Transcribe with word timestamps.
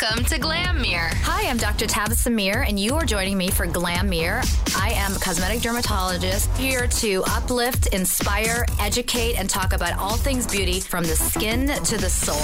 Welcome 0.00 0.24
to 0.26 0.38
Glam 0.38 0.80
Mirror. 0.80 1.10
Hi, 1.22 1.48
I'm 1.48 1.56
Dr. 1.56 1.86
Tabitha 1.86 2.30
Mir, 2.30 2.62
and 2.62 2.78
you 2.78 2.94
are 2.94 3.04
joining 3.04 3.36
me 3.36 3.50
for 3.50 3.66
Glam 3.66 4.08
Mirror. 4.08 4.42
I 4.76 4.92
am 4.94 5.16
a 5.16 5.18
cosmetic 5.18 5.60
dermatologist 5.60 6.54
here 6.56 6.86
to 6.86 7.24
uplift, 7.26 7.88
inspire, 7.88 8.64
educate, 8.78 9.36
and 9.36 9.48
talk 9.50 9.72
about 9.72 9.98
all 9.98 10.16
things 10.16 10.46
beauty 10.46 10.78
from 10.78 11.04
the 11.04 11.16
skin 11.16 11.68
to 11.68 11.96
the 11.96 12.10
soul. 12.10 12.36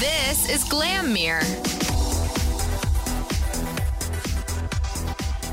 This 0.00 0.50
is 0.50 0.64
Glam 0.64 1.12
Mirror. 1.12 1.44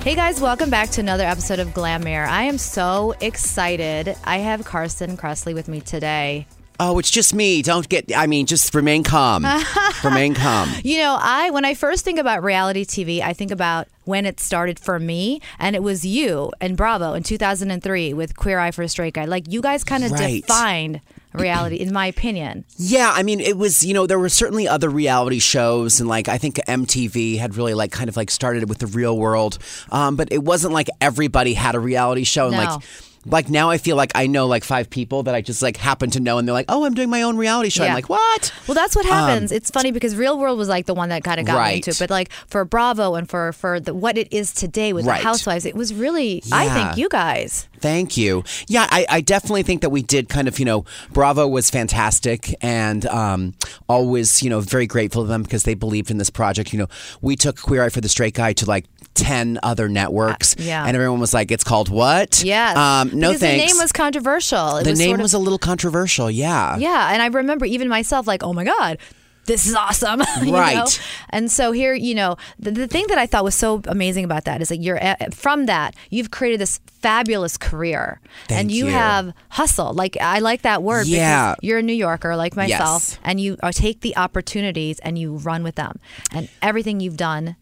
Hey 0.02 0.16
guys, 0.16 0.42
welcome 0.42 0.70
back 0.70 0.90
to 0.92 1.02
another 1.02 1.26
episode 1.26 1.60
of 1.60 1.74
Glam 1.74 2.04
Mirror. 2.04 2.28
I 2.28 2.44
am 2.44 2.58
so 2.58 3.14
excited. 3.22 4.18
I 4.26 4.40
have 4.40 4.66
Carson 4.66 5.16
Kressley 5.16 5.54
with 5.54 5.70
me 5.70 5.80
today. 5.80 6.48
Oh, 6.80 7.00
it's 7.00 7.10
just 7.12 7.34
me. 7.34 7.62
Don't 7.62 7.88
get. 7.88 8.12
I 8.16 8.28
mean, 8.28 8.46
just 8.46 8.74
remain 8.76 9.04
calm. 9.04 9.46
remain 10.04 10.34
calm. 10.34 10.70
You 10.84 10.98
know, 11.00 11.18
I 11.20 11.50
when 11.52 11.66
I 11.66 11.74
first 11.74 12.04
think 12.04 12.20
about 12.20 12.44
reality 12.44 12.84
TV, 12.86 13.22
I 13.22 13.34
think 13.34 13.52
about 13.52 13.88
when 14.04 14.26
it 14.26 14.40
started 14.40 14.78
for 14.80 15.00
me, 15.00 15.42
and 15.58 15.76
it 15.76 15.82
was 15.84 16.06
you 16.06 16.52
and 16.62 16.76
Bravo 16.78 17.14
in 17.14 17.24
2003 17.24 18.14
with 18.14 18.36
Queer 18.36 18.60
Eye 18.60 18.72
for 18.72 18.84
a 18.84 18.90
Straight 18.90 19.14
Guy. 19.14 19.26
Like 19.26 19.52
you 19.52 19.62
guys 19.62 19.84
kind 19.84 20.04
of 20.04 20.12
Right. 20.12 20.42
defined 20.46 21.02
reality, 21.34 21.78
in 21.78 21.92
my 21.92 22.08
opinion. 22.08 22.64
Yeah, 22.78 23.12
I 23.14 23.24
mean, 23.24 23.40
it 23.40 23.58
was. 23.58 23.86
You 23.86 23.94
know, 23.94 24.06
there 24.08 24.20
were 24.20 24.30
certainly 24.30 24.68
other 24.68 24.90
reality 24.90 25.40
shows, 25.40 26.00
and 26.00 26.10
like 26.10 26.28
I 26.28 26.38
think 26.38 26.56
MTV 26.68 27.38
had 27.38 27.56
really 27.56 27.74
like 27.74 27.92
kind 27.92 28.10
of 28.10 28.18
like 28.18 28.30
started 28.32 28.68
with 28.70 28.80
the 28.80 28.88
Real 28.88 29.18
World, 29.18 29.58
um, 29.92 30.16
but 30.18 30.30
it 30.32 30.44
wasn't 30.44 30.74
like 30.74 30.88
everybody 31.02 31.54
had 31.54 31.76
a 31.76 31.80
reality 31.80 32.24
show, 32.26 32.48
and 32.48 32.58
No. 32.58 32.64
like. 32.66 32.84
Like 33.26 33.50
now, 33.50 33.70
I 33.70 33.78
feel 33.78 33.96
like 33.96 34.12
I 34.16 34.28
know 34.28 34.46
like 34.48 34.64
five 34.64 34.90
people 34.90 35.24
that 35.24 35.34
I 35.36 35.42
just 35.42 35.62
like 35.62 35.78
happen 35.78 36.10
to 36.12 36.20
know, 36.20 36.38
and 36.38 36.48
they're 36.48 36.54
like, 36.54 36.68
"Oh, 36.70 36.86
I'm 36.86 36.94
doing 36.94 37.10
my 37.10 37.24
own 37.24 37.38
reality 37.38 37.70
show." 37.70 37.84
Yeah. 37.84 37.90
I'm 37.90 37.96
like, 37.96 38.10
"What?" 38.10 38.52
Well, 38.68 38.76
that's 38.76 38.96
what 38.96 39.06
happens. 39.06 39.52
it's 39.52 39.72
funny 39.72 39.92
because 39.92 40.16
Real 40.16 40.38
World 40.38 40.58
was 40.60 40.70
like 40.70 40.86
the 40.86 40.94
one 40.94 41.10
that 41.10 41.24
kind 41.24 41.40
of 41.40 41.46
got 41.46 41.64
me 41.66 41.70
Um, 41.72 41.76
into 41.78 41.90
it, 41.92 41.98
but 42.00 42.10
like 42.10 42.32
for 42.48 42.64
Bravo 42.66 43.16
and 43.16 43.30
for 43.30 43.52
for 43.54 43.80
the, 43.80 43.94
what 43.94 44.18
it 44.18 44.32
is 44.32 44.54
today 44.54 44.94
with 44.94 45.06
Right. 45.06 45.18
the 45.22 45.24
Housewives, 45.28 45.66
it 45.66 45.76
was 45.76 45.94
really. 45.94 46.44
I 46.52 46.70
think 46.70 46.98
you 46.98 47.10
guys. 47.10 47.68
Thank 47.80 48.18
you. 48.18 48.44
Yeah, 48.68 48.88
I, 48.90 49.06
I 49.10 49.22
definitely 49.22 49.62
think 49.64 49.82
that 49.82 49.90
we 49.90 50.02
did 50.02 50.28
kind 50.28 50.48
of, 50.48 50.58
you 50.58 50.66
know, 50.66 50.86
Bravo 51.12 51.48
was 51.48 51.70
fantastic 51.70 52.56
and 52.62 53.06
um, 53.08 53.54
always, 53.88 54.42
you 54.42 54.50
know, 54.50 54.60
very 54.60 54.88
grateful 54.88 55.22
to 55.24 55.28
them 55.28 55.44
because 55.44 55.64
they 55.64 55.76
believed 55.76 56.10
in 56.10 56.18
this 56.18 56.32
project. 56.32 56.74
You 56.74 56.80
know, 56.80 56.88
we 57.22 57.36
took 57.36 57.62
Queer 57.62 57.84
Eye 57.84 57.90
for 57.90 58.02
the 58.02 58.10
Straight 58.10 58.34
Guy 58.34 58.54
to 58.54 58.66
like 58.66 58.86
10 59.16 59.60
other 59.64 59.90
networks. 59.90 60.54
Uh, 60.54 60.64
yeah. 60.64 60.86
And 60.86 60.96
everyone 60.96 61.20
was 61.20 61.34
like, 61.34 61.52
it's 61.52 61.64
called 61.64 61.90
what? 61.90 62.44
Yes. 62.44 62.78
Um, 62.78 63.10
no 63.18 63.30
because 63.30 63.40
thanks. 63.42 63.64
The 63.64 63.68
name 63.78 63.82
was 63.82 63.92
controversial. 63.92 64.78
It 64.78 64.84
the 64.84 64.92
was 64.92 65.00
name 65.00 65.10
sort 65.10 65.20
of- 65.20 65.24
was 65.24 65.34
a 65.34 65.40
little 65.40 65.60
controversial. 65.60 66.30
Yeah. 66.30 66.78
Yeah, 66.78 67.12
and 67.14 67.22
I 67.22 67.28
remember 67.28 67.66
even 67.66 67.88
myself 67.90 68.28
like, 68.28 68.44
oh 68.44 68.54
my 68.54 68.64
god. 68.64 69.00
This 69.48 69.68
is 69.68 69.76
awesome, 69.76 70.24
you 70.42 70.52
know? 70.52 70.58
Right. 70.58 71.02
And 71.30 71.52
so 71.52 71.72
here, 71.72 71.94
you 71.94 72.16
know, 72.16 72.36
the, 72.58 72.72
the 72.72 72.88
thing 72.88 73.06
that 73.10 73.20
I 73.20 73.28
thought 73.28 73.44
was 73.44 73.54
so 73.54 73.80
amazing 73.86 74.26
about 74.26 74.46
that 74.46 74.60
is 74.60 74.70
that 74.70 74.78
you're 74.78 75.00
from 75.36 75.68
that 75.68 75.96
you've 76.10 76.32
created 76.32 76.60
this 76.60 76.80
fabulous 77.00 77.56
career, 77.56 78.20
and 78.50 78.72
you, 78.72 78.86
you. 78.88 78.92
have 78.92 79.34
hustle. 79.50 79.94
Like 79.94 80.18
I 80.20 80.40
like 80.40 80.64
that 80.64 80.82
word 80.82 81.06
Yeah. 81.06 81.52
because 81.54 81.60
you're 81.68 81.78
a 81.78 81.84
New 81.84 81.94
Yorker 81.94 82.36
like 82.36 82.56
myself, 82.56 83.04
Yes. 83.08 83.20
and 83.24 83.40
you 83.40 83.56
uh, 83.62 83.72
take 83.72 84.02
the 84.02 84.18
opportunities 84.18 84.98
and 85.02 85.20
you 85.20 85.36
run 85.36 85.62
with 85.62 85.76
them, 85.76 86.00
and 86.32 86.50
everything 86.64 87.00
you've 87.00 87.18
done 87.18 87.56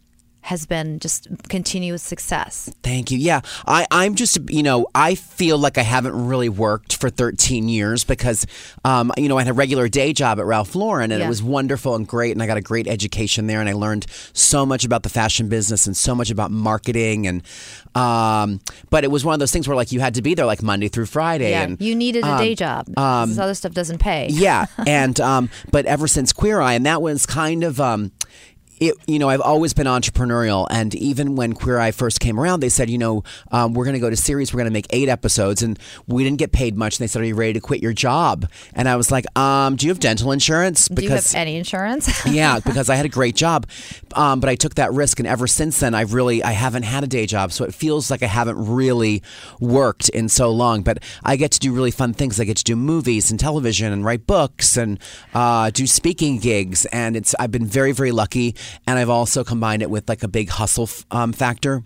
has 0.43 0.65
been 0.65 0.99
just 0.99 1.27
continuous 1.47 2.03
success. 2.03 2.69
Thank 2.83 3.11
you. 3.11 3.17
Yeah, 3.17 3.41
I, 3.65 3.87
I'm 3.91 4.15
just, 4.15 4.37
you 4.49 4.61
know, 4.61 4.87
I 4.93 5.15
feel 5.15 5.57
like 5.57 5.77
I 5.77 5.83
haven't 5.83 6.27
really 6.27 6.49
worked 6.49 6.97
for 6.97 7.09
13 7.09 7.69
years 7.69 8.03
because, 8.03 8.45
um, 8.83 9.11
you 9.17 9.29
know, 9.29 9.37
I 9.37 9.41
had 9.43 9.49
a 9.49 9.53
regular 9.53 9.87
day 9.87 10.11
job 10.11 10.39
at 10.39 10.45
Ralph 10.45 10.75
Lauren 10.75 11.11
and 11.13 11.19
Yeah. 11.19 11.25
it 11.27 11.29
was 11.29 11.41
wonderful 11.41 11.95
and 11.95 12.05
great. 12.05 12.33
And 12.33 12.43
I 12.43 12.47
got 12.47 12.57
a 12.57 12.61
great 12.61 12.87
education 12.87 13.47
there 13.47 13.61
and 13.61 13.69
I 13.69 13.73
learned 13.73 14.05
so 14.33 14.65
much 14.65 14.83
about 14.83 15.03
the 15.03 15.09
fashion 15.09 15.47
business 15.47 15.87
and 15.87 15.95
so 15.95 16.13
much 16.13 16.29
about 16.29 16.51
marketing. 16.51 17.25
And, 17.25 17.41
um, 17.95 18.59
but 18.89 19.05
it 19.05 19.11
was 19.11 19.23
one 19.23 19.33
of 19.33 19.39
those 19.39 19.51
things 19.51 19.65
where 19.67 19.77
like 19.77 19.93
you 19.93 20.01
had 20.01 20.15
to 20.15 20.21
be 20.21 20.33
there 20.33 20.45
like 20.45 20.61
Monday 20.61 20.89
through 20.89 21.05
Friday. 21.05 21.51
Yeah, 21.51 21.63
and, 21.63 21.81
you 21.81 21.95
needed 21.95 22.25
a 22.25 22.31
um, 22.33 22.37
day 22.39 22.53
job. 22.53 22.87
this 22.87 23.39
other 23.39 23.53
stuff 23.55 23.71
doesn't 23.73 23.99
pay. 23.99 24.27
yeah, 24.29 24.65
and 24.87 25.19
um, 25.21 25.49
but 25.71 25.85
ever 25.85 26.07
since 26.07 26.33
Queer 26.33 26.59
Eye, 26.59 26.73
and 26.73 26.85
that 26.85 27.01
was 27.01 27.25
kind 27.25 27.63
of 27.63 27.79
um, 27.79 28.11
it. 28.89 28.97
You 29.07 29.19
know, 29.19 29.29
I've 29.29 29.41
always 29.41 29.73
been 29.73 29.87
entrepreneurial, 29.87 30.67
and 30.69 30.93
even 30.95 31.35
when 31.35 31.53
Queer 31.53 31.79
Eye 31.79 31.91
first 31.91 32.19
came 32.19 32.39
around, 32.39 32.59
they 32.59 32.69
said, 32.69 32.89
you 32.89 32.97
know, 32.97 33.23
um, 33.51 33.73
we're 33.73 33.85
going 33.85 33.95
to 33.95 33.99
go 33.99 34.09
to 34.09 34.15
series, 34.15 34.53
we're 34.53 34.59
going 34.59 34.69
to 34.69 34.73
make 34.73 34.87
eight 34.91 35.09
episodes, 35.09 35.61
and 35.61 35.77
we 36.07 36.23
didn't 36.23 36.39
get 36.39 36.51
paid 36.51 36.75
much. 36.75 36.97
And 36.97 37.03
they 37.03 37.07
said, 37.07 37.21
are 37.21 37.25
you 37.25 37.35
ready 37.35 37.53
to 37.53 37.59
quit 37.59 37.81
your 37.81 37.93
job? 37.93 38.49
And 38.73 38.87
I 38.87 38.95
was 38.95 39.11
like, 39.11 39.25
um, 39.37 39.75
do 39.75 39.85
you 39.85 39.91
have 39.91 39.99
dental 39.99 40.31
insurance? 40.31 40.87
Do 40.87 41.03
you 41.03 41.09
have 41.09 41.35
any 41.35 41.57
insurance? 41.57 42.25
yeah, 42.25 42.59
because 42.59 42.89
I 42.89 42.95
had 42.95 43.05
a 43.05 43.09
great 43.09 43.35
job, 43.35 43.67
um, 44.13 44.39
but 44.39 44.49
I 44.49 44.55
took 44.55 44.75
that 44.75 44.91
risk, 44.93 45.19
and 45.19 45.27
ever 45.27 45.47
since 45.47 45.79
then, 45.79 45.93
I've 45.95 46.13
really 46.13 46.43
I 46.43 46.51
haven't 46.51 46.83
had 46.83 47.03
a 47.03 47.07
day 47.07 47.25
job, 47.25 47.51
so 47.51 47.65
it 47.65 47.73
feels 47.73 48.11
like 48.11 48.23
I 48.23 48.27
haven't 48.27 48.57
really 48.57 49.23
worked 49.59 50.09
in 50.09 50.29
so 50.29 50.51
long. 50.51 50.83
But 50.83 50.99
I 51.23 51.35
get 51.35 51.51
to 51.51 51.59
do 51.59 51.73
really 51.73 51.91
fun 51.91 52.13
things. 52.13 52.39
I 52.39 52.43
get 52.43 52.57
to 52.57 52.63
do 52.63 52.75
movies 52.75 53.31
and 53.31 53.39
television, 53.39 53.91
and 53.91 54.03
write 54.05 54.27
books, 54.27 54.77
and 54.77 54.99
uh, 55.33 55.69
do 55.69 55.87
speaking 55.87 56.39
gigs, 56.39 56.85
and 56.87 57.15
it's 57.15 57.35
I've 57.39 57.51
been 57.51 57.65
very 57.65 57.91
very 57.91 58.11
lucky, 58.11 58.55
and 58.87 58.99
I've 58.99 59.09
also 59.09 59.43
combined 59.43 59.81
it 59.81 59.89
with 59.89 60.07
like 60.09 60.23
a 60.23 60.27
big 60.27 60.49
hustle 60.49 60.85
f- 60.85 61.05
um, 61.11 61.33
factor. 61.33 61.83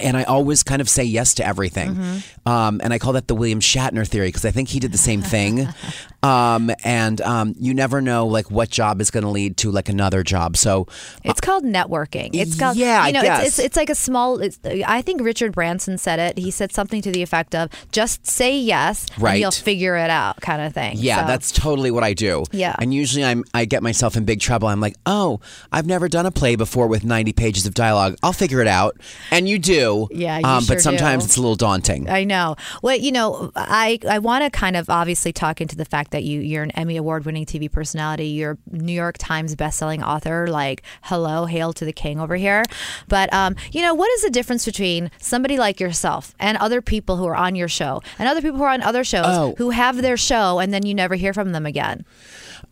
And 0.00 0.16
I 0.16 0.22
always 0.22 0.62
kind 0.62 0.80
of 0.80 0.88
say 0.88 1.02
yes 1.02 1.34
to 1.34 1.46
everything. 1.46 1.94
Mm-hmm. 1.96 2.48
Um, 2.48 2.80
and 2.82 2.92
I 2.92 2.98
call 3.00 3.14
that 3.14 3.26
the 3.26 3.34
William 3.34 3.58
Shatner 3.58 4.06
theory 4.06 4.28
because 4.28 4.44
I 4.44 4.52
think 4.52 4.68
he 4.68 4.78
did 4.78 4.92
the 4.92 4.98
same 4.98 5.20
thing. 5.20 5.66
um, 6.22 6.70
and 6.84 7.20
um, 7.22 7.54
you 7.58 7.72
never 7.74 8.00
know 8.00 8.26
like 8.26 8.50
what 8.50 8.68
job 8.70 9.00
is 9.00 9.10
going 9.10 9.22
to 9.24 9.30
lead 9.30 9.56
to 9.58 9.70
like 9.70 9.88
another 9.88 10.22
job. 10.22 10.56
So 10.56 10.86
It's 11.24 11.40
called 11.40 11.64
networking. 11.64 12.30
It's 12.34 12.58
called 12.58 12.76
Yeah, 12.76 13.02
I 13.02 13.06
you 13.08 13.12
know. 13.14 13.22
It's, 13.22 13.46
it's 13.48 13.58
it's 13.58 13.76
like 13.76 13.90
a 13.90 13.94
small. 13.94 14.40
It's, 14.40 14.58
I 14.64 15.02
think 15.02 15.22
Richard 15.22 15.52
Branson 15.52 15.96
said 15.98 16.18
it. 16.18 16.38
He 16.38 16.50
said 16.50 16.72
something 16.72 17.00
to 17.02 17.10
the 17.10 17.22
effect 17.22 17.54
of 17.54 17.70
just 17.92 18.26
say 18.26 18.58
yes, 18.58 19.06
Right. 19.18 19.32
and 19.32 19.40
you'll 19.40 19.50
figure 19.50 19.96
it 19.96 20.10
out, 20.10 20.40
kind 20.40 20.60
of 20.62 20.74
thing. 20.74 20.94
yeah, 20.98 21.22
So- 21.22 21.26
that's 21.26 21.52
totally 21.52 21.90
what 21.90 22.04
I 22.04 22.12
do. 22.14 22.44
Yeah. 22.52 22.74
And 22.78 22.92
usually 22.92 23.24
I'm 23.24 23.44
I 23.54 23.64
get 23.64 23.82
myself 23.82 24.16
in 24.16 24.24
big 24.24 24.40
trouble. 24.40 24.68
I'm 24.68 24.80
like, 24.80 24.96
oh, 25.06 25.40
I've 25.72 25.86
never 25.86 26.08
done 26.08 26.26
a 26.26 26.30
play 26.30 26.56
before 26.56 26.86
with 26.86 27.04
90 27.04 27.32
pages 27.32 27.66
of 27.66 27.74
dialogue. 27.74 28.16
I'll 28.22 28.32
figure 28.32 28.60
it 28.60 28.68
out. 28.68 28.96
And 29.30 29.48
you 29.48 29.58
do. 29.58 30.08
Yeah, 30.10 30.38
you 30.38 30.44
um, 30.44 30.62
sure 30.64 30.76
But 30.76 30.82
sometimes 30.82 31.24
do. 31.24 31.26
it's 31.28 31.36
a 31.36 31.40
little 31.40 31.56
daunting. 31.56 32.08
I 32.10 32.24
know. 32.24 32.56
Well, 32.82 32.96
you 32.96 33.12
know, 33.12 33.50
I 33.56 33.98
I 34.08 34.18
want 34.18 34.44
to 34.44 34.50
kind 34.50 34.76
of 34.76 34.90
obviously 34.90 35.32
talk 35.32 35.60
into 35.60 35.76
the 35.76 35.84
fact 35.84 36.09
that 36.10 36.24
you 36.24 36.40
you're 36.40 36.62
an 36.62 36.70
Emmy 36.72 36.96
award 36.96 37.24
winning 37.24 37.46
TV 37.46 37.70
personality. 37.70 38.26
You're 38.26 38.58
a 38.72 38.76
New 38.76 38.92
York 38.92 39.16
Times 39.18 39.54
bestselling 39.56 40.02
author. 40.06 40.46
Like, 40.46 40.82
hello, 41.02 41.46
hail 41.46 41.72
to 41.74 41.84
the 41.84 41.92
king 41.92 42.20
over 42.20 42.36
here. 42.36 42.62
But 43.08 43.32
um, 43.32 43.56
you 43.72 43.82
know, 43.82 43.94
what 43.94 44.10
is 44.12 44.22
the 44.22 44.30
difference 44.30 44.64
between 44.64 45.10
somebody 45.18 45.58
like 45.58 45.80
yourself 45.80 46.34
and 46.38 46.56
other 46.58 46.80
people 46.82 47.16
who 47.16 47.26
are 47.26 47.36
on 47.36 47.54
your 47.54 47.68
show 47.68 48.02
and 48.18 48.28
other 48.28 48.40
people 48.42 48.58
who 48.58 48.64
are 48.64 48.70
on 48.70 48.82
other 48.82 49.04
shows 49.04 49.24
Oh. 49.26 49.54
who 49.58 49.70
have 49.70 50.02
their 50.02 50.16
show 50.16 50.58
and 50.58 50.72
then 50.72 50.84
you 50.86 50.94
never 50.94 51.14
hear 51.14 51.32
from 51.32 51.52
them 51.52 51.66
again? 51.66 52.04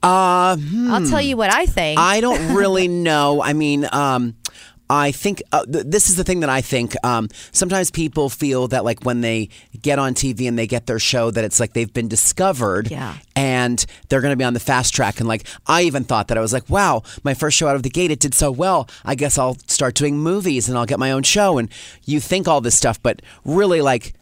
Uh, 0.03 0.57
hmm. 0.57 0.91
I'll 0.93 1.07
tell 1.07 1.21
you 1.21 1.37
what 1.37 1.53
I 1.53 1.67
think. 1.67 1.99
I 1.99 2.21
don't 2.21 2.55
really 2.55 2.87
know. 3.09 3.43
I 3.43 3.53
mean, 3.53 3.87
um, 3.93 4.37
I 4.91 5.13
think 5.13 5.43
uh, 5.53 5.65
th- 5.67 5.85
this 5.87 6.09
is 6.09 6.17
the 6.17 6.25
thing 6.25 6.41
that 6.41 6.49
I 6.49 6.61
think. 6.63 6.95
Um, 7.05 7.29
sometimes 7.53 7.91
people 7.91 8.31
feel 8.31 8.69
that 8.69 8.85
like 8.85 9.05
when 9.05 9.21
they 9.21 9.51
get 9.83 9.99
on 9.99 10.15
TV 10.15 10.49
and 10.49 10.59
they 10.59 10.67
get 10.67 10.87
their 10.87 10.99
show, 10.99 11.31
that 11.31 11.45
it's 11.45 11.61
like 11.61 11.75
they've 11.75 11.93
been 11.93 12.09
discovered, 12.09 12.91
Yeah. 12.91 13.17
and 13.37 13.85
they're 14.09 14.21
going 14.23 14.33
to 14.33 14.37
be 14.37 14.45
on 14.45 14.55
the 14.55 14.61
fast 14.61 14.95
track. 14.95 15.21
And 15.21 15.29
like 15.29 15.47
I 15.67 15.83
even 15.83 16.05
thought 16.05 16.29
that 16.29 16.39
I 16.39 16.41
was 16.41 16.53
like, 16.55 16.71
wow, 16.71 17.03
my 17.23 17.35
first 17.35 17.57
show 17.59 17.69
out 17.69 17.77
of 17.77 17.83
the 17.83 17.91
gate, 17.91 18.11
it 18.11 18.19
did 18.21 18.33
so 18.35 18.51
well. 18.51 18.89
I 19.05 19.15
guess 19.15 19.37
I'll 19.37 19.57
start 19.67 19.95
doing 19.95 20.17
movies 20.19 20.69
and 20.69 20.79
I'll 20.79 20.87
get 20.87 20.99
my 20.99 21.13
own 21.13 21.23
show. 21.23 21.59
And 21.59 21.69
you 22.05 22.19
think 22.19 22.49
all 22.49 22.61
this 22.63 22.77
stuff, 22.77 23.03
but 23.03 23.21
really, 23.45 23.83
like 23.83 24.15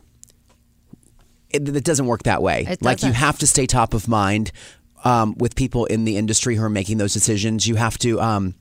it, 1.50 1.68
it 1.68 1.84
doesn't 1.84 2.06
work 2.06 2.24
that 2.24 2.42
way. 2.42 2.66
It 2.68 2.82
like 2.82 3.02
you 3.02 3.12
have 3.12 3.38
to 3.38 3.46
stay 3.46 3.66
top 3.66 3.94
of 3.94 4.08
mind 4.08 4.50
um, 5.04 5.34
with 5.38 5.54
people 5.54 5.84
in 5.86 6.04
the 6.04 6.16
industry 6.16 6.56
who 6.56 6.64
are 6.64 6.68
making 6.70 6.98
those 6.98 7.12
decisions. 7.12 7.66
You 7.66 7.76
have 7.76 7.98
to. 7.98 8.20
Um, 8.20 8.54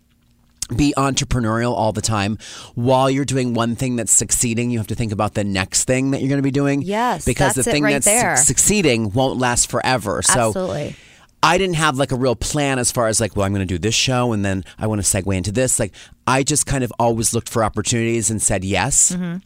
be 0.76 0.94
entrepreneurial 0.98 1.74
all 1.74 1.92
the 1.92 2.02
time. 2.02 2.38
While 2.74 3.10
you're 3.10 3.26
doing 3.26 3.54
one 3.54 3.76
thing 3.76 3.96
that's 3.96 4.12
succeeding, 4.12 4.72
you 4.72 4.78
have 4.80 4.88
to 4.88 4.96
think 4.96 5.12
about 5.12 5.34
the 5.34 5.44
next 5.44 5.86
thing 5.86 6.12
that 6.12 6.22
you're 6.22 6.30
going 6.30 6.40
to 6.40 6.44
be 6.44 6.52
doing. 6.52 6.82
Yes, 6.82 7.26
because 7.26 7.54
the 7.54 7.64
thing 7.64 7.84
right 7.84 7.94
that's 7.94 8.06
there. 8.06 8.38
succeeding 8.38 9.12
won't 9.12 9.40
last 9.40 9.70
forever. 9.70 10.22
So 10.22 10.48
Absolutely. 10.48 10.96
I 11.44 11.60
didn't 11.60 11.76
have 11.76 11.98
like 11.98 12.12
a 12.12 12.16
real 12.16 12.36
plan 12.36 12.80
as 12.80 12.92
far 12.92 13.08
as 13.08 13.22
like, 13.22 13.36
well, 13.36 13.46
I'm 13.46 13.54
going 13.54 13.68
to 13.68 13.72
do 13.72 13.78
this 13.78 13.94
show 13.94 14.34
and 14.34 14.44
then 14.44 14.66
I 14.80 14.88
want 14.88 15.06
to 15.06 15.08
segue 15.08 15.36
into 15.36 15.52
this. 15.52 15.80
Like, 15.80 15.94
I 16.26 16.42
just 16.42 16.66
kind 16.66 16.84
of 16.84 16.92
always 16.98 17.36
looked 17.36 17.50
for 17.50 17.64
opportunities 17.64 18.32
and 18.32 18.42
said 18.42 18.64
yes. 18.64 19.12
Mm-hmm. 19.12 19.38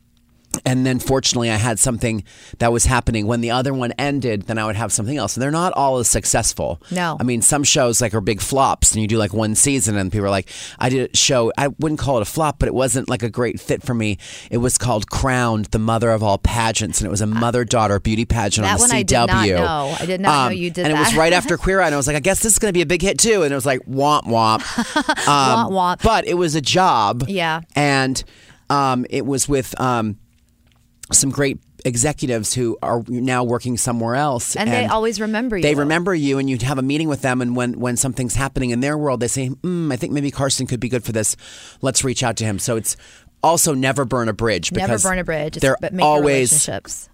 And 0.69 0.86
then 0.86 1.00
fortunately, 1.00 1.50
I 1.50 1.56
had 1.56 1.80
something 1.80 2.24
that 2.60 2.71
was 2.71 2.86
happening. 2.86 3.25
When 3.25 3.42
the 3.42 3.50
other 3.50 3.74
one 3.74 3.92
ended, 3.94 4.44
then 4.44 4.60
I 4.60 4.68
would 4.68 4.75
have 4.75 4.94
something 4.94 5.18
else. 5.18 5.36
And 5.36 5.42
they're 5.42 5.50
not 5.50 5.74
all 5.74 5.98
as 5.98 6.07
successful. 6.07 6.80
No. 6.92 7.18
I 7.19 7.24
mean, 7.24 7.42
some 7.42 7.63
shows 7.63 8.01
like 8.01 8.13
are 8.13 8.21
big 8.21 8.39
flops 8.39 8.92
and 8.92 9.01
you 9.01 9.07
do 9.07 9.18
like 9.18 9.33
one 9.33 9.56
season 9.56 9.98
and 9.98 10.12
people 10.12 10.27
are 10.27 10.30
like, 10.30 10.48
I 10.77 10.89
did 10.89 11.10
a 11.12 11.18
show, 11.18 11.51
I 11.57 11.69
wouldn't 11.80 12.00
call 12.00 12.18
it 12.18 12.21
a 12.21 12.25
flop, 12.25 12.60
but 12.60 12.68
it 12.68 12.75
wasn't 12.75 13.10
like 13.10 13.24
a 13.24 13.31
great 13.31 13.60
fit 13.60 13.81
for 13.81 13.95
me. 13.95 14.19
It 14.51 14.57
was 14.57 14.77
called 14.77 15.10
Crowned, 15.10 15.66
the 15.71 15.80
mother 15.80 16.12
of 16.12 16.21
all 16.21 16.38
pageants. 16.38 17.01
And 17.01 17.07
it 17.07 17.10
was 17.10 17.21
a 17.21 17.27
mother 17.27 17.66
daughter 17.66 18.00
beauty 18.00 18.25
pageant 18.25 18.66
That 18.66 18.80
on 18.80 18.89
the 18.89 18.94
one 18.94 19.04
CW. 19.04 19.30
I 19.33 19.45
did 19.48 19.56
not 19.56 19.66
know. 19.66 19.95
I 20.00 20.06
did 20.06 20.21
not 20.21 20.45
know 20.50 20.56
you 20.56 20.69
did 20.69 20.86
that. 20.86 20.92
And 20.92 21.00
it 21.00 21.01
was 21.01 21.16
right 21.16 21.33
after 21.33 21.57
Queer 21.63 21.81
Eye. 21.81 21.88
And 21.88 21.95
I 21.95 21.98
was 21.98 22.06
like, 22.06 22.16
I 22.16 22.19
guess 22.19 22.42
this 22.44 22.54
is 22.54 22.60
going 22.60 22.69
to 22.71 22.77
be 22.77 22.83
a 22.83 22.86
big 22.86 23.01
hit 23.01 23.18
too. 23.18 23.42
And 23.42 23.51
it 23.51 23.56
was 23.56 23.66
like, 23.66 23.80
womp 23.88 24.25
womp. 24.25 24.60
womp 25.25 25.71
womp. 25.71 26.04
But 26.04 26.27
it 26.27 26.36
was 26.36 26.54
a 26.54 26.62
job. 26.62 27.25
Yeah. 27.27 27.62
And 27.75 28.24
um, 28.69 29.07
it 29.10 29.25
was 29.25 29.50
with 29.50 29.74
um, 29.81 30.19
some 31.12 31.30
great 31.32 31.60
executives 31.86 32.54
who 32.54 32.78
are 32.84 33.04
now 33.08 33.44
working 33.44 33.78
somewhere 33.78 34.16
else. 34.16 34.56
And 34.56 34.70
they 34.72 34.86
always 34.86 35.20
remember 35.22 35.58
you. 35.58 35.64
They 35.64 35.76
remember 35.76 36.14
you, 36.14 36.38
and 36.38 36.50
you 36.50 36.58
have 36.62 36.78
a 36.78 36.82
meeting 36.82 37.08
with 37.08 37.22
them. 37.22 37.42
And 37.42 37.56
when, 37.56 37.80
when 37.80 37.96
something's 37.98 38.36
happening 38.36 38.70
in 38.72 38.80
their 38.82 38.98
world, 38.98 39.20
they 39.20 39.28
say, 39.28 39.50
mm, 39.50 39.92
I 39.92 39.96
think 39.96 40.14
maybe 40.14 40.30
Carson 40.32 40.68
could 40.68 40.80
be 40.80 40.90
good 40.90 41.04
for 41.04 41.12
this. 41.12 41.36
Let's 41.82 42.04
reach 42.04 42.22
out 42.22 42.38
to 42.38 42.44
him. 42.46 42.60
So 42.60 42.76
it's 42.76 42.98
also 43.42 43.74
never 43.74 44.04
burn 44.06 44.28
a 44.30 44.34
bridge. 44.34 44.72
Never 44.72 44.98
burn 45.00 45.20
a 45.20 45.24
bridge. 45.24 45.58
It's- 45.58 45.62
They're 45.62 45.78
but 45.80 45.94
make 45.94 46.06
always 46.06 46.52
relationships. 46.52 47.10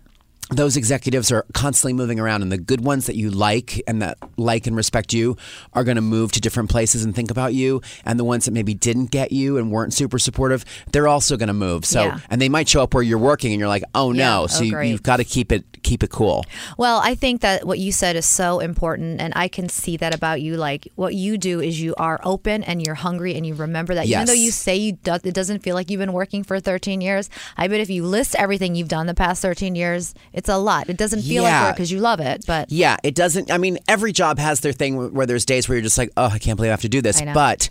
Those 0.51 0.77
executives 0.77 1.31
are 1.31 1.43
constantly 1.55 1.93
moving 1.93 2.19
around 2.19 2.43
and 2.43 2.51
the 2.51 2.57
good 2.57 2.81
ones 2.81 3.07
that 3.07 3.15
you 3.15 3.31
like 3.31 3.81
and 3.87 4.01
that 4.03 4.17
like 4.37 4.67
and 4.67 4.75
respect 4.75 5.11
you 5.11 5.35
are 5.73 5.83
going 5.83 5.95
to 5.95 6.01
move 6.01 6.31
to 6.33 6.39
different 6.39 6.69
places 6.69 7.03
and 7.03 7.15
think 7.15 7.31
about 7.31 7.53
you 7.55 7.81
and 8.05 8.19
the 8.19 8.23
ones 8.23 8.45
that 8.45 8.51
maybe 8.51 8.75
didn't 8.75 9.07
get 9.09 9.31
you 9.31 9.57
and 9.57 9.71
weren't 9.71 9.91
super 9.91 10.19
supportive 10.19 10.63
they're 10.91 11.07
also 11.07 11.35
going 11.35 11.47
to 11.47 11.53
move 11.53 11.83
so 11.83 12.03
Yeah. 12.05 12.19
and 12.29 12.39
they 12.39 12.47
might 12.49 12.69
show 12.69 12.83
up 12.83 12.93
where 12.93 13.01
you're 13.01 13.17
working 13.17 13.53
and 13.53 13.59
you're 13.59 13.67
like 13.69 13.83
oh 13.95 14.11
no 14.11 14.41
Yeah. 14.41 14.45
so 14.47 14.59
Oh, 14.59 14.63
you, 14.63 14.79
you've 14.81 15.03
got 15.03 15.17
to 15.17 15.23
keep 15.23 15.51
it 15.51 15.65
keep 15.85 16.01
it 16.03 16.09
cool 16.09 16.43
Well, 16.77 16.99
I 17.11 17.13
think 17.15 17.41
that 17.41 17.65
what 17.65 17.79
you 17.79 17.91
said 17.91 18.15
is 18.15 18.25
so 18.25 18.59
important, 18.59 19.21
and 19.21 19.31
I 19.35 19.47
can 19.47 19.69
see 19.69 19.95
that 19.97 20.13
about 20.19 20.41
you. 20.41 20.57
Like 20.57 20.87
what 20.95 21.13
you 21.15 21.37
do 21.37 21.61
is 21.61 21.79
you 21.79 21.93
are 21.97 22.19
open 22.23 22.63
and 22.63 22.77
you're 22.85 22.95
hungry, 23.07 23.35
and 23.35 23.45
you 23.47 23.53
remember 23.53 23.93
that. 23.95 24.05
Even 24.07 24.25
though 24.25 24.33
you 24.45 24.51
say 24.51 24.75
you 24.75 24.93
do, 24.93 25.13
it 25.23 25.33
doesn't 25.33 25.59
feel 25.65 25.75
like 25.75 25.89
you've 25.89 25.99
been 26.05 26.13
working 26.13 26.43
for 26.43 26.59
13 26.59 27.01
years. 27.01 27.29
I 27.57 27.67
bet 27.67 27.79
if 27.79 27.89
you 27.89 28.03
list 28.05 28.35
everything 28.35 28.75
you've 28.75 28.87
done 28.97 29.05
the 29.07 29.13
past 29.13 29.41
13 29.41 29.75
years, 29.75 30.13
it's 30.33 30.49
a 30.49 30.57
lot. 30.57 30.89
It 30.89 30.97
doesn't 30.97 31.21
feel 31.21 31.43
like 31.43 31.51
Yeah. 31.51 31.65
work 31.67 31.75
because 31.75 31.91
you 31.91 31.99
love 31.99 32.19
it, 32.19 32.45
but 32.47 32.71
yeah 32.71 32.97
it 33.03 33.15
doesn't 33.15 33.51
i 33.51 33.57
mean 33.57 33.77
every 33.87 34.11
job 34.11 34.39
has 34.39 34.59
their 34.61 34.71
thing 34.73 35.13
where 35.13 35.25
there's 35.25 35.45
days 35.45 35.67
where 35.69 35.75
you're 35.77 35.83
just 35.83 35.97
like 35.97 36.11
oh 36.17 36.31
i 36.33 36.39
can't 36.39 36.55
believe 36.57 36.69
i 36.69 36.71
have 36.71 36.81
to 36.81 36.89
do 36.89 37.01
this 37.01 37.21
but 37.33 37.69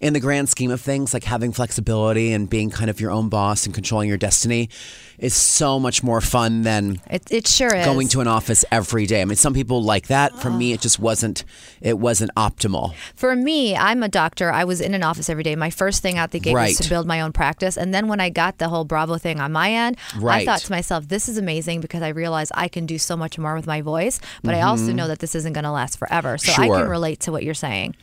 in 0.00 0.12
the 0.12 0.20
grand 0.20 0.48
scheme 0.48 0.70
of 0.70 0.80
things 0.80 1.12
like 1.12 1.24
having 1.24 1.52
flexibility 1.52 2.32
and 2.32 2.48
being 2.48 2.70
kind 2.70 2.88
of 2.90 3.00
your 3.00 3.10
own 3.10 3.28
boss 3.28 3.66
and 3.66 3.74
controlling 3.74 4.08
your 4.08 4.18
destiny 4.18 4.68
is 5.18 5.34
so 5.34 5.78
much 5.78 6.02
more 6.02 6.20
fun 6.20 6.62
than 6.62 7.00
it, 7.10 7.22
it 7.30 7.46
sure 7.48 7.74
is. 7.74 7.84
going 7.86 8.08
to 8.08 8.20
an 8.20 8.28
office 8.28 8.64
every 8.70 9.06
day. 9.06 9.22
I 9.22 9.24
mean, 9.24 9.36
some 9.36 9.54
people 9.54 9.82
like 9.82 10.08
that. 10.08 10.36
For 10.40 10.50
me, 10.50 10.72
it 10.72 10.80
just 10.80 10.98
wasn't. 10.98 11.44
It 11.80 11.98
wasn't 11.98 12.30
optimal. 12.36 12.94
For 13.14 13.34
me, 13.36 13.76
I'm 13.76 14.02
a 14.02 14.08
doctor. 14.08 14.50
I 14.50 14.64
was 14.64 14.80
in 14.80 14.94
an 14.94 15.02
office 15.02 15.28
every 15.30 15.42
day. 15.42 15.56
My 15.56 15.70
first 15.70 16.02
thing 16.02 16.18
out 16.18 16.30
the 16.32 16.40
gate 16.40 16.54
Right. 16.54 16.68
was 16.68 16.78
to 16.78 16.88
build 16.88 17.06
my 17.06 17.20
own 17.20 17.32
practice. 17.32 17.76
And 17.76 17.92
then 17.94 18.08
when 18.08 18.20
I 18.20 18.28
got 18.30 18.58
the 18.58 18.68
whole 18.68 18.84
Bravo 18.84 19.18
thing 19.18 19.40
on 19.40 19.52
my 19.52 19.72
end, 19.72 19.96
I 20.24 20.44
thought 20.44 20.60
to 20.60 20.70
myself, 20.72 21.08
this 21.08 21.28
is 21.28 21.38
amazing 21.38 21.80
because 21.80 22.02
I 22.02 22.08
realized 22.08 22.52
I 22.54 22.68
can 22.68 22.86
do 22.86 22.98
so 22.98 23.16
much 23.16 23.38
more 23.38 23.54
with 23.54 23.66
my 23.66 23.80
voice. 23.82 24.20
But 24.42 24.54
I 24.54 24.62
also 24.62 24.92
know 24.92 25.08
that 25.08 25.20
this 25.20 25.34
isn't 25.34 25.52
going 25.52 25.64
to 25.64 25.70
last 25.70 25.98
forever. 25.98 26.36
So 26.38 26.52
I 26.52 26.66
Mm-hmm. 26.66 26.80
Can 26.82 26.88
relate 26.90 27.20
to 27.20 27.32
what 27.32 27.42
you're 27.44 27.54
saying. 27.54 27.94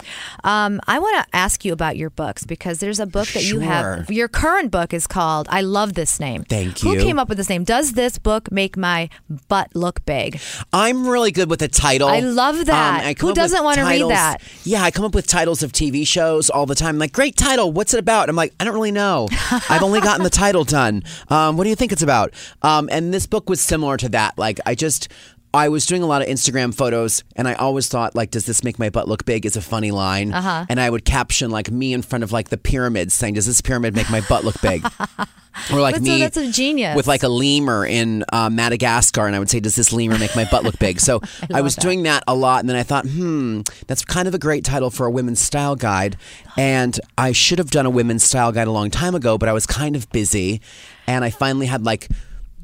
Um, 0.44 0.80
I 0.88 0.98
want 1.00 1.21
to 1.24 1.36
ask 1.36 1.66
you 1.66 1.74
about 1.74 1.98
your 1.98 2.09
books 2.09 2.45
because 2.45 2.80
there's 2.80 3.00
a 3.00 3.06
book 3.06 3.27
that 3.30 3.44
you 3.44 3.59
have. 3.59 4.09
Your 4.09 4.27
current 4.30 4.71
book 4.71 4.94
is 4.94 5.06
called, 5.06 5.48
I 5.50 5.62
love 5.62 5.94
this 5.94 6.19
name. 6.19 6.44
Thank 6.45 6.80
Who 6.80 6.94
you. 6.94 7.03
Came 7.04 7.20
up 7.20 7.30
with 7.30 7.38
this 7.38 7.50
name? 7.50 7.64
Does 7.64 7.94
this 7.94 8.18
book 8.18 8.52
make 8.52 8.78
my 8.78 9.10
butt 9.48 9.76
look 9.76 10.06
big? 10.06 10.40
I'm 10.72 11.08
really 11.08 11.32
good 11.32 11.50
with 11.50 11.60
the 11.60 11.68
title. 11.68 12.08
I 12.08 12.20
love 12.20 12.66
that. 12.66 13.02
Um, 13.02 13.08
I 13.08 13.16
Who 13.20 13.34
doesn't 13.34 13.64
wanna 13.64 13.86
read 13.86 14.10
that? 14.10 14.38
Yeah, 14.64 14.84
I 14.84 14.92
come 14.92 15.06
up 15.06 15.16
with 15.16 15.28
titles 15.28 15.64
of 15.64 15.72
TV 15.72 16.06
shows 16.06 16.50
all 16.50 16.66
the 16.66 16.76
time. 16.76 16.98
Like, 16.98 17.12
great 17.14 17.36
title. 17.36 17.72
What's 17.72 17.94
it 17.94 18.00
about? 18.00 18.30
I'm 18.30 18.36
like, 18.36 18.54
I 18.60 18.64
don't 18.64 18.74
really 18.74 18.92
know. 18.92 19.28
I've 19.70 19.84
only 19.84 20.02
gotten 20.02 20.24
the 20.24 20.30
title 20.30 20.64
done. 20.64 21.04
Um, 21.30 21.58
what 21.58 21.64
do 21.64 21.70
you 21.70 21.76
think 21.76 21.92
it's 21.92 22.02
about? 22.04 22.34
Um, 22.62 22.90
and 22.92 23.14
this 23.14 23.26
book 23.28 23.50
was 23.50 23.62
similar 23.62 23.98
to 23.98 24.10
that. 24.10 24.38
Like, 24.38 24.60
I 24.66 24.76
just. 24.76 25.08
I 25.54 25.70
was 25.70 25.86
doing 25.86 26.02
a 26.02 26.08
lot 26.08 26.24
of 26.24 26.28
Instagram 26.28 26.74
photos, 26.74 27.24
and 27.36 27.48
I 27.48 27.54
always 27.54 27.88
thought, 27.88 28.16
like, 28.16 28.32
"Does 28.32 28.46
this 28.46 28.64
make 28.64 28.80
my 28.80 28.90
butt 28.90 29.08
look 29.08 29.24
big?" 29.26 29.46
Is 29.46 29.56
a 29.56 29.62
funny 29.62 29.92
line, 29.92 30.34
uh-huh. 30.34 30.66
and 30.68 30.80
I 30.80 30.90
would 30.90 31.06
caption 31.06 31.52
like 31.52 31.70
me 31.70 31.94
in 31.94 32.02
front 32.02 32.24
of 32.24 32.32
like 32.32 32.50
the 32.50 32.58
pyramids, 32.58 33.14
saying, 33.14 33.36
"Does 33.36 33.46
this 33.46 33.62
pyramid 33.62 33.96
make 33.96 34.10
my 34.10 34.22
butt 34.22 34.44
look 34.44 34.60
big?" 34.62 34.84
or 35.72 35.80
like 35.80 35.96
That's 35.96 36.08
a- 36.08 36.12
me 36.12 36.20
that's 36.20 36.38
a 36.38 36.52
genius. 36.52 36.96
with 36.96 37.06
like 37.06 37.22
a 37.22 37.28
lemur 37.28 37.86
in 37.86 38.26
uh, 38.34 38.50
Madagascar, 38.50 39.28
and 39.28 39.36
I 39.36 39.40
would 39.40 39.50
say, 39.50 39.60
"Does 39.60 39.76
this 39.76 39.94
lemur 39.94 40.18
make 40.18 40.36
my 40.36 40.46
butt 40.46 40.64
look 40.64 40.80
big?" 40.80 41.00
So 41.00 41.22
I, 41.54 41.62
was 41.62 41.76
doing 41.76 42.04
that 42.04 42.24
a 42.28 42.34
lot, 42.34 42.62
and 42.62 42.70
then 42.70 42.76
I 42.76 42.84
thought, 42.84 43.06
"Hmm, 43.06 43.62
that's 43.88 44.04
kind 44.04 44.28
of 44.28 44.34
a 44.34 44.40
great 44.40 44.64
title 44.64 44.90
for 44.90 45.06
a 45.06 45.12
women's 45.12 45.40
style 45.40 45.76
guide." 45.76 46.18
And 46.58 47.00
I 47.18 47.32
should 47.32 47.60
have 47.60 47.70
done 47.70 47.86
a 47.86 47.92
women's 47.92 48.24
style 48.24 48.52
guide 48.52 48.68
a 48.68 48.72
long 48.72 48.90
time 48.90 49.14
ago, 49.14 49.38
but 49.38 49.50
I 49.50 49.54
was 49.54 49.68
kind 49.68 49.96
of 49.96 50.10
busy, 50.12 50.62
and 51.06 51.24
I 51.24 51.30
finally 51.30 51.68
had 51.68 51.84
like 51.86 52.10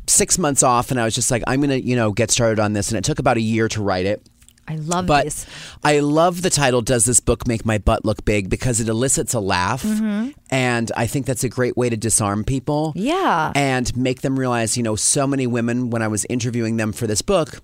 six 0.10 0.38
months 0.38 0.64
off, 0.64 0.92
and 0.92 1.00
I 1.00 1.06
was 1.06 1.16
just 1.16 1.32
like, 1.32 1.44
"I'm 1.48 1.62
gonna, 1.62 1.76
you 1.76 1.96
know, 1.96 2.12
get 2.12 2.32
started 2.32 2.60
on 2.60 2.74
this." 2.74 2.90
And 2.90 2.98
it 2.98 3.04
took 3.04 3.20
about 3.20 3.38
a 3.38 3.42
year 3.42 3.68
to 3.70 3.82
write 3.82 4.06
it. 4.06 4.22
I 4.68 4.76
love 4.76 5.08
But 5.08 5.24
these. 5.24 5.48
I 5.84 6.00
love 6.00 6.44
the 6.44 6.52
title, 6.52 6.84
Does 6.84 7.04
This 7.06 7.20
Book 7.20 7.48
Make 7.48 7.66
My 7.66 7.80
Butt 7.80 8.06
Look 8.06 8.24
Big? 8.24 8.52
because 8.52 8.80
it 8.80 8.88
elicits 8.88 9.34
a 9.34 9.40
laugh. 9.40 9.82
Mm-hmm. 9.82 10.30
And 10.52 10.92
I 10.96 11.08
think 11.08 11.26
that's 11.26 11.44
a 11.44 11.50
great 11.50 11.76
way 11.76 11.90
to 11.90 11.98
disarm 11.98 12.44
people. 12.44 12.94
Yeah. 12.96 13.52
And 13.56 13.96
make 13.98 14.22
them 14.22 14.38
realize, 14.38 14.78
you 14.78 14.84
know, 14.84 14.96
so 14.96 15.26
many 15.26 15.48
women, 15.48 15.90
when 15.90 16.04
I 16.04 16.08
was 16.08 16.24
interviewing 16.30 16.78
them 16.78 16.92
for 16.94 17.08
this 17.08 17.24
book, 17.24 17.62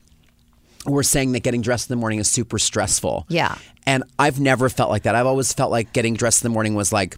were 0.87 1.03
saying 1.03 1.33
that 1.33 1.43
getting 1.43 1.61
dressed 1.61 1.91
in 1.91 1.95
the 1.95 1.99
morning 1.99 2.17
is 2.17 2.27
super 2.27 2.57
stressful. 2.57 3.27
Yeah. 3.29 3.55
And 3.85 4.03
I've 4.17 4.39
never 4.39 4.67
felt 4.67 4.89
like 4.89 5.03
that. 5.03 5.13
I've 5.13 5.27
always 5.27 5.53
felt 5.53 5.69
like 5.69 5.93
getting 5.93 6.15
dressed 6.15 6.43
in 6.43 6.49
the 6.49 6.53
morning 6.53 6.73
was 6.73 6.91
like, 6.91 7.17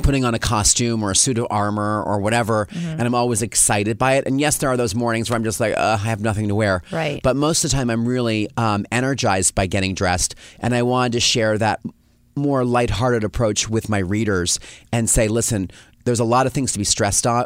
putting 0.00 0.24
on 0.24 0.34
a 0.34 0.38
costume 0.38 1.02
or 1.02 1.10
a 1.10 1.16
suit 1.16 1.38
of 1.38 1.46
armor 1.50 2.02
or 2.02 2.18
whatever, 2.20 2.66
Mm-hmm. 2.70 2.86
and 2.88 3.02
I'm 3.02 3.14
always 3.14 3.42
excited 3.42 3.98
by 3.98 4.14
it. 4.14 4.26
And 4.26 4.40
yes, 4.40 4.58
there 4.58 4.68
are 4.70 4.76
those 4.76 4.94
mornings 4.94 5.30
where 5.30 5.36
I'm 5.36 5.44
just 5.44 5.60
like, 5.60 5.74
uh, 5.76 5.98
I 6.00 6.08
have 6.08 6.20
nothing 6.20 6.48
to 6.48 6.54
wear. 6.54 6.82
Right. 6.92 7.20
But 7.22 7.36
most 7.36 7.64
of 7.64 7.70
the 7.70 7.76
time, 7.76 7.90
I'm 7.90 8.06
really 8.06 8.48
um, 8.56 8.84
energized 8.92 9.54
by 9.54 9.66
getting 9.66 9.94
dressed, 9.94 10.34
and 10.58 10.74
I 10.74 10.82
wanted 10.82 11.12
to 11.12 11.20
share 11.20 11.56
that 11.58 11.80
more 12.36 12.64
lighthearted 12.64 13.24
approach 13.24 13.68
with 13.68 13.88
my 13.88 13.98
readers 13.98 14.58
and 14.92 15.08
say, 15.10 15.28
listen, 15.28 15.70
there's 16.04 16.20
a 16.20 16.24
lot 16.24 16.46
of 16.46 16.52
things 16.52 16.72
to 16.72 16.78
be 16.78 16.84
stressed 16.84 17.26
on. 17.26 17.44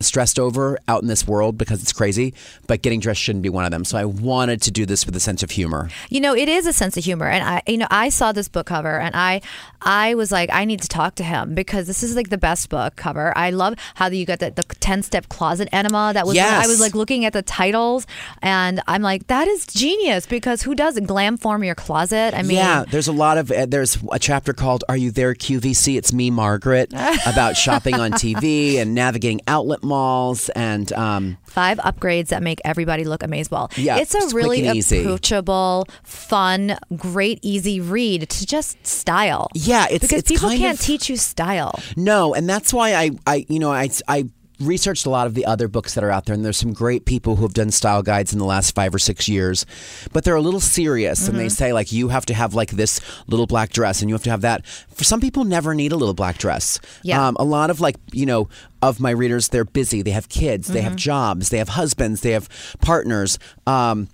Stressed 0.00 0.38
over 0.38 0.78
out 0.88 1.02
in 1.02 1.08
this 1.08 1.26
world 1.26 1.56
because 1.56 1.82
it's 1.82 1.92
crazy, 1.92 2.34
but 2.66 2.82
getting 2.82 3.00
dressed 3.00 3.20
shouldn't 3.20 3.42
be 3.42 3.48
one 3.48 3.64
of 3.64 3.70
them. 3.70 3.84
So 3.84 3.96
I 3.96 4.04
wanted 4.04 4.60
to 4.62 4.70
do 4.70 4.84
this 4.84 5.06
with 5.06 5.16
a 5.16 5.20
sense 5.20 5.42
of 5.42 5.52
humor. 5.52 5.88
You 6.10 6.20
know, 6.20 6.34
it 6.34 6.48
is 6.48 6.66
a 6.66 6.72
sense 6.72 6.96
of 6.96 7.04
humor, 7.04 7.28
and 7.28 7.44
I, 7.44 7.62
you 7.66 7.78
know, 7.78 7.86
I 7.90 8.08
saw 8.08 8.32
this 8.32 8.48
book 8.48 8.66
cover, 8.66 8.98
and 8.98 9.14
I, 9.14 9.40
I 9.82 10.14
was 10.14 10.30
like, 10.32 10.50
I 10.52 10.64
need 10.64 10.82
to 10.82 10.88
talk 10.88 11.14
to 11.16 11.24
him 11.24 11.54
because 11.54 11.86
this 11.86 12.02
is 12.02 12.16
like 12.16 12.30
the 12.30 12.38
best 12.38 12.68
book 12.68 12.96
cover. 12.96 13.36
I 13.36 13.50
love 13.50 13.74
how 13.94 14.08
you 14.08 14.26
got 14.26 14.40
the, 14.40 14.50
the 14.50 14.64
ten 14.84 15.02
step 15.02 15.28
closet 15.28 15.68
enema. 15.72 16.12
That 16.14 16.26
was 16.26 16.36
Yes. 16.36 16.64
I 16.64 16.68
was 16.68 16.78
like 16.80 16.94
looking 16.94 17.24
at 17.24 17.32
the 17.32 17.42
titles, 17.42 18.06
and 18.42 18.80
I'm 18.86 19.02
like, 19.02 19.26
that 19.28 19.48
is 19.48 19.66
genius 19.66 20.26
because 20.26 20.62
who 20.62 20.74
doesn't 20.74 21.06
glam 21.06 21.36
form 21.38 21.64
your 21.64 21.74
closet? 21.74 22.34
I 22.34 22.42
mean, 22.42 22.56
yeah, 22.58 22.84
there's 22.90 23.08
a 23.08 23.12
lot 23.12 23.38
of 23.38 23.50
uh, 23.50 23.66
there's 23.66 23.96
a 24.12 24.18
chapter 24.18 24.52
called 24.52 24.84
"Are 24.88 24.96
You 24.96 25.10
There, 25.10 25.34
QVC?" 25.34 25.96
It's 25.96 26.12
me, 26.12 26.30
Margaret, 26.30 26.92
about 27.26 27.56
shopping 27.56 27.94
on 27.94 28.12
TV 28.12 28.76
and 28.76 28.94
navigating 28.94 29.40
outlet 29.48 29.82
malls 29.82 30.48
and 30.50 30.92
um, 30.92 31.38
five 31.44 31.78
upgrades 31.78 32.28
that 32.28 32.42
make 32.42 32.60
everybody 32.64 33.04
look 33.04 33.22
amazing. 33.22 33.44
Yeah, 33.76 33.98
it's 33.98 34.14
a 34.14 34.18
it's 34.18 34.32
really 34.34 34.66
approachable, 34.68 35.86
fun, 36.02 36.76
great, 36.96 37.38
easy 37.42 37.80
read 37.80 38.28
to 38.28 38.46
just 38.46 38.86
style. 38.86 39.48
Yeah, 39.54 39.84
it's- 39.84 40.00
because 40.00 40.20
it's 40.20 40.28
people 40.30 40.50
can't 40.50 40.78
of- 40.78 40.84
teach 40.84 41.08
you 41.08 41.16
style. 41.16 41.80
no, 41.96 42.34
and 42.34 42.48
that's 42.48 42.72
why 42.72 42.94
I 42.94 43.10
I 43.26 43.46
you 43.48 43.58
know 43.58 43.72
I 43.72 43.88
I 44.08 44.28
researched 44.60 45.04
a 45.06 45.10
lot 45.10 45.26
of 45.26 45.34
the 45.34 45.44
other 45.44 45.68
books 45.68 45.94
that 45.94 46.04
are 46.04 46.10
out 46.10 46.26
there 46.26 46.34
and 46.34 46.44
there's 46.44 46.56
some 46.56 46.72
great 46.72 47.04
people 47.04 47.36
who 47.36 47.42
have 47.42 47.54
done 47.54 47.70
style 47.70 48.02
guides 48.02 48.32
in 48.32 48.38
the 48.38 48.44
last 48.44 48.74
5 48.74 48.94
or 48.94 48.98
6 48.98 49.28
years 49.28 49.66
but 50.12 50.24
they're 50.24 50.36
a 50.36 50.40
little 50.40 50.60
serious 50.60 51.26
and 51.28 51.38
they 51.38 51.48
say 51.48 51.72
like 51.72 51.92
you 51.92 52.08
have 52.08 52.24
to 52.26 52.34
have 52.34 52.54
like 52.54 52.70
this 52.70 53.00
little 53.26 53.46
black 53.46 53.70
dress 53.70 54.00
and 54.00 54.08
you 54.08 54.14
have 54.14 54.22
to 54.22 54.30
have 54.30 54.42
that. 54.42 54.66
For 54.66 55.04
some 55.04 55.20
people 55.20 55.44
never 55.44 55.74
need 55.74 55.92
a 55.92 55.96
little 55.96 56.14
black 56.14 56.38
dress. 56.38 56.78
Yeah. 57.02 57.26
um, 57.26 57.36
a 57.38 57.44
lot 57.44 57.70
of 57.70 57.80
like 57.80 57.96
you 58.12 58.26
know 58.26 58.48
of 58.82 59.00
my 59.00 59.10
readers 59.10 59.48
they're 59.48 59.64
busy. 59.64 60.02
They 60.02 60.10
have 60.12 60.28
kids. 60.28 60.68
They 60.68 60.82
have 60.82 60.96
jobs. 60.96 61.48
They 61.48 61.58
have 61.58 61.70
husbands. 61.70 62.20
They 62.20 62.32
have 62.32 62.48
partners. 62.80 63.38
Um, 63.66 64.08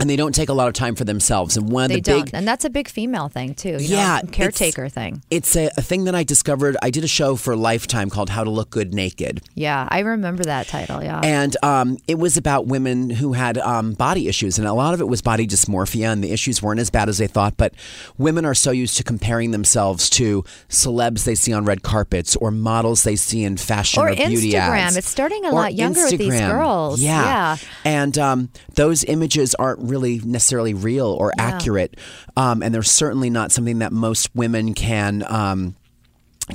and 0.00 0.08
they 0.10 0.16
don't 0.16 0.34
take 0.34 0.48
a 0.48 0.52
lot 0.52 0.68
of 0.68 0.74
time 0.74 0.94
for 0.94 1.04
themselves. 1.04 1.56
And 1.56 1.70
one 1.70 1.84
of 1.84 1.88
They 1.90 1.96
the 1.96 2.00
don't, 2.00 2.24
big 2.26 2.34
and 2.34 2.46
that's 2.46 2.64
a 2.64 2.70
big 2.70 2.88
female 2.88 3.28
thing 3.28 3.54
too. 3.54 3.70
You 3.80 3.96
Yeah, 3.96 4.08
know, 4.08 4.28
it's- 4.28 4.30
caretaker 4.34 4.88
thing. 4.88 5.22
it's 5.30 5.56
a, 5.56 5.70
a 5.76 5.82
thing 5.82 6.04
that 6.04 6.14
I 6.14 6.22
discovered. 6.24 6.76
I 6.82 6.90
did 6.90 7.04
a 7.04 7.08
show 7.08 7.36
for 7.36 7.56
Lifetime 7.56 8.10
called 8.10 8.30
How 8.30 8.44
to 8.44 8.50
Look 8.50 8.70
Good 8.70 8.92
Naked. 8.94 9.40
Yeah, 9.54 9.86
I 9.90 10.00
remember 10.00 10.44
that 10.44 10.66
title. 10.68 11.02
Yeah. 11.02 11.20
And 11.22 11.56
um, 11.62 11.98
it 12.08 12.18
was 12.18 12.36
about 12.36 12.66
women 12.66 13.10
who 13.10 13.32
had 13.32 13.58
um, 13.58 13.92
body 13.92 14.28
issues, 14.28 14.58
and 14.58 14.66
a 14.66 14.72
lot 14.74 14.94
of 14.94 15.00
it 15.00 15.08
was 15.08 15.22
body 15.22 15.46
dysmorphia, 15.46 16.12
and 16.12 16.22
the 16.22 16.32
issues 16.32 16.62
weren't 16.62 16.80
as 16.80 16.90
bad 16.90 17.08
as 17.08 17.18
they 17.18 17.26
thought. 17.26 17.56
But 17.56 17.74
women 18.18 18.44
are 18.44 18.54
so 18.54 18.70
used 18.70 18.96
to 18.98 19.02
comparing 19.04 19.50
themselves 19.50 20.10
to 20.10 20.44
celebs 20.68 21.24
they 21.24 21.34
see 21.34 21.52
on 21.52 21.64
red 21.64 21.82
carpets 21.82 22.36
or 22.36 22.50
models 22.50 23.02
they 23.04 23.16
see 23.16 23.44
in 23.44 23.56
fashion 23.56 24.02
or, 24.02 24.08
Or 24.10 24.14
beauty 24.14 24.52
Instagram. 24.52 24.78
ads. 24.78 24.96
It's 24.96 25.08
starting 25.08 25.44
a 25.44 25.48
Or 25.48 25.52
lot 25.52 25.74
younger 25.74 26.04
with 26.04 26.18
these 26.18 26.38
girls. 26.40 27.00
Yeah, 27.00 27.22
Yeah. 27.22 27.56
and 27.84 28.18
um, 28.18 28.48
those 28.74 29.04
images 29.04 29.54
aren't 29.54 29.80
really 29.88 30.20
necessarily 30.24 30.74
real 30.74 31.06
or 31.08 31.32
accurate, 31.38 31.96
um, 32.36 32.62
and 32.62 32.74
they're 32.74 32.82
certainly 32.82 33.30
not 33.30 33.52
something 33.52 33.78
that 33.80 33.92
most 33.92 34.34
women 34.34 34.74
can. 34.74 35.24
Um, 35.28 35.76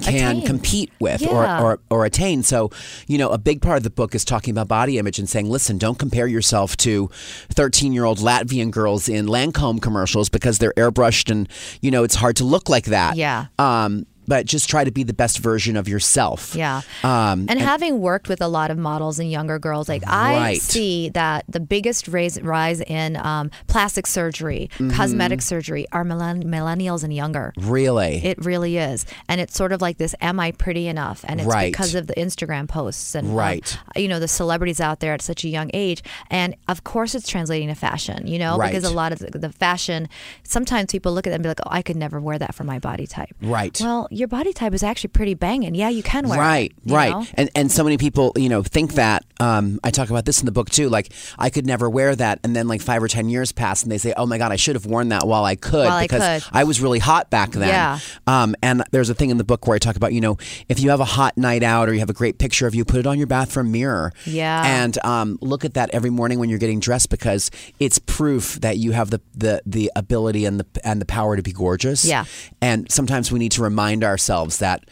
can 0.02 0.38
Attain. 0.38 0.46
compete 0.46 0.90
with 1.02 1.20
Yeah. 1.22 1.60
or, 1.62 1.66
or 1.74 1.80
or 1.90 2.06
attain. 2.06 2.44
So, 2.44 2.70
you 3.08 3.18
know, 3.18 3.28
a 3.30 3.38
big 3.38 3.62
part 3.62 3.76
of 3.76 3.84
the 3.84 3.90
book 3.90 4.16
is 4.16 4.24
talking 4.24 4.54
about 4.54 4.70
body 4.70 4.98
image 4.98 5.20
and 5.20 5.28
saying, 5.28 5.50
listen, 5.50 5.78
don't 5.78 6.00
compare 6.00 6.28
yourself 6.28 6.78
to 6.78 7.10
13 7.50 7.92
year 7.92 8.06
old 8.06 8.20
Latvian 8.20 8.72
girls 8.72 9.10
in 9.10 9.26
Lancome 9.28 9.82
commercials 9.82 10.30
because 10.30 10.60
they're 10.60 10.72
airbrushed 10.78 11.30
and, 11.30 11.50
you 11.82 11.92
know, 11.92 12.06
it's 12.06 12.16
hard 12.16 12.38
to 12.38 12.46
look 12.46 12.70
like 12.70 12.86
that. 12.86 13.18
Yeah. 13.18 13.48
Um, 13.60 14.06
but 14.28 14.46
just 14.46 14.70
try 14.70 14.84
to 14.84 14.92
be 14.92 15.04
the 15.04 15.14
best 15.14 15.40
version 15.40 15.76
of 15.76 15.88
yourself. 15.88 16.56
Yeah. 16.56 16.82
Um, 17.04 17.46
and, 17.50 17.60
having 17.60 18.00
worked 18.02 18.28
with 18.28 18.42
a 18.42 18.48
lot 18.48 18.72
of 18.72 18.78
models 18.78 19.20
and 19.20 19.30
younger 19.32 19.60
girls, 19.60 19.88
like 19.90 20.04
I 20.08 20.56
see 20.56 21.10
that 21.10 21.46
the 21.48 21.60
biggest 21.60 22.08
raise, 22.08 22.42
rise 22.42 22.82
in 22.82 23.16
um, 23.18 23.52
plastic 23.68 24.08
surgery, 24.08 24.70
Mm-hmm. 24.74 24.92
cosmetic 24.92 25.42
surgery 25.42 25.86
are 25.92 26.04
millenn- 26.04 26.44
millennials 26.44 27.04
and 27.04 27.14
younger. 27.14 27.54
really. 27.58 28.18
It 28.24 28.44
really 28.44 28.78
is. 28.78 29.06
And 29.28 29.40
it's 29.42 29.56
sort 29.56 29.72
of 29.72 29.82
like 29.82 29.98
this 29.98 30.16
Am 30.22 30.40
I 30.40 30.52
pretty 30.52 30.88
enough? 30.88 31.24
And 31.28 31.40
it's 31.42 31.48
Right. 31.48 31.72
because 31.72 31.96
of 31.96 32.08
the 32.08 32.14
Instagram 32.16 32.68
posts 32.68 33.16
and, 33.16 33.30
um, 33.30 33.34
Right. 33.36 33.78
you 33.96 34.08
know, 34.08 34.20
the 34.20 34.28
celebrities 34.28 34.80
out 34.80 35.00
there 35.00 35.14
at 35.14 35.22
such 35.22 35.44
a 35.44 35.48
young 35.50 35.70
age. 35.74 36.04
And 36.30 36.56
of 36.68 36.84
course, 36.84 37.16
it's 37.16 37.28
translating 37.28 37.68
to 37.70 37.76
fashion, 37.76 38.28
you 38.28 38.40
know, 38.40 38.58
Right. 38.58 38.72
because 38.72 38.84
a 38.90 38.94
lot 38.94 39.12
of 39.12 39.20
the, 39.20 39.38
the 39.38 39.50
fashion, 39.52 40.08
sometimes 40.44 40.92
people 40.92 41.14
look 41.14 41.28
at 41.28 41.32
them 41.32 41.36
and 41.38 41.44
be 41.44 41.50
like, 41.50 41.60
oh, 41.66 41.70
I 41.72 41.82
could 41.82 41.96
never 41.98 42.20
wear 42.20 42.38
that 42.40 42.54
for 42.56 42.64
my 42.64 42.80
body 42.80 43.08
type. 43.08 43.30
Right. 43.42 43.78
Well, 43.82 44.08
your 44.22 44.28
body 44.30 44.54
type 44.54 44.74
is 44.74 44.84
actually 44.84 45.10
pretty 45.10 45.34
banging. 45.34 45.76
Yeah, 45.76 45.90
you 45.90 46.04
can 46.04 46.30
wear 46.30 46.40
Right, 46.40 46.72
it. 46.86 46.92
right. 46.92 47.12
know? 47.12 47.26
And 47.34 47.50
and 47.56 47.72
so 47.72 47.84
many 47.84 47.98
people, 47.98 48.32
you 48.38 48.48
know, 48.48 48.64
think 48.64 48.94
that. 48.94 49.26
Um, 49.42 49.80
I 49.84 49.90
talk 49.90 50.12
about 50.12 50.26
this 50.26 50.40
in 50.40 50.46
the 50.46 50.52
book 50.52 50.70
too. 50.70 50.88
Like 50.88 51.12
I 51.40 51.50
could 51.50 51.66
never 51.66 51.90
wear 51.90 52.16
that, 52.16 52.40
and 52.44 52.56
then 52.56 52.68
like 52.68 52.80
five 52.80 53.02
or 53.02 53.08
ten 53.08 53.28
years 53.28 53.52
pass, 53.52 53.82
and 53.82 53.92
they 53.92 53.98
say, 53.98 54.14
"Oh 54.16 54.28
my 54.28 54.38
God, 54.38 54.52
I 54.52 54.56
should 54.56 54.76
have 54.76 54.86
worn 54.86 55.10
that 55.10 55.26
while 55.26 55.44
I 55.44 55.56
could 55.56 55.88
While 55.88 55.98
I 55.98 56.04
because 56.04 56.44
could. 56.44 56.50
I 56.56 56.64
was 56.64 56.80
really 56.80 57.00
hot 57.00 57.32
back 57.32 57.50
then." 57.52 57.68
Yeah. 57.68 57.98
Um, 58.28 58.56
and 58.62 58.84
there's 58.92 59.10
a 59.10 59.16
thing 59.16 59.32
in 59.32 59.38
the 59.38 59.44
book 59.44 59.66
where 59.66 59.76
I 59.76 59.80
talk 59.80 59.96
about, 59.96 60.14
you 60.14 60.22
know, 60.22 60.38
if 60.70 60.80
you 60.80 60.92
have 60.92 61.00
a 61.00 61.06
hot 61.06 61.38
night 61.38 61.64
out 61.64 61.90
or 61.90 61.94
you 61.94 62.00
have 62.02 62.10
a 62.12 62.14
great 62.14 62.38
picture 62.38 62.68
of 62.68 62.76
you, 62.76 62.86
put 62.86 63.00
it 63.00 63.08
on 63.08 63.18
your 63.18 63.26
bathroom 63.26 63.72
mirror. 63.72 64.14
Yeah. 64.28 64.62
And 64.64 65.04
um, 65.04 65.40
look 65.42 65.66
at 65.66 65.74
that 65.74 65.90
every 65.92 66.12
morning 66.12 66.38
when 66.38 66.50
you're 66.50 66.60
getting 66.60 66.80
dressed 66.80 67.10
because 67.10 67.50
it's 67.80 67.98
proof 67.98 68.60
that 68.62 68.78
you 68.78 68.92
have 68.92 69.10
the 69.10 69.22
the 69.34 69.64
the 69.66 69.92
ability 69.96 70.46
and 70.46 70.60
the 70.60 70.68
and 70.84 71.02
the 71.02 71.06
power 71.08 71.36
to 71.36 71.42
be 71.42 71.52
gorgeous. 71.52 72.06
Yeah. 72.06 72.26
And 72.62 72.92
sometimes 72.92 73.32
we 73.32 73.40
need 73.40 73.54
to 73.54 73.64
remind 73.64 74.01
ourselves 74.04 74.58
that 74.58 74.84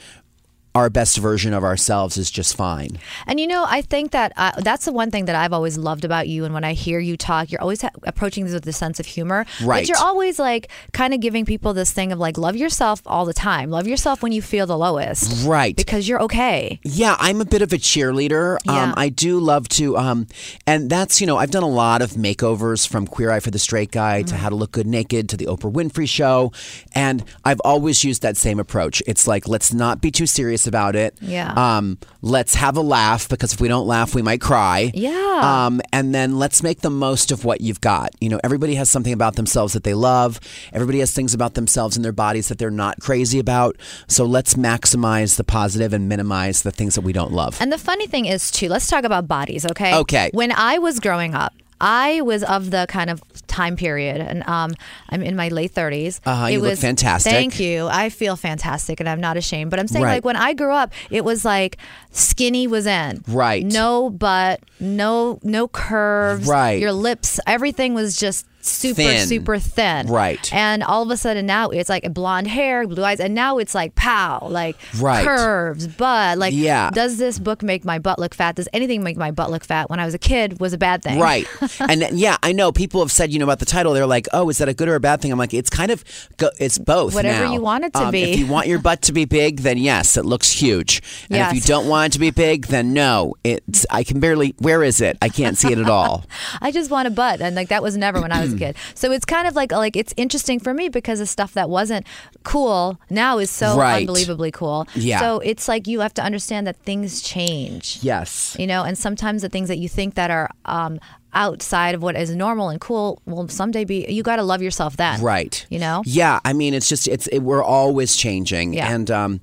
our 0.79 0.89
best 0.89 1.17
version 1.17 1.53
of 1.53 1.63
ourselves 1.63 2.17
is 2.17 2.31
just 2.31 2.55
fine. 2.55 2.98
And 3.27 3.39
you 3.39 3.48
know, 3.48 3.65
I 3.67 3.81
think 3.81 4.12
that 4.12 4.33
uh, 4.38 4.51
that's 4.62 4.86
the 4.86 4.91
one 4.93 5.12
thing 5.12 5.25
that 5.25 5.36
I've 5.36 5.53
always 5.53 5.77
loved 5.77 6.03
about 6.05 6.27
you. 6.27 6.45
And 6.45 6.53
when 6.53 6.63
I 6.63 6.74
hear 6.74 7.00
you 7.00 7.15
talk, 7.17 7.51
you're 7.51 7.62
always 7.62 7.81
ha- 7.81 7.89
approaching 8.03 8.45
this 8.45 8.53
with 8.53 8.67
a 8.67 8.74
sense 8.74 9.00
of 9.00 9.05
humor. 9.05 9.45
Right. 9.62 9.81
But 9.81 9.89
you're 9.89 9.98
always 9.98 10.39
like 10.39 10.71
kind 10.93 11.13
of 11.13 11.19
giving 11.19 11.45
people 11.45 11.74
this 11.74 11.91
thing 11.91 12.12
of 12.12 12.19
like, 12.19 12.38
love 12.38 12.55
yourself 12.55 13.01
all 13.05 13.25
the 13.25 13.33
time. 13.33 13.69
Love 13.69 13.88
yourself 13.88 14.24
when 14.24 14.31
you 14.31 14.41
feel 14.41 14.65
the 14.65 14.77
lowest. 14.77 15.45
Right. 15.48 15.75
Because 15.75 16.07
you're 16.07 16.21
okay. 16.24 16.79
Yeah, 16.83 17.15
I'm 17.19 17.41
a 17.41 17.45
bit 17.45 17.62
of 17.62 17.74
a 17.74 17.77
cheerleader. 17.77 18.57
Yeah. 18.65 18.83
Um, 18.83 18.93
I 18.98 19.09
do 19.09 19.39
love 19.39 19.67
to, 19.69 19.98
um, 19.98 20.27
and 20.65 20.89
that's, 20.89 21.21
you 21.21 21.27
know, 21.27 21.38
I've 21.38 21.51
done 21.51 21.63
a 21.63 21.67
lot 21.69 22.01
of 22.01 22.12
makeovers 22.12 22.88
from 22.88 23.05
Queer 23.05 23.31
Eye 23.31 23.39
for 23.39 23.51
the 23.51 23.59
Straight 23.59 23.91
Guy 23.91 24.09
Mm-hmm. 24.19 24.29
to 24.29 24.36
How 24.38 24.50
to 24.50 24.55
Look 24.55 24.71
Good 24.71 24.88
Naked 24.88 25.29
to 25.29 25.38
the 25.38 25.45
Oprah 25.45 25.71
Winfrey 25.71 26.07
Show. 26.07 26.51
And 26.93 27.24
I've 27.45 27.59
always 27.62 28.03
used 28.03 28.21
that 28.21 28.38
same 28.38 28.59
approach. 28.59 29.03
It's 29.05 29.27
like, 29.27 29.48
let's 29.48 29.74
not 29.74 30.01
be 30.01 30.09
too 30.09 30.25
serious 30.25 30.65
about 30.69 30.95
it. 30.95 31.17
Yeah. 31.19 31.51
Um, 31.51 31.97
let's 32.21 32.55
have 32.55 32.77
a 32.77 32.81
laugh 32.81 33.27
because 33.27 33.51
if 33.51 33.59
we 33.59 33.67
don't 33.67 33.88
laugh, 33.88 34.15
we 34.15 34.21
might 34.21 34.39
cry. 34.39 34.91
Yeah. 34.93 35.65
Um, 35.65 35.81
and 35.91 36.15
then 36.15 36.39
let's 36.39 36.63
make 36.63 36.79
the 36.79 36.89
most 36.89 37.31
of 37.31 37.43
what 37.43 37.59
you've 37.59 37.81
got. 37.81 38.11
You 38.21 38.29
know, 38.29 38.39
everybody 38.43 38.75
has 38.75 38.89
something 38.89 39.11
about 39.11 39.35
themselves 39.35 39.73
that 39.73 39.83
they 39.83 39.93
love. 39.93 40.39
Everybody 40.71 40.99
has 40.99 41.11
things 41.13 41.33
about 41.33 41.55
themselves 41.55 41.97
and 41.97 42.05
their 42.05 42.13
bodies 42.13 42.47
that 42.47 42.57
they're 42.57 42.71
not 42.71 42.99
crazy 43.01 43.39
about. 43.39 43.75
So 44.07 44.23
let's 44.25 44.53
maximize 44.53 45.35
the 45.35 45.43
positive 45.43 45.91
and 45.91 46.07
minimize 46.07 46.63
the 46.63 46.71
things 46.71 46.95
that 46.95 47.01
we 47.01 47.11
don't 47.11 47.33
love. 47.33 47.57
And 47.59 47.71
the 47.71 47.77
funny 47.77 48.07
thing 48.07 48.25
is, 48.25 48.51
too, 48.51 48.69
let's 48.69 48.88
talk 48.88 49.03
about 49.03 49.27
bodies, 49.27 49.65
okay? 49.65 49.95
Okay. 49.95 50.29
When 50.33 50.51
I 50.51 50.77
was 50.77 50.99
growing 50.99 51.35
up, 51.35 51.53
I 51.81 52.21
was 52.21 52.43
of 52.43 52.71
the 52.71 52.86
kind 52.89 53.09
of 53.09 53.21
time 53.48 53.75
period, 53.75 54.21
and 54.21 54.48
um, 54.48 54.74
I'm 55.09 55.21
in 55.24 55.36
my 55.36 55.48
late 55.50 55.74
30s. 55.74 56.19
Uh-huh, 56.25 56.45
It 56.45 56.53
you 56.53 56.59
look 56.59 56.71
was- 56.71 56.81
fantastic. 56.81 57.31
Thank 57.31 57.59
you. 57.59 57.88
I 57.88 58.09
feel 58.09 58.36
fantastic, 58.36 59.00
and 59.00 59.07
I'm 59.09 59.21
not 59.21 59.38
ashamed. 59.38 59.71
But 59.71 59.79
I'm 59.79 59.88
saying, 59.88 60.03
Right. 60.05 60.15
like, 60.15 60.25
when 60.25 60.36
I 60.36 60.53
grew 60.53 60.71
up, 60.74 60.91
it 61.09 61.24
was 61.25 61.45
like 61.45 61.77
skinny 62.12 62.67
was 62.67 62.86
in. 62.86 63.24
Right. 63.27 63.65
No 63.65 64.09
butt, 64.09 64.62
no 64.79 65.39
no 65.43 65.67
curves. 65.67 66.48
Right. 66.48 66.79
Your 66.79 66.91
lips, 66.91 67.39
everything 67.48 67.93
was 67.93 68.15
just 68.17 68.45
super 68.61 68.95
Thin. 69.01 69.27
super 69.27 69.57
thin. 69.59 70.07
Right. 70.07 70.51
And 70.53 70.83
all 70.83 71.01
of 71.03 71.09
a 71.11 71.17
sudden 71.17 71.45
now 71.45 71.69
it's 71.69 71.89
like 71.89 72.11
blonde 72.13 72.47
hair, 72.47 72.85
blue 72.87 73.03
eyes, 73.03 73.19
and 73.19 73.33
now 73.33 73.57
it's 73.57 73.73
like 73.73 73.95
pow, 73.95 74.47
like 74.49 74.75
Right. 74.99 75.23
curves, 75.25 75.87
butt. 75.87 76.37
Like, 76.37 76.53
Yeah. 76.53 76.89
does 76.91 77.17
this 77.17 77.39
book 77.39 77.63
make 77.63 77.85
my 77.85 77.99
butt 77.99 78.19
look 78.19 78.35
fat? 78.35 78.55
Does 78.55 78.67
anything 78.73 79.03
make 79.03 79.17
my 79.17 79.31
butt 79.31 79.49
look 79.51 79.63
fat? 79.63 79.89
When 79.89 79.99
I 79.99 80.05
was 80.05 80.13
a 80.13 80.19
kid, 80.19 80.59
was 80.59 80.73
a 80.73 80.77
bad 80.77 81.01
thing. 81.03 81.19
Right. 81.19 81.47
and 81.79 82.01
yeah, 82.19 82.37
I 82.43 82.51
know 82.51 82.71
people 82.71 83.01
have 83.01 83.11
said, 83.11 83.31
you 83.31 83.39
know, 83.39 83.45
about 83.45 83.59
the 83.59 83.65
title, 83.65 83.93
they're 83.93 84.05
like, 84.05 84.27
oh, 84.33 84.49
is 84.49 84.57
that 84.57 84.67
a 84.69 84.73
good 84.73 84.87
or 84.89 84.95
a 84.95 84.99
bad 84.99 85.21
thing? 85.21 85.31
I'm 85.31 85.39
like, 85.39 85.53
it's 85.53 85.69
kind 85.69 85.91
of, 85.91 86.03
go- 86.37 86.51
it's 86.59 86.77
both. 86.77 87.13
Whatever 87.15 87.45
now. 87.45 87.53
you 87.53 87.61
want 87.61 87.85
it 87.85 87.93
to 87.93 88.05
Um, 88.05 88.11
be. 88.11 88.23
If 88.23 88.39
you 88.39 88.47
want 88.47 88.67
your 88.67 88.79
butt 88.79 89.01
to 89.03 89.13
be 89.13 89.25
big, 89.25 89.61
then 89.61 89.77
yes, 89.77 90.17
it 90.17 90.25
looks 90.25 90.51
huge. 90.51 91.01
And 91.29 91.39
if 91.41 91.53
you 91.53 91.61
don't 91.61 91.87
want 91.87 92.07
it 92.07 92.13
to 92.13 92.19
be 92.19 92.31
big, 92.31 92.67
then 92.67 92.93
no, 92.93 93.35
it's, 93.43 93.85
I 93.89 94.03
can 94.03 94.19
barely, 94.19 94.53
where 94.59 94.83
is 94.83 94.99
it? 95.01 95.17
I 95.21 95.29
can't 95.29 95.57
see 95.57 95.71
it 95.71 95.77
at 95.79 95.89
all. 95.89 96.25
I 96.61 96.71
just 96.71 96.91
want 96.91 97.07
a 97.07 97.11
butt, 97.11 97.41
and 97.41 97.55
like 97.55 97.69
that 97.69 97.81
was 97.81 97.95
never 97.97 98.19
when 98.21 98.31
I 98.31 98.41
was 98.41 98.49
a 98.53 98.58
kid. 98.58 98.75
So 98.96 99.12
it's 99.12 99.25
kind 99.25 99.48
of 99.48 99.56
like 99.56 99.72
like 99.72 99.96
it's 99.96 100.13
interesting 100.18 100.60
for 100.60 100.74
me 100.74 100.89
because 100.89 101.20
the 101.20 101.25
stuff 101.25 101.53
that 101.53 101.70
wasn't 101.70 102.06
cool 102.44 103.00
now 103.10 103.38
is 103.38 103.50
so 103.50 103.77
Right. 103.77 104.01
unbelievably 104.01 104.51
cool. 104.51 104.88
Yeah. 104.96 105.20
So 105.20 105.39
it's 105.39 105.68
like 105.68 105.88
you 105.88 106.00
have 106.01 106.13
to 106.15 106.24
understand 106.24 106.68
that 106.68 106.77
things 106.77 107.22
change. 107.22 108.00
yes. 108.01 108.56
You 108.60 108.68
know, 108.68 108.84
and 108.84 108.98
sometimes 108.98 109.41
the 109.41 109.50
things 109.50 109.68
that 109.70 109.77
you 109.77 109.89
think 109.89 110.15
that 110.15 110.32
are 110.32 110.50
um, 110.65 111.00
outside 111.34 111.94
of 111.96 112.01
what 112.01 112.15
is 112.15 112.34
normal 112.36 112.70
and 112.70 112.82
cool 112.82 113.22
will 113.25 113.48
someday 113.48 113.86
be. 113.86 114.06
You 114.10 114.24
got 114.24 114.38
to 114.38 114.44
love 114.44 114.62
yourself 114.62 114.98
then. 114.98 115.22
Right. 115.22 115.65
You 115.70 115.79
know. 115.79 116.01
Yeah, 116.06 116.39
I 116.44 116.53
mean, 116.53 116.74
it's 116.74 116.89
just 116.89 117.08
it's 117.08 117.27
it, 117.27 117.39
we're 117.39 117.63
always 117.63 118.15
changing, 118.15 118.74
Yeah. 118.74 118.91
and 118.94 119.12
um, 119.12 119.41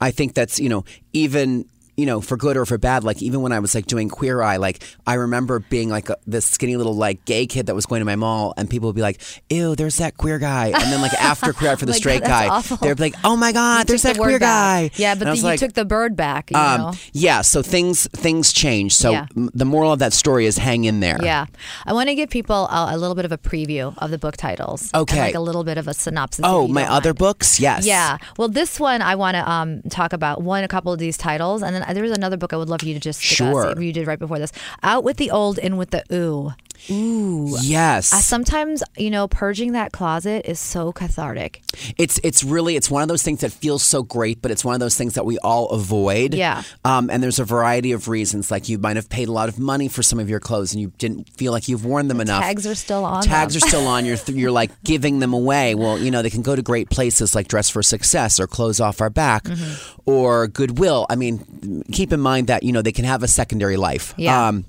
I 0.00 0.10
think 0.10 0.34
that's 0.34 0.58
you 0.58 0.68
know 0.68 0.84
even 1.12 1.66
you 1.96 2.06
know 2.06 2.20
for 2.20 2.36
good 2.36 2.56
or 2.56 2.64
for 2.66 2.78
bad. 2.78 3.04
Like 3.04 3.20
even 3.22 3.42
when 3.42 3.52
I 3.52 3.58
was 3.58 3.74
like 3.74 3.86
doing 3.86 4.08
Queer 4.08 4.42
Eye, 4.42 4.56
like 4.56 4.82
I 5.06 5.14
remember 5.14 5.58
being 5.60 5.88
like 5.88 6.08
a, 6.10 6.16
this 6.26 6.46
skinny 6.46 6.76
little 6.76 6.94
like 6.94 7.24
gay 7.24 7.46
kid 7.46 7.66
that 7.66 7.74
was 7.74 7.86
going 7.86 8.00
to 8.00 8.04
my 8.06 8.16
mall, 8.16 8.54
and 8.56 8.68
people 8.70 8.88
would 8.88 8.96
be 8.96 9.02
like, 9.02 9.20
"Ew, 9.50 9.74
there's 9.76 9.96
that 9.98 10.16
queer 10.16 10.38
guy," 10.38 10.66
and 10.66 10.92
then 10.92 11.00
like 11.02 11.12
after 11.14 11.52
Queer 11.52 11.72
Eye 11.72 11.76
for 11.76 11.86
the 11.92 11.94
Straight 11.94 12.22
guy, 12.22 12.60
they'd 12.80 12.96
be 12.96 13.02
like, 13.02 13.14
"Oh 13.24 13.36
my 13.36 13.52
God, 13.52 13.80
You 13.80 13.84
there's 13.86 14.02
that 14.02 14.16
the 14.16 14.22
queer 14.22 14.38
guy." 14.38 14.90
Yeah, 14.96 15.14
but 15.14 15.26
And 15.28 15.30
then 15.30 15.36
you 15.36 15.42
like, 15.42 15.60
took 15.60 15.74
the 15.74 15.84
bird 15.84 16.16
back. 16.16 16.50
You 16.50 16.56
know. 16.56 16.88
um, 16.88 16.96
yeah, 17.12 17.40
so 17.42 17.62
things 17.62 18.08
things 18.14 18.52
change. 18.52 18.94
So 18.94 19.10
Yeah. 19.12 19.26
m- 19.36 19.50
the 19.54 19.64
moral 19.64 19.92
of 19.92 19.98
that 19.98 20.12
story 20.12 20.46
is 20.46 20.56
hang 20.58 20.84
in 20.84 21.00
there. 21.00 21.18
Yeah, 21.22 21.46
I 21.86 21.92
want 21.92 22.08
to 22.08 22.14
give 22.14 22.30
people 22.30 22.66
a, 22.68 22.94
a 22.94 22.96
little 22.96 23.14
bit 23.14 23.24
of 23.24 23.32
a 23.32 23.38
preview 23.38 23.94
of 23.98 24.10
the 24.10 24.18
book 24.18 24.36
titles. 24.36 24.90
and, 24.94 25.02
Okay. 25.02 25.20
like 25.20 25.34
a 25.34 25.40
little 25.40 25.64
bit 25.64 25.78
of 25.78 25.88
a 25.88 25.94
synopsis. 25.94 26.44
Oh, 26.46 26.68
my 26.68 26.88
other 26.88 27.10
mind. 27.10 27.18
books, 27.18 27.58
yes. 27.60 27.84
Yeah. 27.84 28.18
Well, 28.38 28.48
this 28.48 28.78
one 28.80 29.02
I 29.02 29.14
want 29.16 29.34
to 29.34 29.50
um, 29.50 29.82
talk 29.90 30.12
about 30.12 30.42
one, 30.42 30.62
a 30.64 30.68
couple 30.68 30.92
of 30.92 30.98
these 30.98 31.16
titles, 31.16 31.62
and 31.62 31.74
then 31.74 31.81
Uh, 31.86 31.92
there 31.92 32.02
was 32.02 32.12
another 32.12 32.36
book 32.36 32.52
I 32.52 32.56
would 32.56 32.68
love 32.68 32.82
you 32.82 32.94
to 32.94 33.00
just 33.00 33.20
Sure. 33.22 33.80
you 33.80 33.92
did 33.92 34.06
right 34.06 34.18
before 34.18 34.38
this. 34.38 34.52
Out 34.82 35.04
with 35.04 35.16
the 35.16 35.30
old, 35.30 35.58
in 35.58 35.76
with 35.76 35.90
the 35.90 36.04
ooh. 36.12 36.52
Yes. 36.88 38.12
Uh, 38.12 38.18
sometimes 38.20 38.82
you 38.96 39.10
know, 39.10 39.28
purging 39.28 39.72
that 39.72 39.92
closet 39.92 40.46
is 40.48 40.60
so 40.60 40.92
cathartic. 40.92 41.62
It's 41.96 42.20
it's 42.22 42.42
really 42.44 42.76
it's 42.76 42.90
one 42.90 43.02
of 43.02 43.08
those 43.08 43.22
things 43.22 43.40
that 43.40 43.52
feels 43.52 43.82
so 43.82 44.02
great, 44.02 44.42
but 44.42 44.50
it's 44.50 44.64
one 44.64 44.74
of 44.74 44.80
those 44.80 44.96
things 44.96 45.14
that 45.14 45.24
we 45.24 45.38
all 45.38 45.68
avoid. 45.70 46.34
Yeah. 46.34 46.62
Um, 46.84 47.10
and 47.10 47.22
there's 47.22 47.38
a 47.38 47.44
variety 47.44 47.92
of 47.92 48.08
reasons. 48.08 48.50
Like 48.50 48.68
you 48.68 48.78
might 48.78 48.96
have 48.96 49.08
paid 49.08 49.28
a 49.28 49.32
lot 49.32 49.48
of 49.48 49.58
money 49.58 49.88
for 49.88 50.02
some 50.02 50.18
of 50.18 50.28
your 50.28 50.40
clothes, 50.40 50.72
and 50.72 50.80
you 50.80 50.92
didn't 50.98 51.28
feel 51.36 51.52
like 51.52 51.68
you've 51.68 51.84
worn 51.84 52.08
them 52.08 52.20
enough. 52.20 52.42
tags 52.42 52.66
are 52.66 52.74
still 52.74 53.04
on 53.04 53.22
Tags 53.22 53.54
them. 53.54 53.62
are 53.62 53.68
still 53.68 53.86
on. 53.86 54.04
You're 54.04 54.16
th- 54.24 54.36
you're 54.36 54.50
like 54.50 54.70
giving 54.82 55.18
them 55.18 55.32
away. 55.32 55.74
Well, 55.74 55.98
you 55.98 56.10
know 56.10 56.22
they 56.22 56.30
can 56.30 56.42
go 56.42 56.56
to 56.56 56.62
great 56.62 56.90
places 56.90 57.34
like 57.34 57.48
Dress 57.48 57.68
for 57.70 57.82
Success 57.82 58.38
or 58.40 58.46
Clothes 58.46 58.80
Off 58.80 59.00
Our 59.00 59.10
Back 59.10 59.44
Mm-hmm. 59.44 60.00
or 60.06 60.48
Goodwill. 60.48 61.06
I 61.10 61.16
mean, 61.16 61.82
keep 61.92 62.12
in 62.12 62.20
mind 62.20 62.46
that 62.48 62.62
you 62.62 62.72
know 62.72 62.82
they 62.82 62.92
can 62.92 63.04
have 63.04 63.22
a 63.22 63.28
secondary 63.28 63.76
life. 63.76 64.14
Yeah. 64.16 64.48
Um, 64.48 64.64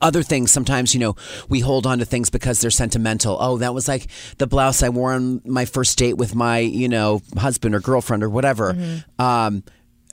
other 0.00 0.22
things. 0.22 0.50
Sometimes 0.50 0.94
you 0.94 1.00
know 1.00 1.16
we 1.48 1.60
hold 1.60 1.86
on 1.86 1.98
to 1.98 2.04
things 2.04 2.30
because 2.30 2.60
they're 2.60 2.70
sentimental. 2.70 3.36
Oh 3.40 3.58
that 3.58 3.74
was 3.74 3.88
like 3.88 4.06
the 4.38 4.46
blouse 4.46 4.82
i 4.82 4.88
wore 4.88 5.12
on 5.12 5.42
my 5.44 5.64
first 5.64 5.98
date 5.98 6.14
with 6.14 6.34
my 6.34 6.58
you 6.58 6.88
know 6.88 7.22
husband 7.36 7.74
or 7.74 7.80
girlfriend 7.80 8.22
or 8.22 8.30
whatever. 8.30 8.76
Um, 9.18 9.64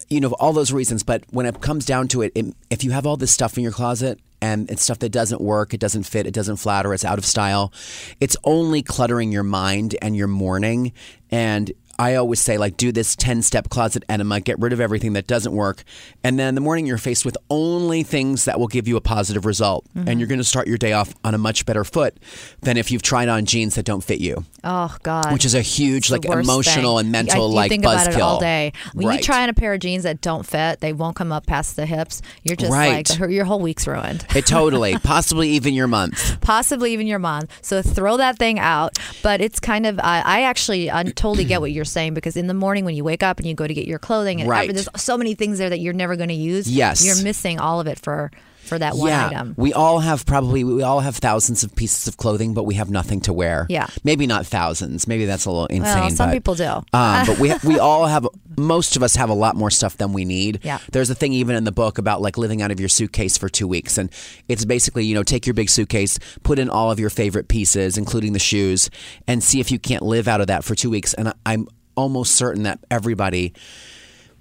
you 0.10 0.20
know 0.20 0.30
all 0.40 0.54
those 0.54 0.72
reasons. 0.72 1.04
But 1.04 1.24
when 1.32 1.46
it 1.46 1.62
comes 1.62 1.86
down 1.86 2.08
to 2.10 2.22
it, 2.22 2.32
it 2.36 2.46
if 2.70 2.84
you 2.84 2.92
have 2.92 3.06
all 3.06 3.18
this 3.18 3.32
stuff 3.32 3.58
in 3.58 3.64
your 3.64 3.72
closet 3.72 4.20
and 4.42 4.70
it's 4.72 4.84
stuff 4.84 5.00
that 5.00 5.10
doesn't 5.10 5.42
work 5.42 5.74
it 5.74 5.80
doesn't 5.80 6.04
fit 6.04 6.26
it 6.26 6.34
doesn't 6.34 6.58
flatter 6.58 6.94
it's 6.94 7.04
out 7.04 7.18
of 7.18 7.26
style 7.26 7.74
it's 8.22 8.38
only 8.44 8.82
cluttering 8.82 9.34
your 9.34 9.44
mind 9.44 9.98
and 10.02 10.16
your 10.16 10.28
morning 10.28 10.94
and 11.30 11.74
I 12.00 12.16
always 12.16 12.40
say, 12.40 12.58
like, 12.58 12.78
do 12.78 12.92
this 12.92 13.16
10 13.16 13.42
step 13.42 13.70
closet 13.70 14.04
enema, 14.10 14.40
get 14.40 14.58
rid 14.58 14.72
of 14.74 14.80
everything 14.80 15.14
that 15.14 15.28
doesn't 15.28 15.52
work. 15.54 15.84
And 16.24 16.40
then 16.40 16.48
in 16.48 16.56
the 16.56 16.62
morning, 16.62 16.86
you're 16.88 16.98
faced 16.98 17.26
with 17.26 17.38
only 17.50 18.04
things 18.04 18.46
that 18.46 18.58
will 18.60 18.68
give 18.70 18.88
you 18.88 18.96
a 18.98 19.02
positive 19.02 19.46
result. 19.46 19.86
And 19.94 20.18
you're 20.20 20.28
going 20.30 20.40
to 20.40 20.44
start 20.46 20.68
your 20.68 20.78
day 20.78 20.94
off 20.94 21.14
on 21.26 21.36
a 21.36 21.38
much 21.38 21.66
better 21.66 21.84
foot 21.84 22.18
than 22.62 22.78
if 22.78 22.90
you've 22.90 23.02
tried 23.02 23.28
on 23.28 23.44
jeans 23.46 23.76
that 23.76 23.84
don't 23.84 24.02
fit 24.04 24.20
you, 24.22 24.46
Oh 24.64 24.96
God. 25.04 25.34
which 25.34 25.44
is 25.44 25.54
a 25.54 25.62
huge, 25.62 26.10
like, 26.10 26.24
emotional 26.26 26.98
thing. 26.98 27.08
and 27.08 27.12
mental, 27.12 27.44
I, 27.44 27.50
you 27.50 27.54
like, 27.56 27.70
think 27.70 27.84
about 27.84 28.08
it 28.08 28.22
all 28.22 28.40
day. 28.40 28.72
When 28.94 29.08
Right. 29.08 29.20
you 29.20 29.24
try 29.24 29.44
on 29.44 29.50
a 29.50 29.54
pair 29.54 29.74
of 29.74 29.82
jeans 29.82 30.04
that 30.04 30.22
don't 30.22 30.46
fit, 30.46 30.80
they 30.80 30.94
won't 30.94 31.18
come 31.18 31.32
up 31.34 31.46
past 31.48 31.76
the 31.76 31.86
hips. 31.86 32.22
You're 32.44 32.56
just 32.56 32.72
Right. 32.72 33.10
like 33.20 33.30
your 33.30 33.44
whole 33.46 33.60
week's 33.60 33.86
ruined. 33.86 34.26
It 34.34 34.46
totally, 34.46 34.96
possibly 35.04 35.50
even 35.50 35.74
your 35.74 35.88
month. 35.88 36.40
possibly 36.40 36.94
even 36.94 37.08
your 37.08 37.20
month. 37.20 37.52
So 37.62 37.82
throw 37.82 38.16
that 38.18 38.38
thing 38.38 38.58
out. 38.58 38.98
But 39.22 39.42
it's 39.42 39.60
kind 39.60 39.86
of, 39.86 40.00
I 40.00 40.22
I 40.26 40.42
actually 40.44 40.90
I 40.90 41.04
totally 41.04 41.44
get 41.44 41.60
what 41.60 41.72
you're 41.72 41.84
saying 41.90 42.14
because 42.14 42.38
in 42.38 42.48
the 42.48 42.54
morning 42.54 42.86
when 42.86 42.96
you 42.96 43.04
wake 43.04 43.24
up 43.24 43.38
and 43.40 43.48
you 43.48 43.54
go 43.54 43.68
to 43.68 43.74
get 43.74 43.88
your 43.88 44.00
clothing 44.00 44.40
and 44.42 44.50
Right. 44.50 44.64
every- 44.70 44.74
there's 44.74 44.90
so 44.96 45.18
many 45.18 45.34
things 45.36 45.58
there 45.58 45.70
that 45.70 45.80
you're 45.80 45.94
never 45.94 46.16
going 46.16 46.30
to 46.30 46.36
use. 46.36 46.70
Yes. 46.70 47.06
You're 47.06 47.22
missing 47.24 47.60
all 47.60 47.80
of 47.80 47.88
it 47.88 48.00
for 48.00 48.32
for 48.66 48.78
that 48.78 48.96
one 48.96 49.08
yeah, 49.10 49.28
item. 49.30 49.56
we 49.58 49.74
all 49.74 49.98
have 49.98 50.28
probably 50.28 50.64
we 50.64 50.84
all 50.84 51.00
have 51.00 51.16
thousands 51.16 51.64
of 51.64 51.74
pieces 51.76 52.08
of 52.08 52.18
clothing, 52.18 52.54
but 52.54 52.66
we 52.66 52.76
have 52.76 52.88
nothing 52.88 53.20
to 53.22 53.34
wear. 53.34 53.66
Yeah. 53.68 53.88
maybe 54.04 54.28
not 54.28 54.46
thousands. 54.46 55.08
Maybe 55.08 55.26
that's 55.26 55.46
a 55.46 55.50
little 55.50 55.66
insane. 55.68 55.82
Well, 56.02 56.10
some 56.12 56.30
but, 56.30 56.34
people 56.34 56.54
do. 56.54 56.66
Um, 56.66 56.84
but 57.26 57.40
we 57.40 57.52
we 57.64 57.80
all 57.80 58.06
have 58.06 58.28
most 58.58 58.96
of 58.96 59.02
us 59.02 59.16
have 59.16 59.30
a 59.30 59.34
lot 59.34 59.56
more 59.56 59.72
stuff 59.72 59.98
than 59.98 60.14
we 60.14 60.24
need. 60.24 60.60
Yeah. 60.62 60.78
There's 60.92 61.10
a 61.10 61.16
thing 61.16 61.34
even 61.34 61.56
in 61.56 61.64
the 61.64 61.72
book 61.72 61.98
about 61.98 62.22
like 62.22 62.38
living 62.38 62.62
out 62.62 62.70
of 62.70 62.80
your 62.80 62.90
suitcase 62.90 63.40
for 63.40 63.50
two 63.50 63.68
weeks, 63.68 63.98
and 63.98 64.12
it's 64.48 64.66
basically 64.66 65.04
you 65.04 65.16
know 65.16 65.24
take 65.24 65.48
your 65.48 65.56
big 65.56 65.70
suitcase, 65.70 66.20
put 66.44 66.60
in 66.60 66.70
all 66.70 66.92
of 66.92 67.00
your 67.00 67.10
favorite 67.10 67.48
pieces, 67.48 67.98
including 67.98 68.34
the 68.34 68.40
shoes, 68.40 68.92
and 69.28 69.42
see 69.44 69.60
if 69.60 69.72
you 69.72 69.80
can't 69.80 70.04
live 70.04 70.28
out 70.28 70.42
of 70.42 70.48
that 70.48 70.64
for 70.64 70.76
two 70.76 70.92
weeks. 70.92 71.16
And 71.16 71.30
I- 71.30 71.34
I'm 71.44 71.68
almost 72.00 72.36
certain 72.36 72.64
that 72.64 72.80
everybody 72.90 73.54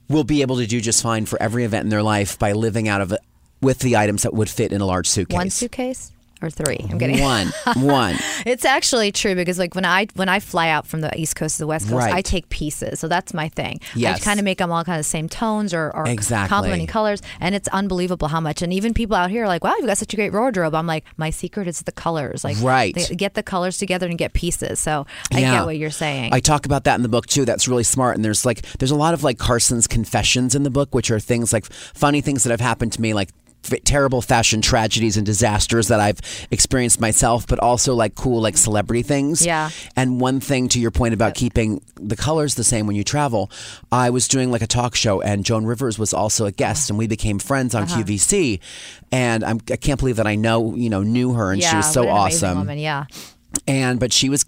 will 0.09 0.25
be 0.25 0.43
able 0.43 0.57
to 0.57 0.67
do 0.67 0.81
just 0.81 1.03
fine 1.03 1.27
for 1.27 1.41
every 1.43 1.65
event 1.65 1.85
in 1.85 1.91
their 1.91 2.03
life 2.03 2.39
by 2.39 2.53
living 2.53 2.89
out 2.89 3.01
of 3.01 3.13
it 3.13 3.21
with 3.61 3.81
the 3.81 3.97
items 3.97 4.23
that 4.23 4.33
would 4.33 4.49
fit 4.49 4.73
in 4.73 4.81
a 4.81 4.87
large 4.87 5.09
suitcase. 5.09 5.37
One 5.37 5.51
suitcase 5.51 6.13
or 6.43 6.51
three? 6.51 6.79
I'm 6.91 6.99
getting. 6.99 7.21
One, 7.21 7.49
one. 7.77 8.17
It's 8.47 8.65
actually 8.65 9.13
true 9.13 9.35
because 9.35 9.59
like 9.59 9.75
when 9.75 9.85
I 9.85 10.07
when 10.15 10.29
I 10.29 10.41
fly 10.41 10.69
out 10.69 10.87
from 10.87 11.01
the 11.01 11.17
East 11.19 11.37
Coast 11.37 11.57
to 11.57 11.63
the 11.63 11.67
West 11.67 11.87
Coast, 11.89 11.97
Right. 11.99 12.15
I 12.15 12.23
take 12.23 12.49
pieces. 12.49 13.01
So 13.01 13.09
that's 13.09 13.35
my 13.35 13.49
thing. 13.49 13.81
Yes. 13.95 14.21
I 14.21 14.25
kind 14.25 14.39
of 14.41 14.45
make 14.45 14.59
them 14.59 14.71
all 14.71 14.85
kind 14.85 14.99
of 14.99 15.05
the 15.05 15.09
same 15.09 15.29
tones 15.29 15.75
or, 15.75 15.91
or 15.95 16.07
Exactly. 16.09 16.49
complementing 16.49 16.87
colors, 16.87 17.21
and 17.41 17.55
it's 17.55 17.69
unbelievable 17.69 18.29
how 18.29 18.41
much. 18.41 18.63
And 18.63 18.73
even 18.73 18.95
people 18.95 19.17
out 19.17 19.31
here 19.31 19.45
are 19.45 19.49
like, 19.49 19.65
"Wow, 19.65 19.75
you've 19.79 19.87
got 19.87 19.99
such 19.99 20.13
a 20.13 20.17
great 20.17 20.33
wardrobe." 20.33 20.75
I'm 20.75 20.87
like, 20.87 21.05
my 21.17 21.31
secret 21.31 21.67
is 21.69 21.81
the 21.83 21.93
colors. 21.93 22.45
Like, 22.45 22.57
Right. 22.61 22.95
get 23.17 23.35
the 23.35 23.43
colors 23.43 23.79
together 23.79 24.07
and 24.07 24.19
get 24.19 24.33
pieces. 24.33 24.79
So 24.81 25.07
I 25.33 25.41
Yeah. 25.41 25.53
get 25.59 25.67
what 25.67 25.77
you're 25.79 25.91
saying. 25.91 26.33
I 26.33 26.41
talk 26.41 26.67
about 26.67 26.85
that 26.85 26.97
in 26.97 27.03
the 27.03 27.09
book 27.09 27.27
too. 27.27 27.45
That's 27.45 27.67
really 27.69 27.85
smart. 27.85 28.17
And 28.17 28.25
there's 28.25 28.45
like 28.47 28.63
there's 28.79 28.91
a 28.91 28.97
lot 28.97 29.15
of 29.15 29.25
like 29.25 29.39
Carson's 29.39 29.87
confessions 29.87 30.55
in 30.55 30.63
the 30.63 30.71
book, 30.71 30.95
which 30.95 31.11
are 31.11 31.21
things 31.21 31.53
like 31.53 31.65
funny 31.73 32.21
things 32.21 32.45
that 32.45 32.51
have 32.51 32.61
happened 32.61 32.93
to 32.93 33.01
me, 33.01 33.15
like 33.15 33.31
terrible 33.85 34.23
fashion 34.23 34.63
tragedies 34.63 35.17
and 35.17 35.27
disasters 35.27 35.89
that 35.89 36.01
I've 36.01 36.21
experienced 36.51 37.01
myself, 37.01 37.47
but 37.47 37.59
also 37.59 37.95
like 37.95 38.15
cool 38.15 38.41
like 38.41 38.57
celebrity 38.57 39.03
things. 39.03 39.45
Yeah. 39.45 39.71
And 39.97 40.21
one 40.21 40.41
thing 40.41 40.69
to 40.71 40.81
your 40.81 40.91
point 40.91 41.13
about 41.15 41.35
keeping 41.35 41.83
the 41.97 42.17
colors 42.17 42.55
the 42.55 42.65
same 42.65 42.87
when 42.87 42.97
you 42.97 43.05
travel, 43.05 43.51
I 43.93 44.11
was 44.11 44.27
doing 44.29 44.51
like 44.51 44.63
a 44.63 44.67
talk 44.67 44.95
show, 44.95 45.21
and 45.21 45.45
Joan 45.45 45.67
Rivers 45.67 45.99
was 45.99 46.15
also 46.15 46.47
a 46.47 46.53
guest, 46.53 46.89
and 46.91 46.99
we 46.99 47.07
became 47.07 47.39
friends 47.39 47.75
on 47.75 47.83
Uh-huh. 47.83 48.03
QVC. 48.03 48.61
And 49.13 49.45
I'm, 49.45 49.59
I 49.71 49.77
can't 49.77 49.99
believe 49.99 50.17
that 50.17 50.27
I 50.27 50.35
know 50.37 50.75
you 50.75 50.89
know 50.91 51.03
knew 51.03 51.33
her, 51.35 51.53
and 51.53 51.61
yeah, 51.61 51.71
she 51.71 51.77
was 51.77 51.93
so 51.93 52.09
awesome 52.09 52.59
Woman. 52.59 52.79
Yeah. 52.79 53.05
And 53.67 53.99
but 53.99 54.13
she 54.13 54.29
was 54.29 54.45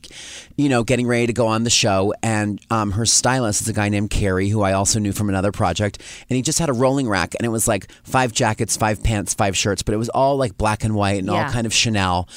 you 0.56 0.68
know 0.68 0.84
getting 0.84 1.06
ready 1.06 1.26
to 1.26 1.32
go 1.32 1.46
on 1.46 1.64
the 1.64 1.70
show 1.70 2.12
and 2.22 2.60
um, 2.70 2.92
her 2.92 3.06
stylist 3.06 3.62
is 3.62 3.68
a 3.68 3.72
guy 3.72 3.88
named 3.88 4.10
Carrie 4.10 4.48
who 4.48 4.62
I 4.62 4.72
also 4.72 4.98
knew 4.98 5.12
from 5.12 5.28
another 5.28 5.52
project 5.52 6.00
and 6.28 6.36
he 6.36 6.42
just 6.42 6.58
had 6.58 6.68
a 6.68 6.72
rolling 6.74 7.08
rack 7.08 7.34
and 7.38 7.46
it 7.46 7.48
was 7.50 7.66
like 7.66 7.90
five 8.04 8.32
jackets 8.32 8.76
five 8.76 9.02
pants 9.02 9.32
five 9.34 9.56
shirts 9.56 9.82
but 9.82 9.94
it 9.94 9.98
was 9.98 10.10
all 10.10 10.36
like 10.36 10.56
black 10.58 10.84
and 10.84 10.94
white 10.94 11.18
and 11.18 11.28
Yeah. 11.28 11.46
all 11.46 11.50
kind 11.52 11.66
of 11.66 11.72
Chanel 11.72 12.28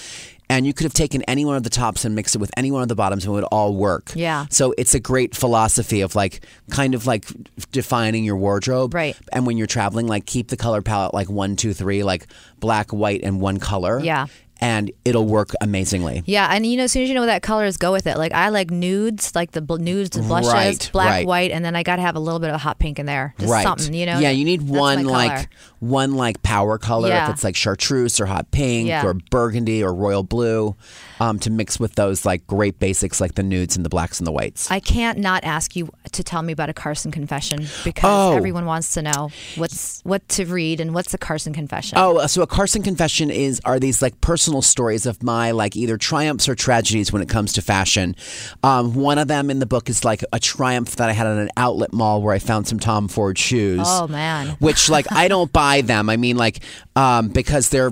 and 0.49 0.65
you 0.67 0.73
could 0.73 0.83
have 0.83 0.93
taken 0.93 1.23
any 1.23 1.45
one 1.45 1.55
of 1.55 1.63
the 1.63 1.69
tops 1.69 2.05
and 2.05 2.15
mixed 2.15 2.35
it 2.35 2.37
with 2.39 2.51
any 2.57 2.69
one 2.69 2.81
of 2.81 2.87
the 2.87 2.95
bottoms 2.95 3.25
and 3.25 3.31
it 3.31 3.35
would 3.35 3.43
all 3.45 3.75
work 3.75 4.11
Yeah. 4.15 4.45
so 4.49 4.73
it's 4.77 4.93
a 4.93 4.99
great 4.99 5.35
philosophy 5.35 6.01
of 6.01 6.15
like 6.15 6.45
kind 6.69 6.95
of 6.95 7.05
like 7.05 7.25
defining 7.71 8.23
your 8.23 8.37
wardrobe 8.37 8.93
Right. 8.93 9.17
and 9.31 9.45
when 9.45 9.57
you're 9.57 9.67
traveling 9.67 10.07
like 10.07 10.25
keep 10.25 10.47
the 10.47 10.57
color 10.57 10.81
palette 10.81 11.13
like 11.13 11.29
one 11.29 11.55
two 11.55 11.73
three 11.73 12.03
like 12.03 12.27
black 12.59 12.91
white 12.91 13.21
and 13.23 13.41
one 13.41 13.59
color 13.59 13.99
Yeah. 13.99 14.27
And 14.61 14.91
it'll 15.03 15.25
work 15.25 15.51
amazingly 15.61 16.23
Yeah, 16.25 16.47
and 16.51 16.65
you 16.65 16.77
know, 16.77 16.83
as 16.83 16.91
soon 16.91 17.03
as 17.03 17.09
you 17.09 17.15
know 17.15 17.21
what 17.21 17.25
that 17.27 17.41
color 17.43 17.65
is, 17.65 17.77
go 17.77 17.91
with 17.91 18.07
it. 18.07 18.17
Like 18.17 18.31
I 18.33 18.49
like 18.49 18.71
nudes, 18.71 19.33
like 19.35 19.51
the 19.51 19.61
bl- 19.61 19.77
nudes 19.77 20.15
and 20.15 20.27
blushes, 20.27 20.53
Right, 20.53 20.89
black, 20.93 21.09
right. 21.09 21.27
white, 21.27 21.51
and 21.51 21.65
then 21.65 21.75
I 21.75 21.83
got 21.83 21.97
to 21.97 22.01
have 22.01 22.15
a 22.15 22.19
little 22.19 22.39
bit 22.39 22.49
of 22.49 22.61
hot 22.61 22.79
pink 22.79 22.99
in 22.99 23.05
there, 23.05 23.33
just 23.39 23.63
something, 23.63 23.93
you 23.93 24.05
know. 24.05 24.19
Yeah, 24.19 24.29
you 24.29 24.45
need 24.45 24.61
That's 24.61 24.71
one 24.79 25.03
like 25.05 25.49
one 25.79 26.13
like 26.15 26.41
power 26.43 26.77
color 26.77 27.09
Yeah. 27.09 27.25
if 27.27 27.33
it's 27.33 27.43
like 27.43 27.55
chartreuse 27.55 28.19
or 28.21 28.25
hot 28.25 28.51
pink 28.51 28.87
Yeah. 28.87 29.05
or 29.05 29.13
burgundy 29.15 29.83
or 29.83 29.93
royal 29.93 30.23
blue, 30.23 30.75
um, 31.19 31.39
to 31.39 31.49
mix 31.49 31.79
with 31.79 31.95
those 31.95 32.25
like 32.25 32.45
great 32.47 32.79
basics 32.79 33.19
like 33.19 33.35
the 33.35 33.43
nudes 33.43 33.75
and 33.75 33.83
the 33.83 33.89
blacks 33.89 34.19
and 34.19 34.27
the 34.27 34.31
whites. 34.31 34.69
I 34.71 34.79
can't 34.79 35.17
not 35.19 35.43
ask 35.43 35.75
you 35.75 35.89
to 36.13 36.23
tell 36.23 36.41
me 36.41 36.53
about 36.53 36.69
a 36.69 36.73
Carson 36.73 37.11
confession 37.11 37.67
because 37.83 38.03
Oh. 38.33 38.37
everyone 38.37 38.65
wants 38.65 38.93
to 38.93 39.01
know 39.01 39.29
what's 39.55 39.99
what 40.03 40.27
to 40.29 40.45
read 40.45 40.79
and 40.79 40.93
what's 40.93 41.13
a 41.13 41.17
Carson 41.17 41.53
confession. 41.53 41.97
Oh, 41.97 42.25
so 42.27 42.41
a 42.43 42.47
Carson 42.47 42.81
confession 42.83 43.29
is 43.31 43.59
are 43.65 43.79
these 43.79 44.01
like 44.01 44.19
personal 44.21 44.42
stories 44.61 45.05
of 45.05 45.23
my 45.23 45.51
like 45.51 45.75
either 45.75 45.97
triumphs 45.97 46.49
or 46.49 46.55
tragedies 46.55 47.11
when 47.11 47.21
it 47.21 47.29
comes 47.29 47.53
to 47.53 47.61
fashion. 47.61 48.15
Um, 48.63 48.93
one 48.93 49.17
of 49.17 49.27
them 49.27 49.49
in 49.49 49.59
the 49.59 49.65
book 49.65 49.89
is 49.89 50.03
like 50.03 50.23
a 50.33 50.39
triumph 50.39 50.95
that 50.97 51.09
I 51.09 51.13
had 51.13 51.27
at 51.27 51.37
an 51.37 51.49
outlet 51.57 51.93
mall 51.93 52.21
where 52.21 52.33
I 52.33 52.39
found 52.39 52.67
some 52.67 52.79
Tom 52.79 53.07
Ford 53.07 53.37
shoes. 53.37 53.81
Oh, 53.83 54.07
man. 54.07 54.47
Which 54.59 54.89
like 54.89 55.11
I 55.11 55.27
don't 55.27 55.51
buy 55.51 55.81
them. 55.81 56.09
I 56.09 56.17
mean 56.17 56.37
like 56.37 56.59
um, 56.95 57.29
because 57.29 57.69
they're 57.69 57.91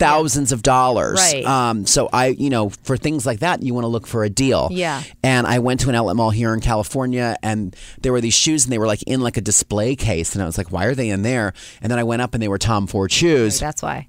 thousands 0.00 0.50
of 0.50 0.62
dollars. 0.62 1.18
Right. 1.18 1.44
Um, 1.44 1.86
so 1.86 2.08
I, 2.12 2.28
you 2.28 2.50
know, 2.50 2.70
for 2.82 2.96
things 2.96 3.26
like 3.26 3.40
that, 3.40 3.62
you 3.62 3.74
want 3.74 3.84
to 3.84 3.88
look 3.88 4.06
for 4.06 4.24
a 4.24 4.30
deal. 4.30 4.68
Yeah. 4.72 5.02
And 5.22 5.46
I 5.46 5.58
went 5.58 5.80
to 5.80 5.90
an 5.90 5.94
outlet 5.94 6.16
mall 6.16 6.30
here 6.30 6.54
in 6.54 6.60
California, 6.60 7.36
and 7.42 7.76
there 8.00 8.10
were 8.10 8.20
these 8.20 8.34
shoes, 8.34 8.64
and 8.64 8.72
they 8.72 8.78
were 8.78 8.86
like 8.86 9.02
in 9.04 9.20
like 9.20 9.36
a 9.36 9.42
display 9.42 9.94
case, 9.94 10.34
and 10.34 10.42
I 10.42 10.46
was 10.46 10.56
like, 10.58 10.72
why 10.72 10.86
are 10.86 10.94
they 10.94 11.10
in 11.10 11.22
there? 11.22 11.52
And 11.82 11.90
then 11.90 11.98
I 11.98 12.04
went 12.04 12.22
up, 12.22 12.34
and 12.34 12.42
they 12.42 12.48
were 12.48 12.58
Tom 12.58 12.86
Ford 12.86 13.12
shoes 13.12 13.60
That's 13.60 13.82
why. 13.82 14.08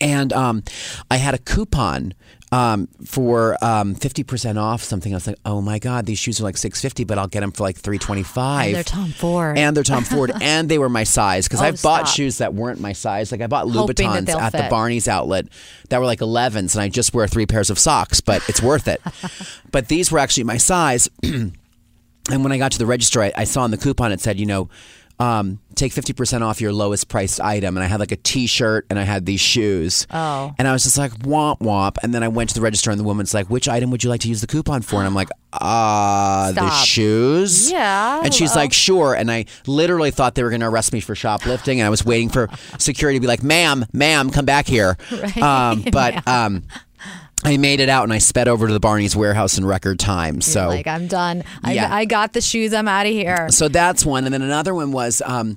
And 0.00 0.32
um, 0.32 0.62
I 1.10 1.16
had 1.16 1.34
a 1.34 1.38
coupon 1.38 2.14
um, 2.52 2.88
for 3.06 3.56
um, 3.62 3.94
50% 3.94 4.60
off 4.60 4.82
something. 4.82 5.12
I 5.12 5.16
was 5.16 5.26
like, 5.26 5.38
oh 5.44 5.60
my 5.60 5.78
God, 5.78 6.06
these 6.06 6.18
shoes 6.18 6.40
are 6.40 6.44
like 6.44 6.56
650 6.56 7.04
but 7.04 7.16
I'll 7.18 7.28
get 7.28 7.40
them 7.40 7.52
for 7.52 7.62
like 7.62 7.76
325 7.76 8.66
And 8.66 8.74
they're 8.74 8.82
Tom 8.82 9.10
Ford. 9.10 9.56
And 9.58 9.76
they're 9.76 9.84
Tom 9.84 10.02
Ford. 10.04 10.32
and 10.40 10.68
they 10.68 10.78
were 10.78 10.88
my 10.88 11.04
size 11.04 11.46
because 11.46 11.60
Oh, 11.62 11.66
I've 11.66 11.80
bought 11.82 12.08
stop. 12.08 12.16
shoes 12.16 12.38
that 12.38 12.52
weren't 12.52 12.80
my 12.80 12.92
size. 12.92 13.30
Like 13.30 13.40
I 13.40 13.46
bought 13.46 13.70
Hoping 13.70 13.94
Louboutins 14.08 14.28
at 14.30 14.52
the. 14.52 14.66
Barney's 14.68 15.06
outlet 15.08 15.46
that 15.90 15.98
were 15.98 16.06
like 16.06 16.20
11s 16.20 16.74
and 16.74 16.82
I 16.82 16.88
just 16.88 17.14
wear 17.14 17.26
three 17.28 17.46
pairs 17.46 17.70
of 17.70 17.78
socks, 17.78 18.20
but 18.20 18.42
it's 18.48 18.60
worth 18.62 18.88
it. 18.88 19.00
but 19.70 19.88
these 19.88 20.10
were 20.10 20.18
actually 20.18 20.44
my 20.44 20.56
size. 20.56 21.08
and 21.22 21.52
when 22.28 22.50
I 22.52 22.58
got 22.58 22.72
to 22.72 22.78
the 22.78 22.86
register, 22.86 23.22
I, 23.22 23.32
I 23.36 23.44
saw 23.44 23.62
on 23.62 23.70
the 23.70 23.78
coupon 23.78 24.10
it 24.12 24.20
said, 24.20 24.38
you 24.40 24.46
know, 24.46 24.68
um, 25.20 25.60
take 25.74 25.92
50% 25.92 26.40
off 26.40 26.60
your 26.60 26.72
lowest 26.72 27.08
priced 27.08 27.40
item. 27.40 27.76
And 27.76 27.84
I 27.84 27.86
had 27.86 28.00
like 28.00 28.10
a 28.10 28.16
t 28.16 28.46
shirt 28.46 28.86
and 28.88 28.98
I 28.98 29.02
had 29.02 29.26
these 29.26 29.40
shoes. 29.40 30.06
Oh. 30.10 30.54
And 30.58 30.66
I 30.66 30.72
was 30.72 30.82
just 30.84 30.96
like, 30.96 31.12
womp 31.18 31.60
womp. 31.60 31.98
And 32.02 32.14
then 32.14 32.22
I 32.22 32.28
went 32.28 32.48
to 32.50 32.54
the 32.54 32.62
register 32.62 32.90
and 32.90 32.98
the 32.98 33.04
woman's 33.04 33.34
like, 33.34 33.50
which 33.50 33.68
item 33.68 33.90
would 33.90 34.02
you 34.02 34.08
like 34.08 34.22
to 34.22 34.28
use 34.28 34.40
the 34.40 34.46
coupon 34.46 34.80
for? 34.80 34.96
And 34.96 35.06
I'm 35.06 35.14
like, 35.14 35.28
uh, 35.52 36.52
the 36.52 36.70
shoes? 36.70 37.70
Yeah, 37.70 38.22
And 38.24 38.32
she's 38.32 38.52
hello. 38.52 38.62
like, 38.62 38.72
sure. 38.72 39.14
And 39.14 39.30
I 39.30 39.44
literally 39.66 40.10
thought 40.10 40.34
they 40.34 40.42
were 40.42 40.50
going 40.50 40.60
to 40.60 40.68
arrest 40.68 40.92
me 40.92 41.00
for 41.00 41.14
shoplifting. 41.14 41.80
And 41.80 41.86
I 41.86 41.90
was 41.90 42.04
waiting 42.04 42.30
for 42.30 42.48
security 42.78 43.18
to 43.18 43.20
be 43.20 43.26
like, 43.26 43.42
ma'am, 43.42 43.84
ma'am, 43.92 44.30
come 44.30 44.46
back 44.46 44.66
here. 44.66 44.96
Um, 45.40 45.84
but, 45.92 46.26
um, 46.28 46.62
I 47.42 47.56
made 47.56 47.80
it 47.80 47.88
out 47.88 48.04
and 48.04 48.12
I 48.12 48.18
sped 48.18 48.48
over 48.48 48.66
to 48.66 48.72
the 48.72 48.80
Barney's 48.80 49.16
warehouse 49.16 49.56
in 49.56 49.64
record 49.64 49.98
time. 49.98 50.40
So 50.42 50.68
like 50.68 50.86
I'm 50.86 51.06
done. 51.06 51.42
I, 51.64 51.72
Yeah. 51.72 51.94
I 51.94 52.04
got 52.04 52.32
the 52.34 52.40
shoes. 52.42 52.74
I'm 52.74 52.86
out 52.86 53.06
of 53.06 53.12
here. 53.12 53.48
so 53.50 53.68
that's 53.68 54.04
one, 54.04 54.24
and 54.24 54.34
then 54.34 54.42
another 54.42 54.74
one 54.74 54.92
was, 54.92 55.22
um, 55.24 55.56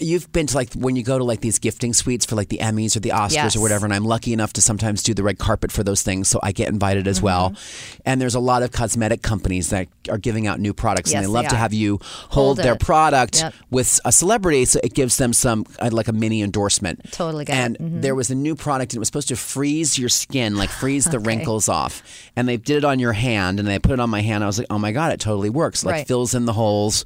You've 0.00 0.32
been 0.32 0.46
to 0.46 0.54
like 0.56 0.72
when 0.72 0.96
you 0.96 1.02
go 1.02 1.18
to 1.18 1.24
like 1.24 1.40
these 1.42 1.58
gifting 1.58 1.92
suites 1.92 2.24
for 2.24 2.36
like 2.36 2.48
the 2.48 2.58
Emmys 2.58 2.96
or 2.96 3.00
the 3.00 3.10
Oscars 3.10 3.32
Yes. 3.32 3.56
or 3.56 3.60
whatever, 3.60 3.84
and 3.84 3.92
I'm 3.92 4.04
lucky 4.06 4.32
enough 4.32 4.54
to 4.54 4.62
sometimes 4.62 5.02
do 5.02 5.12
the 5.12 5.22
red 5.22 5.38
carpet 5.38 5.70
for 5.70 5.82
those 5.82 6.00
things, 6.02 6.26
so 6.28 6.40
I 6.42 6.52
get 6.52 6.68
invited 6.70 7.06
as 7.06 7.20
well. 7.20 7.50
Mm-hmm. 7.50 8.00
And 8.06 8.20
there's 8.20 8.34
a 8.34 8.40
lot 8.40 8.62
of 8.62 8.72
cosmetic 8.72 9.20
companies 9.20 9.68
that 9.70 9.88
are 10.08 10.16
giving 10.16 10.46
out 10.46 10.58
new 10.58 10.72
products, 10.72 11.10
Yes, 11.10 11.16
and 11.18 11.24
they 11.24 11.28
they 11.28 11.32
love 11.32 11.48
to 11.48 11.56
have 11.56 11.74
you 11.74 11.98
hold, 12.30 12.30
Hold 12.30 12.56
their 12.58 12.76
product 12.76 13.40
Yep. 13.40 13.54
with 13.70 14.00
a 14.06 14.12
celebrity, 14.12 14.64
so 14.64 14.80
it 14.82 14.94
gives 14.94 15.18
them 15.18 15.32
some 15.34 15.66
uh, 15.80 15.90
like 15.92 16.08
a 16.08 16.12
mini 16.14 16.40
endorsement. 16.42 17.12
Totally. 17.12 17.44
And 17.48 17.76
there 17.80 18.14
was 18.14 18.30
a 18.30 18.34
new 18.34 18.54
product, 18.54 18.92
and 18.94 18.96
it 18.96 19.00
was 19.00 19.08
supposed 19.08 19.28
to 19.28 19.36
freeze 19.36 19.98
your 19.98 20.08
skin, 20.08 20.56
like 20.56 20.70
freeze 20.70 21.04
the 21.10 21.18
wrinkles 21.18 21.68
off. 21.68 22.02
And 22.36 22.48
they 22.48 22.56
did 22.56 22.78
it 22.78 22.84
on 22.84 22.98
your 23.00 23.12
hand, 23.12 23.58
and 23.58 23.68
they 23.68 23.78
put 23.78 23.92
it 23.92 24.00
on 24.00 24.08
my 24.08 24.22
hand. 24.22 24.44
I 24.44 24.46
was 24.46 24.56
like, 24.58 24.68
oh 24.70 24.78
my 24.78 24.92
god, 24.92 25.12
it 25.12 25.20
totally 25.20 25.50
works. 25.50 25.84
Like 25.84 25.92
Right. 25.92 26.06
fills 26.08 26.34
in 26.34 26.46
the 26.46 26.54
holes 26.54 27.04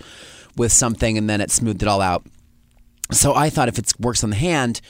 with 0.57 0.71
something, 0.73 1.19
and 1.19 1.29
then 1.29 1.41
it 1.41 1.51
smoothed 1.51 1.83
it 1.83 1.89
all 1.89 2.01
out. 2.01 2.25
So 3.11 3.35
I 3.35 3.51
thought 3.51 3.69
if 3.69 3.79
it 3.79 3.93
works 3.99 4.23
on 4.23 4.31
the 4.31 4.37
hand, 4.37 4.81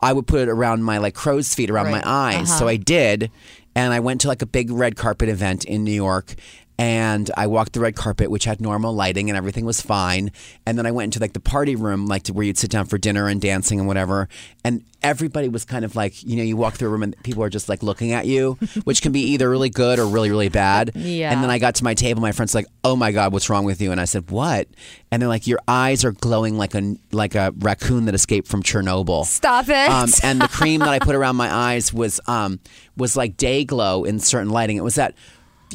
I 0.00 0.12
would 0.12 0.26
put 0.26 0.40
it 0.40 0.48
around 0.48 0.82
my 0.82 0.98
like 0.98 1.14
crow's 1.14 1.54
feet 1.54 1.70
around 1.70 1.86
Right. 1.86 2.04
my 2.04 2.10
eyes. 2.38 2.48
So 2.48 2.64
uh-huh. 2.64 2.72
I 2.72 2.76
did, 2.76 3.30
and 3.74 3.92
I 3.92 4.00
went 4.00 4.20
to 4.22 4.28
like 4.28 4.42
a 4.42 4.46
big 4.46 4.70
red 4.70 4.96
carpet 4.96 5.28
event 5.28 5.64
in 5.64 5.84
New 5.84 5.92
York. 5.92 6.34
And 6.78 7.30
I 7.36 7.46
walked 7.46 7.74
the 7.74 7.80
red 7.80 7.94
carpet, 7.94 8.30
which 8.30 8.44
had 8.44 8.60
normal 8.60 8.92
lighting 8.94 9.30
and 9.30 9.36
everything 9.36 9.64
was 9.64 9.80
fine. 9.80 10.32
And 10.66 10.76
then 10.76 10.86
I 10.86 10.90
went 10.90 11.04
into 11.04 11.20
like 11.20 11.32
the 11.32 11.40
party 11.40 11.76
room, 11.76 12.06
like 12.06 12.24
to 12.24 12.32
where 12.32 12.44
you'd 12.44 12.58
sit 12.58 12.70
down 12.70 12.86
for 12.86 12.98
dinner 12.98 13.28
and 13.28 13.40
dancing 13.40 13.78
and 13.78 13.86
whatever. 13.86 14.28
And 14.64 14.84
everybody 15.02 15.48
was 15.48 15.64
kind 15.64 15.84
of 15.84 15.96
like, 15.96 16.22
you 16.22 16.36
know, 16.36 16.42
you 16.42 16.56
walk 16.56 16.74
through 16.74 16.88
a 16.88 16.90
room 16.90 17.02
and 17.02 17.16
people 17.22 17.42
are 17.42 17.50
just 17.50 17.68
like 17.68 17.82
looking 17.82 18.12
at 18.12 18.26
you, 18.26 18.54
which 18.84 19.02
can 19.02 19.12
be 19.12 19.20
either 19.20 19.48
really 19.50 19.70
good 19.70 19.98
or 19.98 20.06
really, 20.06 20.30
really 20.30 20.48
bad. 20.48 20.92
Yeah. 20.94 21.32
And 21.32 21.42
then 21.42 21.50
I 21.50 21.58
got 21.58 21.76
to 21.76 21.84
my 21.84 21.94
table, 21.94 22.22
my 22.22 22.32
friend's 22.32 22.54
like, 22.54 22.66
"Oh 22.84 22.96
my 22.96 23.12
god, 23.12 23.32
what's 23.32 23.50
wrong 23.50 23.64
with 23.64 23.80
you?" 23.80 23.92
And 23.92 24.00
I 24.00 24.04
said, 24.04 24.30
"What?" 24.30 24.68
And 25.10 25.20
they're 25.20 25.28
like, 25.28 25.46
"Your 25.46 25.60
eyes 25.68 26.04
are 26.04 26.12
glowing 26.12 26.56
like 26.56 26.74
a 26.74 26.96
like 27.12 27.34
a 27.34 27.52
raccoon 27.58 28.06
that 28.06 28.14
escaped 28.14 28.48
from 28.48 28.62
Chernobyl." 28.62 29.24
Stop 29.26 29.68
it. 29.68 29.88
Um, 29.90 30.08
and 30.22 30.40
the 30.40 30.48
cream 30.48 30.80
that 30.80 30.88
I 30.88 30.98
put 30.98 31.14
around 31.16 31.36
my 31.36 31.52
eyes 31.52 31.92
was 31.92 32.20
um 32.26 32.60
was 32.96 33.16
like 33.16 33.36
day 33.36 33.64
glow 33.64 34.04
in 34.04 34.18
certain 34.20 34.50
lighting. 34.50 34.76
It 34.76 34.84
was 34.84 34.96
that, 34.96 35.14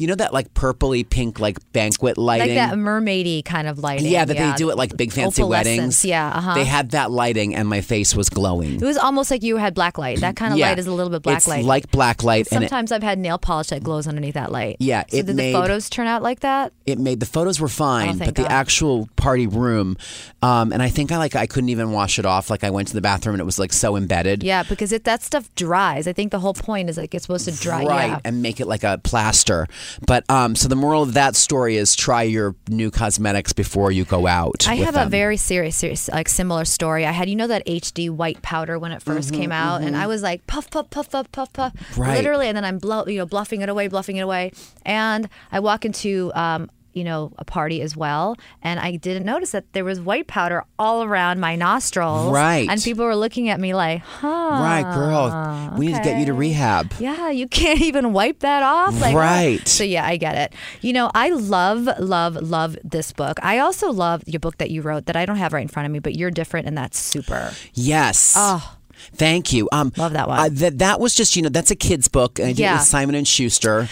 you 0.00 0.06
know, 0.06 0.14
that 0.14 0.32
like 0.32 0.52
purpley 0.54 1.08
pink 1.08 1.38
like 1.40 1.58
banquet 1.72 2.18
lighting, 2.18 2.56
like 2.56 2.70
that 2.70 2.76
mermaidy 2.76 3.44
kind 3.44 3.68
of 3.68 3.78
lighting. 3.78 4.06
yeah, 4.10 4.24
that 4.24 4.36
they 4.36 4.52
do 4.56 4.70
at 4.70 4.76
like 4.76 4.96
big 4.96 5.12
fancy 5.12 5.42
weddings. 5.42 6.04
Yeah, 6.04 6.28
uh-huh. 6.34 6.54
They 6.54 6.64
had 6.64 6.90
that 6.92 7.10
lighting, 7.10 7.54
and 7.54 7.68
my 7.68 7.80
face 7.80 8.14
was 8.14 8.28
glowing. 8.30 8.74
it 8.76 8.82
was 8.82 8.96
almost 8.98 9.30
like 9.30 9.42
you 9.42 9.56
had 9.56 9.74
black 9.74 9.98
light. 9.98 10.20
That 10.20 10.36
kind 10.36 10.52
of 10.52 10.58
yeah, 10.58 10.68
light 10.70 10.78
is 10.78 10.86
a 10.86 10.92
little 10.92 11.10
bit 11.10 11.22
black 11.22 11.34
light. 11.34 11.38
it's 11.38 11.48
light. 11.48 11.64
like 11.64 11.90
black 11.90 12.22
light, 12.22 12.48
and 12.52 12.62
it, 12.64 12.68
Sometimes 12.70 12.92
I've 12.92 13.02
had 13.02 13.18
nail 13.18 13.38
polish 13.38 13.68
that 13.68 13.82
glows 13.82 14.06
underneath 14.06 14.34
that 14.34 14.52
light. 14.52 14.76
Yeah, 14.80 15.04
So 15.08 15.16
it 15.18 15.26
did 15.26 15.36
made- 15.36 15.54
the 15.54 15.58
photos 15.60 15.88
turn 15.90 16.06
out 16.06 16.22
like 16.22 16.40
that? 16.40 16.72
it 16.86 16.98
made 16.98 17.20
the 17.20 17.26
photos 17.26 17.60
were 17.60 17.68
fine, 17.68 18.20
Oh, 18.20 18.24
but 18.24 18.34
the 18.34 18.50
actual 18.50 19.08
party 19.16 19.46
room, 19.46 19.96
um, 20.42 20.72
and 20.72 20.82
I 20.82 20.88
think 20.88 21.12
I 21.12 21.18
like 21.18 21.36
I 21.36 21.46
couldn't 21.46 21.68
even 21.68 21.92
wash 21.92 22.18
it 22.18 22.24
off. 22.26 22.50
Like 22.50 22.64
I 22.64 22.70
went 22.70 22.88
to 22.88 22.94
the 22.94 23.00
bathroom 23.00 23.34
and 23.34 23.40
it 23.40 23.44
was 23.44 23.58
like 23.58 23.72
so 23.72 23.96
embedded. 23.96 24.42
Yeah, 24.42 24.62
because 24.62 24.92
it, 24.92 25.04
that 25.04 25.22
stuff 25.22 25.54
dries. 25.54 26.06
I 26.06 26.12
think 26.12 26.32
the 26.32 26.38
whole 26.40 26.54
point 26.54 26.88
is 26.88 26.96
like 26.96 27.14
it's 27.14 27.24
supposed 27.24 27.44
to 27.46 27.52
dry. 27.52 27.84
Right, 27.84 28.06
Yeah. 28.08 28.20
and 28.24 28.42
make 28.42 28.60
it 28.60 28.66
like 28.66 28.84
a 28.84 28.98
plaster. 28.98 29.66
But 30.06 30.28
um, 30.30 30.54
so 30.54 30.68
the 30.68 30.76
moral 30.76 31.02
of 31.02 31.14
that 31.14 31.36
story 31.36 31.76
is 31.76 31.94
try 31.96 32.22
your 32.22 32.54
new 32.68 32.90
cosmetics 32.90 33.52
before 33.52 33.90
you 33.92 34.04
go 34.04 34.26
out. 34.26 34.66
I 34.68 34.74
have 34.76 34.96
a 34.96 35.06
very 35.06 35.36
serious, 35.36 35.76
serious, 35.76 36.08
like 36.08 36.28
similar 36.28 36.64
story. 36.64 37.06
I 37.06 37.12
had, 37.12 37.28
you 37.28 37.36
know, 37.36 37.46
that 37.46 37.64
HD 37.66 38.10
white 38.10 38.42
powder 38.42 38.78
when 38.78 38.92
it 38.92 39.02
1st 39.04 39.32
came 39.32 39.52
out, 39.52 39.82
and 39.82 39.96
I 39.96 40.06
was 40.06 40.22
like 40.22 40.46
puff, 40.46 40.70
puff, 40.70 40.90
puff, 40.90 41.10
puff, 41.10 41.30
puff, 41.32 41.52
puff, 41.52 41.72
Mm-hmm, 41.74 42.00
Right. 42.00 42.16
literally, 42.16 42.48
and 42.48 42.56
then 42.56 42.64
I'm 42.64 42.78
blow, 42.78 43.04
you 43.06 43.18
know, 43.18 43.26
bluffing 43.26 43.60
it 43.60 43.68
away, 43.68 43.88
bluffing 43.88 44.16
it 44.16 44.22
away, 44.22 44.52
and 44.84 45.28
I 45.52 45.60
walk 45.60 45.84
into, 45.84 46.32
um, 46.34 46.70
you 46.98 47.04
know, 47.04 47.32
a 47.38 47.44
party 47.44 47.80
as 47.80 47.96
well, 47.96 48.36
and 48.62 48.78
I 48.80 48.96
didn't 48.96 49.24
notice 49.24 49.52
that 49.52 49.72
there 49.72 49.84
was 49.84 50.00
white 50.00 50.26
powder 50.26 50.64
all 50.78 51.02
around 51.04 51.38
my 51.40 51.54
nostrils, 51.56 52.32
Right. 52.32 52.68
and 52.68 52.82
people 52.82 53.04
were 53.04 53.16
looking 53.16 53.48
at 53.48 53.60
me 53.60 53.74
like, 53.74 54.02
huh, 54.02 54.26
right, 54.28 54.82
girl. 54.94 55.74
We 55.78 55.86
need 55.86 55.96
to 55.96 56.02
get 56.02 56.18
you 56.18 56.26
to 56.26 56.34
rehab. 56.34 56.92
yeah, 56.98 57.30
you 57.30 57.46
can't 57.48 57.80
even 57.90 58.12
wipe 58.12 58.40
that 58.40 58.62
off. 58.62 59.00
Like, 59.00 59.14
Right. 59.14 59.66
So 59.68 59.84
yeah, 59.84 60.04
I 60.04 60.16
get 60.16 60.34
it. 60.36 60.54
You 60.82 60.92
know, 60.92 61.10
I 61.14 61.30
love, 61.30 61.88
love, 62.00 62.34
love 62.36 62.76
this 62.84 63.12
book. 63.12 63.38
I 63.42 63.58
also 63.58 63.92
love 63.92 64.22
your 64.26 64.40
book 64.40 64.58
that 64.58 64.70
you 64.70 64.82
wrote 64.82 65.06
that 65.06 65.16
I 65.16 65.24
don't 65.26 65.36
have 65.36 65.52
right 65.52 65.62
in 65.62 65.68
front 65.68 65.86
of 65.86 65.92
me, 65.92 66.00
but 66.00 66.16
you're 66.16 66.30
different, 66.32 66.66
and 66.66 66.76
that's 66.76 66.98
super. 66.98 67.52
Yes. 67.74 68.34
Oh. 68.36 68.74
Thank 69.14 69.52
you. 69.52 69.68
Um, 69.70 69.92
Love 69.96 70.12
that 70.14 70.26
one. 70.26 70.38
Uh, 70.40 70.48
that 70.52 70.78
that 70.78 70.98
was 70.98 71.14
just 71.14 71.36
you 71.36 71.42
know 71.42 71.48
that's 71.48 71.70
a 71.70 71.76
kid's 71.76 72.08
book. 72.08 72.40
And 72.40 72.50
it 72.50 72.58
Yeah. 72.58 72.78
Simon 72.78 73.14
and 73.14 73.26
Schuster. 73.28 73.88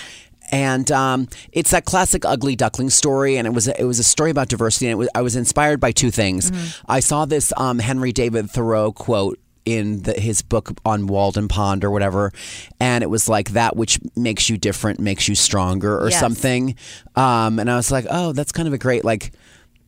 And 0.53 0.91
um, 0.93 1.29
it's 1.53 1.71
that 1.71 1.85
classic 1.85 2.25
ugly 2.25 2.57
duckling 2.57 2.91
story, 2.91 3.37
and 3.37 3.47
it 3.47 3.51
was 3.51 3.69
a, 3.69 3.81
it 3.81 3.85
was 3.85 3.99
a 3.99 4.05
story 4.05 4.31
about 4.31 4.49
diversity. 4.49 4.87
And 4.87 4.93
it 4.93 4.99
was, 4.99 5.09
I 5.15 5.23
was 5.23 5.37
inspired 5.37 5.81
by 5.81 5.93
two 5.93 6.11
things. 6.11 6.51
Mm-hmm. 6.51 6.91
I 6.91 7.01
saw 7.01 7.25
this 7.25 7.53
um, 7.57 7.79
Henry 7.79 8.13
David 8.13 8.51
Thoreau 8.51 8.93
quote 8.93 9.39
in 9.65 10.03
the, 10.03 10.13
his 10.13 10.43
book 10.43 10.71
on 10.85 11.09
Walden 11.09 11.49
Pond 11.49 11.85
or 11.85 11.91
whatever, 11.91 12.33
and 12.79 13.03
it 13.03 13.09
was 13.09 13.29
like 13.29 13.51
that 13.51 13.77
which 13.77 13.99
makes 14.15 14.49
you 14.49 14.57
different 14.57 15.01
makes 15.01 15.27
you 15.27 15.35
stronger 15.35 15.99
or 15.99 16.11
Yes. 16.11 16.21
something. 16.21 16.77
Um, 17.17 17.59
and 17.59 17.69
I 17.69 17.75
was 17.75 17.91
like, 17.91 18.07
oh, 18.09 18.33
that's 18.33 18.53
kind 18.53 18.69
of 18.69 18.75
a 18.75 18.79
great 18.79 19.05
like 19.05 19.33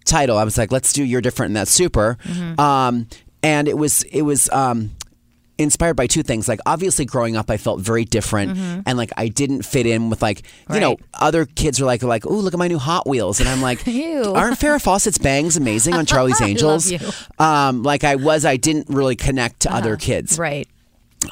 title. 0.05 0.37
I 0.37 0.43
was 0.43 0.59
like, 0.59 0.73
let's 0.73 0.93
do 0.93 1.05
you're 1.05 1.21
different 1.21 1.51
and 1.51 1.57
that's 1.57 1.71
super. 1.71 2.19
Mm-hmm. 2.25 2.59
Um, 2.59 3.07
and 3.45 3.69
it 3.69 3.79
was 3.79 4.03
it 4.11 4.23
was 4.23 4.51
um, 4.51 4.91
inspired 5.59 5.95
by 5.95 6.07
two 6.07 6.23
things. 6.23 6.49
Like 6.49 6.61
obviously 6.65 7.05
growing 7.05 7.37
up, 7.37 7.51
I 7.51 7.57
felt 7.57 7.81
very 7.81 8.05
different, 8.05 8.57
and 8.87 8.97
like 8.97 9.13
I 9.17 9.29
didn't 9.29 9.63
fit 9.63 9.87
in 9.87 10.11
with 10.11 10.23
like 10.23 10.43
you 10.73 10.81
know 10.81 10.89
Mm-hmm. 10.97 11.05
Other 11.21 11.47
kids 11.47 11.81
are 11.81 11.85
like 11.85 12.03
like 12.03 12.27
oh 12.27 12.35
look 12.35 12.55
at 12.55 12.59
my 12.59 12.69
new 12.69 12.79
Hot 12.79 13.07
Wheels, 13.07 13.41
and 13.41 13.49
I'm 13.49 13.61
like 13.61 13.79
aren't 13.89 14.59
Farrah 14.59 14.81
Fawcett's 14.81 15.19
bangs 15.19 15.57
amazing 15.57 15.95
on 15.95 16.07
Charlie's 16.07 16.41
Angels? 16.51 16.93
Um, 17.39 17.83
like 17.83 18.05
I 18.05 18.17
was, 18.17 18.45
I 18.45 18.57
didn't 18.57 18.89
really 18.89 19.17
connect 19.17 19.61
to 19.61 19.75
other 19.75 19.97
kids. 19.97 20.39
Right. 20.39 20.69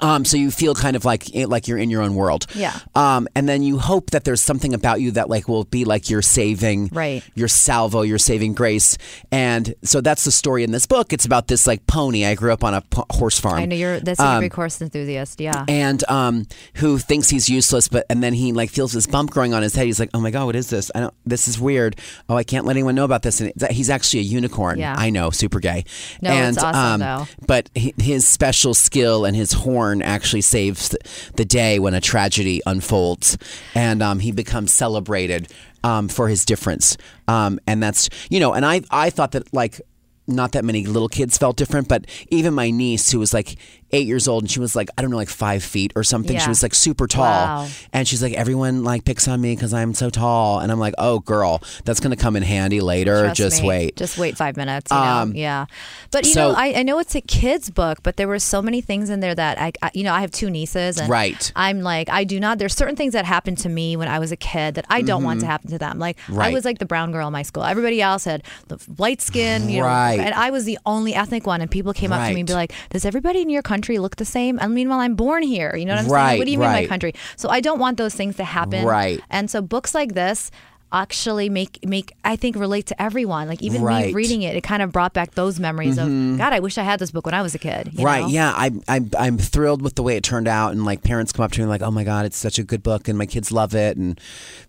Um, 0.00 0.24
so 0.24 0.36
you 0.36 0.50
feel 0.50 0.74
kind 0.74 0.96
of 0.96 1.04
like 1.04 1.34
eh, 1.34 1.46
like 1.46 1.68
you're 1.68 1.78
in 1.78 1.90
your 1.90 2.02
own 2.02 2.14
world. 2.14 2.46
Yeah. 2.54 2.76
Um, 2.94 3.28
and 3.34 3.48
then 3.48 3.62
you 3.62 3.78
hope 3.78 4.10
that 4.10 4.24
there's 4.24 4.40
something 4.40 4.74
about 4.74 5.00
you 5.00 5.12
that 5.12 5.30
like 5.30 5.48
will 5.48 5.64
be 5.64 5.84
like 5.84 6.10
your 6.10 6.22
saving, 6.22 6.88
Right. 6.92 7.22
Your 7.34 7.48
salvo, 7.48 8.02
your 8.02 8.18
saving 8.18 8.54
grace. 8.54 8.98
And 9.30 9.74
so 9.82 10.00
that's 10.00 10.24
the 10.24 10.32
story 10.32 10.64
in 10.64 10.72
this 10.72 10.86
book. 10.86 11.12
It's 11.12 11.24
about 11.24 11.46
this 11.48 11.66
like 11.66 11.86
pony. 11.86 12.24
I 12.26 12.34
grew 12.34 12.52
up 12.52 12.64
on 12.64 12.74
a 12.74 12.80
p- 12.82 13.02
horse 13.10 13.38
farm. 13.38 13.58
I 13.58 13.66
know 13.66 13.76
you're. 13.76 14.00
That's 14.00 14.20
a 14.20 14.40
big 14.40 14.52
horse 14.52 14.82
enthusiast. 14.82 15.40
Yeah. 15.40 15.64
And 15.68 16.02
um, 16.10 16.46
who 16.74 16.98
thinks 16.98 17.28
he's 17.28 17.48
useless, 17.48 17.86
but 17.88 18.06
and 18.10 18.22
then 18.22 18.34
he 18.34 18.52
like 18.52 18.70
feels 18.70 18.92
this 18.92 19.06
bump 19.06 19.30
growing 19.30 19.54
on 19.54 19.62
his 19.62 19.74
head. 19.74 19.86
He's 19.86 20.00
like, 20.00 20.10
"Oh 20.14 20.20
my 20.20 20.30
god, 20.30 20.46
what 20.46 20.56
is 20.56 20.68
this? 20.68 20.90
I 20.94 21.00
don't. 21.00 21.14
This 21.24 21.46
is 21.48 21.60
weird. 21.60 21.96
Oh, 22.28 22.36
I 22.36 22.44
can't 22.44 22.66
let 22.66 22.72
anyone 22.72 22.96
know 22.96 23.04
about 23.04 23.22
this." 23.22 23.40
And 23.40 23.50
it, 23.50 23.70
he's 23.70 23.88
actually 23.90 24.20
a 24.20 24.24
unicorn. 24.24 24.78
Yeah. 24.78 24.94
I 24.96 25.10
know, 25.10 25.30
super 25.30 25.60
gay. 25.60 25.84
No, 26.20 26.30
and, 26.30 26.56
it's 26.56 26.64
awesome, 26.64 27.00
though. 27.00 27.26
But 27.46 27.70
his 27.74 28.26
special 28.26 28.74
skill 28.74 29.24
and 29.24 29.36
his 29.36 29.52
horn 29.52 29.75
actually 30.02 30.40
saves 30.40 30.94
the 31.34 31.44
day 31.44 31.78
when 31.78 31.94
a 31.94 32.00
tragedy 32.00 32.60
unfolds, 32.66 33.38
and 33.74 34.02
um, 34.02 34.18
he 34.20 34.32
becomes 34.32 34.72
celebrated 34.72 35.52
um, 35.84 36.08
for 36.08 36.28
his 36.28 36.44
difference. 36.44 36.96
Um, 37.28 37.60
and 37.66 37.82
that's 37.82 38.08
you 38.30 38.40
know, 38.40 38.52
and 38.52 38.64
I 38.64 38.82
I 38.90 39.10
thought 39.10 39.32
that 39.32 39.52
like 39.52 39.80
not 40.26 40.52
that 40.52 40.64
many 40.64 40.86
little 40.86 41.08
kids 41.08 41.38
felt 41.38 41.56
different, 41.56 41.88
but 41.88 42.04
even 42.30 42.54
my 42.54 42.70
niece, 42.70 43.10
who 43.12 43.18
was 43.18 43.32
like 43.32 43.56
eight 43.92 44.06
years 44.06 44.26
old, 44.28 44.42
and 44.42 44.50
she 44.50 44.60
was 44.60 44.74
like, 44.74 44.88
I 44.98 45.02
don't 45.02 45.10
know, 45.10 45.16
like 45.16 45.28
five 45.28 45.62
feet 45.62 45.92
or 45.96 46.02
something. 46.04 46.38
She 46.38 46.48
was 46.48 46.62
like 46.62 46.74
super 46.74 47.06
tall. 47.06 47.22
Wow. 47.24 47.68
And 47.92 48.06
she's 48.06 48.22
like, 48.22 48.32
everyone 48.34 48.84
like 48.84 49.04
picks 49.04 49.28
on 49.28 49.40
me 49.40 49.54
because 49.54 49.72
I'm 49.72 49.94
so 49.94 50.10
tall. 50.10 50.58
And 50.60 50.72
I'm 50.72 50.78
like, 50.80 50.94
oh, 50.98 51.20
girl, 51.20 51.62
that's 51.84 52.00
going 52.00 52.10
to 52.10 52.20
come 52.22 52.36
in 52.36 52.42
handy 52.42 52.80
later. 52.80 53.20
Trust 53.26 53.36
Just 53.36 53.62
me. 53.62 53.68
wait. 53.68 53.96
Just 53.96 54.18
wait 54.18 54.36
five 54.36 54.56
minutes. 54.56 54.90
You 54.90 54.96
know? 54.98 55.02
Um, 55.02 55.34
yeah. 55.34 55.66
But 56.10 56.26
you 56.26 56.32
so- 56.32 56.52
know, 56.52 56.54
I, 56.58 56.80
I 56.80 56.82
know 56.82 56.98
it's 56.98 57.14
a 57.14 57.20
kid's 57.20 57.70
book, 57.70 57.98
but 58.02 58.16
there 58.16 58.28
were 58.28 58.38
so 58.38 58.60
many 58.60 58.80
things 58.80 59.08
in 59.10 59.20
there 59.20 59.34
that 59.34 59.58
I, 59.60 59.72
I 59.82 59.90
you 59.94 60.02
know, 60.02 60.12
I 60.12 60.20
have 60.20 60.30
two 60.32 60.50
nieces, 60.50 60.98
and 60.98 61.08
Right. 61.08 61.52
I'm 61.56 61.80
like, 61.80 62.08
I 62.08 62.24
do 62.24 62.40
not. 62.40 62.58
There's 62.58 62.74
certain 62.74 62.96
things 62.96 63.12
that 63.12 63.24
happened 63.24 63.58
to 63.58 63.68
me 63.68 63.96
when 63.96 64.08
I 64.08 64.18
was 64.18 64.32
a 64.32 64.36
kid 64.36 64.74
that 64.74 64.84
I 64.90 65.02
don't 65.02 65.22
want 65.22 65.40
to 65.40 65.46
happen 65.46 65.70
to 65.70 65.78
them. 65.78 65.98
Like 65.98 66.16
I 66.28 66.32
Mm-hmm. 66.32 66.52
Was 66.54 66.64
like 66.64 66.78
the 66.78 66.86
brown 66.86 67.12
girl 67.12 67.26
in 67.28 67.32
my 67.32 67.42
school. 67.42 67.62
Everybody 67.64 68.00
else 68.02 68.24
had 68.24 68.42
the 68.68 68.78
light 68.98 69.20
skin, 69.22 69.68
you 69.68 69.82
Right. 69.82 70.16
know, 70.16 70.24
and 70.24 70.34
I 70.34 70.50
was 70.50 70.64
the 70.64 70.78
only 70.86 71.14
ethnic 71.14 71.46
one. 71.46 71.60
And 71.60 71.70
people 71.70 71.92
came 71.92 72.12
up 72.12 72.26
to 72.26 72.34
me 72.34 72.40
and 72.40 72.46
be 72.46 72.54
like, 72.54 72.72
"Does 72.90 73.04
everybody 73.04 73.42
in 73.42 73.50
your 73.50 73.62
country 73.62 73.75
look 73.84 74.16
the 74.16 74.24
same?" 74.24 74.58
I 74.60 74.66
mean, 74.66 74.88
well, 74.88 75.00
I'm 75.00 75.14
born 75.14 75.42
here. 75.42 75.74
You 75.76 75.84
know 75.84 75.94
what 75.94 76.04
I'm 76.04 76.10
Right, 76.10 76.26
saying? 76.30 76.38
What 76.40 76.44
do 76.46 76.50
you 76.52 76.58
mean 76.58 76.68
my 76.70 76.86
country? 76.86 77.14
So 77.36 77.48
I 77.48 77.60
don't 77.60 77.78
want 77.78 77.96
those 77.98 78.14
things 78.14 78.36
to 78.36 78.44
happen. 78.44 78.84
Right. 78.84 79.20
And 79.30 79.50
so 79.50 79.60
books 79.62 79.94
like 79.94 80.14
this 80.14 80.50
actually 80.92 81.48
make 81.48 81.78
make 81.84 82.12
I 82.24 82.36
think 82.36 82.54
relate 82.56 82.86
to 82.86 83.02
everyone. 83.02 83.48
Like 83.48 83.60
even 83.60 83.80
me 83.80 83.86
Right. 83.86 84.06
Mm-hmm. 84.06 84.16
reading 84.16 84.42
it, 84.42 84.56
it 84.56 84.62
kind 84.62 84.82
of 84.82 84.92
brought 84.92 85.12
back 85.14 85.34
those 85.34 85.58
memories 85.58 85.98
of 85.98 86.06
God. 86.38 86.52
I 86.52 86.60
wish 86.60 86.78
I 86.78 86.84
had 86.84 87.00
this 87.00 87.10
book 87.10 87.26
when 87.26 87.34
I 87.34 87.42
was 87.42 87.54
a 87.54 87.58
kid. 87.58 87.90
you 87.92 88.04
Right. 88.04 88.20
know? 88.22 88.28
Yeah. 88.28 88.52
I, 88.56 88.70
I, 88.88 89.00
I'm 89.18 89.36
thrilled 89.36 89.82
with 89.82 89.96
the 89.96 90.02
way 90.04 90.16
it 90.16 90.22
turned 90.22 90.46
out. 90.48 90.72
And 90.72 90.84
like 90.84 91.02
parents 91.02 91.32
come 91.32 91.44
up 91.44 91.50
to 91.52 91.60
me 91.60 91.66
like, 91.66 91.82
oh 91.82 91.90
my 91.90 92.04
God, 92.04 92.24
it's 92.24 92.36
such 92.36 92.58
a 92.60 92.62
good 92.64 92.82
book 92.84 93.08
and 93.08 93.18
my 93.18 93.26
kids 93.26 93.50
love 93.50 93.74
it. 93.74 93.96
And 93.96 94.18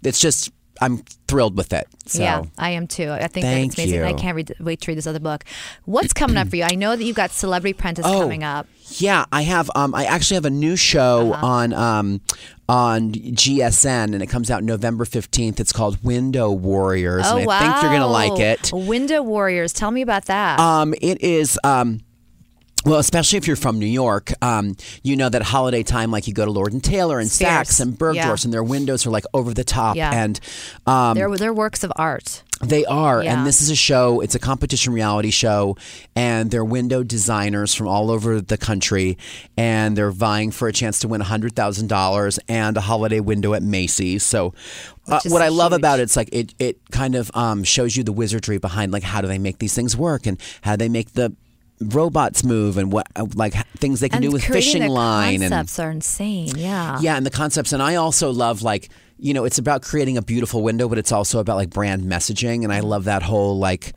it's 0.03 0.19
just, 0.19 0.51
I'm 0.81 0.97
thrilled 1.27 1.55
with 1.55 1.71
it. 1.71 1.87
So. 2.07 2.21
Yeah, 2.23 2.43
I 2.57 2.71
am 2.71 2.87
too. 2.87 3.11
I 3.11 3.27
think 3.27 3.45
that 3.45 3.57
it's 3.61 3.77
amazing. 3.77 4.03
I 4.03 4.13
can't 4.13 4.35
read, 4.35 4.53
wait 4.59 4.81
to 4.81 4.91
read 4.91 4.97
this 4.97 5.07
other 5.07 5.19
book. 5.19 5.43
What's 5.85 6.13
coming 6.21 6.37
up 6.37 6.49
for 6.49 6.55
you? 6.55 6.63
I 6.63 6.75
know 6.75 6.95
that 6.95 7.03
you've 7.03 7.15
got 7.15 7.29
Celebrity 7.31 7.77
Apprentice 7.77 8.05
Oh. 8.07 8.21
coming 8.21 8.43
up. 8.43 8.67
Yeah, 8.89 9.25
I 9.31 9.41
have. 9.43 9.69
Um, 9.75 9.93
I 9.93 10.05
actually 10.05 10.35
have 10.35 10.45
a 10.45 10.49
new 10.49 10.75
show 10.75 11.33
Uh-huh. 11.33 11.45
on 11.45 11.73
um, 11.73 12.21
on 12.69 13.11
GSN, 13.11 14.13
and 14.13 14.21
it 14.21 14.27
comes 14.27 14.49
out 14.49 14.63
November 14.63 15.05
fifteenth. 15.05 15.59
It's 15.59 15.73
called 15.73 16.03
Window 16.03 16.51
Warriors, 16.51 17.25
Oh 17.27 17.37
and 17.37 17.45
wow! 17.47 17.57
I 17.57 17.59
think 17.59 17.81
you're 17.83 17.91
gonna 17.91 18.07
like 18.07 18.39
it. 18.39 18.71
Window 18.73 19.21
Warriors. 19.21 19.73
Tell 19.73 19.91
me 19.91 20.01
about 20.01 20.25
that. 20.25 20.59
Um, 20.59 20.93
it 21.01 21.21
is. 21.21 21.59
Um, 21.63 22.01
well, 22.85 22.99
especially 22.99 23.37
if 23.37 23.47
you're 23.47 23.57
from 23.57 23.79
New 23.79 23.85
York, 23.87 24.31
um, 24.41 24.75
you 25.03 25.17
know 25.17 25.27
that 25.27 25.41
holiday 25.43 25.83
time, 25.83 26.09
like 26.09 26.27
you 26.27 26.33
go 26.33 26.45
to 26.45 26.51
Lord 26.51 26.71
and 26.71 26.81
Taylor 26.83 27.19
and. 27.19 27.29
Saks 27.29 27.81
and 27.81 27.97
Bergdorf's, 27.97 28.43
Yeah. 28.43 28.47
and 28.47 28.53
their 28.53 28.63
windows 28.63 29.05
are 29.05 29.09
like 29.09 29.25
over 29.33 29.53
the 29.53 29.65
top, 29.65 29.95
Yeah. 29.97 30.11
and 30.13 30.39
um, 30.85 31.15
they're 31.15 31.35
they're 31.35 31.53
works 31.53 31.83
of 31.83 31.91
art. 31.97 32.43
They 32.61 32.85
are, 32.85 33.23
Yeah. 33.23 33.33
and 33.37 33.45
this 33.45 33.61
is 33.61 33.69
a 33.69 33.75
show. 33.75 34.19
It's 34.21 34.33
a 34.33 34.39
competition 34.39 34.93
reality 34.93 35.29
show, 35.29 35.77
and 36.15 36.49
they're 36.49 36.65
window 36.65 37.03
designers 37.03 37.75
from 37.75 37.87
all 37.87 38.09
over 38.09 38.41
the 38.41 38.57
country, 38.57 39.17
and 39.55 39.95
they're 39.95 40.11
vying 40.11 40.49
for 40.51 40.67
a 40.67 40.73
chance 40.73 40.99
to 41.01 41.07
win 41.07 41.21
hundred 41.21 41.55
thousand 41.55 41.87
dollars 41.87 42.39
and 42.49 42.75
a 42.75 42.81
holiday 42.81 43.19
window 43.19 43.53
at 43.53 43.61
Macy's. 43.63 44.23
So, 44.23 44.53
uh, 45.07 45.19
what 45.27 45.41
I 45.41 45.49
love 45.49 45.71
about 45.71 45.99
it, 45.99 46.03
it's 46.03 46.15
like 46.15 46.29
it 46.31 46.55
it 46.57 46.79
kind 46.91 47.13
of 47.15 47.29
um, 47.35 47.63
shows 47.63 47.95
you 47.95 48.03
the 48.03 48.11
wizardry 48.13 48.57
behind 48.57 48.91
like 48.91 49.03
how 49.03 49.21
do 49.21 49.27
they 49.27 49.37
make 49.39 49.59
these 49.59 49.75
things 49.75 49.95
work 49.95 50.25
and 50.25 50.39
how 50.61 50.75
do 50.75 50.77
they 50.77 50.89
make 50.89 51.13
the 51.13 51.35
robots 51.79 52.43
move 52.43 52.77
and 52.79 52.91
what 52.91 53.05
uh, 53.15 53.27
like 53.35 53.53
things 53.77 53.99
they 53.99 54.09
can 54.09 54.17
and 54.17 54.25
do 54.25 54.31
with 54.31 54.43
fishing 54.43 54.87
line 54.87 55.35
and 55.35 55.43
the 55.43 55.49
concepts 55.49 55.77
are 55.79 55.91
insane. 55.91 56.51
Yeah. 56.57 56.97
yeah, 57.01 57.15
and 57.17 57.23
the 57.25 57.29
concepts. 57.29 57.71
And 57.71 57.83
I 57.83 57.95
also 57.95 58.31
love 58.31 58.63
like 58.63 58.89
you 59.19 59.33
know 59.33 59.45
it's 59.45 59.57
about 59.57 59.81
creating 59.81 60.17
a 60.17 60.21
beautiful 60.21 60.61
window, 60.63 60.87
but 60.87 60.97
it's 60.97 61.11
also 61.11 61.39
about 61.39 61.55
like 61.57 61.69
brand 61.69 62.03
messaging, 62.03 62.63
and 62.63 62.71
I 62.73 62.79
love 62.81 63.05
that 63.05 63.23
whole 63.23 63.57
like 63.57 63.93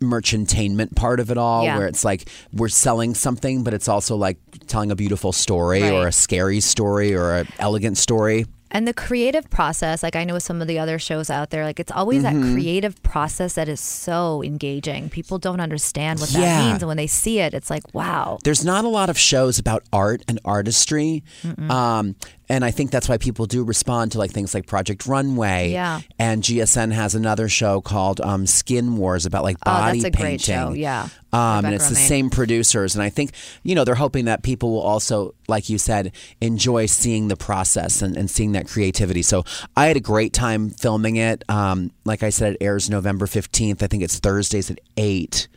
merchantainment 0.00 0.96
part 0.96 1.20
of 1.20 1.30
it 1.30 1.36
all 1.36 1.64
Yeah. 1.64 1.76
where 1.78 1.86
it's 1.86 2.04
like 2.06 2.28
we're 2.54 2.68
selling 2.70 3.14
something 3.14 3.62
but 3.64 3.74
it's 3.74 3.86
also 3.86 4.16
like 4.16 4.38
telling 4.66 4.90
a 4.90 4.96
beautiful 4.96 5.30
story 5.32 5.88
or 5.90 6.06
a 6.06 6.12
scary 6.12 6.60
story 6.60 7.14
or 7.14 7.34
an 7.34 7.48
elegant 7.58 7.98
story 7.98 8.46
And 8.72 8.86
the 8.88 8.94
creative 8.94 9.50
process, 9.50 10.02
like 10.04 10.14
I 10.14 10.22
know 10.24 10.34
with 10.34 10.44
some 10.44 10.62
of 10.62 10.68
the 10.68 10.78
other 10.78 10.98
shows 11.00 11.28
out 11.28 11.50
there, 11.50 11.64
like 11.64 11.80
it's 11.80 11.90
always 11.90 12.22
Mm-hmm. 12.22 12.40
that 12.40 12.52
creative 12.54 13.02
process 13.02 13.54
that 13.54 13.68
is 13.68 13.80
so 13.80 14.42
engaging. 14.44 15.10
People 15.10 15.38
don't 15.40 15.58
understand 15.60 16.20
what 16.20 16.28
that 16.30 16.38
Yeah. 16.40 16.62
means. 16.70 16.80
And 16.82 16.86
when 16.88 16.96
they 16.96 17.08
see 17.08 17.40
it, 17.40 17.52
it's 17.52 17.68
like, 17.68 17.82
wow. 17.92 18.38
there's 18.44 18.64
not 18.64 18.84
a 18.84 18.88
lot 18.88 19.10
of 19.10 19.18
shows 19.18 19.58
about 19.58 19.82
art 19.92 20.22
and 20.28 20.38
artistry 20.44 21.24
um, 21.68 22.14
and 22.50 22.64
i 22.64 22.70
think 22.70 22.90
that's 22.90 23.08
why 23.08 23.16
people 23.16 23.46
do 23.46 23.64
respond 23.64 24.12
to 24.12 24.18
like 24.18 24.30
things 24.32 24.52
like 24.52 24.66
project 24.66 25.06
runway 25.06 25.70
Yeah. 25.72 26.00
and 26.18 26.42
gsn 26.42 26.92
has 26.92 27.14
another 27.14 27.48
show 27.48 27.80
called 27.80 28.20
um, 28.20 28.46
skin 28.46 28.96
wars 28.98 29.24
about 29.24 29.42
like 29.44 29.58
body 29.60 30.00
Oh, 30.00 30.02
that's 30.02 30.04
a 30.04 30.10
great 30.10 30.40
painting 30.42 30.54
show. 30.54 30.72
Yeah. 30.74 31.08
um, 31.32 31.64
and 31.64 31.74
it's 31.74 31.88
the 31.88 31.94
same 31.94 32.28
producers 32.28 32.94
and 32.94 33.02
i 33.02 33.08
think 33.08 33.32
you 33.62 33.74
know 33.74 33.84
they're 33.84 33.94
hoping 33.94 34.26
that 34.26 34.42
people 34.42 34.70
will 34.72 34.82
also 34.82 35.34
like 35.48 35.70
you 35.70 35.78
said 35.78 36.12
enjoy 36.40 36.86
seeing 36.86 37.28
the 37.28 37.36
process 37.36 38.02
and, 38.02 38.16
and 38.16 38.30
seeing 38.30 38.52
that 38.52 38.66
creativity 38.68 39.22
so 39.22 39.44
i 39.76 39.86
had 39.86 39.96
a 39.96 40.00
great 40.00 40.32
time 40.32 40.68
filming 40.70 41.16
it 41.16 41.44
um, 41.48 41.90
like 42.04 42.22
i 42.22 42.30
said 42.30 42.54
it 42.54 42.58
airs 42.60 42.90
november 42.90 43.26
15th 43.26 43.82
i 43.82 43.86
think 43.86 44.02
it's 44.02 44.18
thursdays 44.18 44.70
at 44.70 44.78
8 44.96 45.48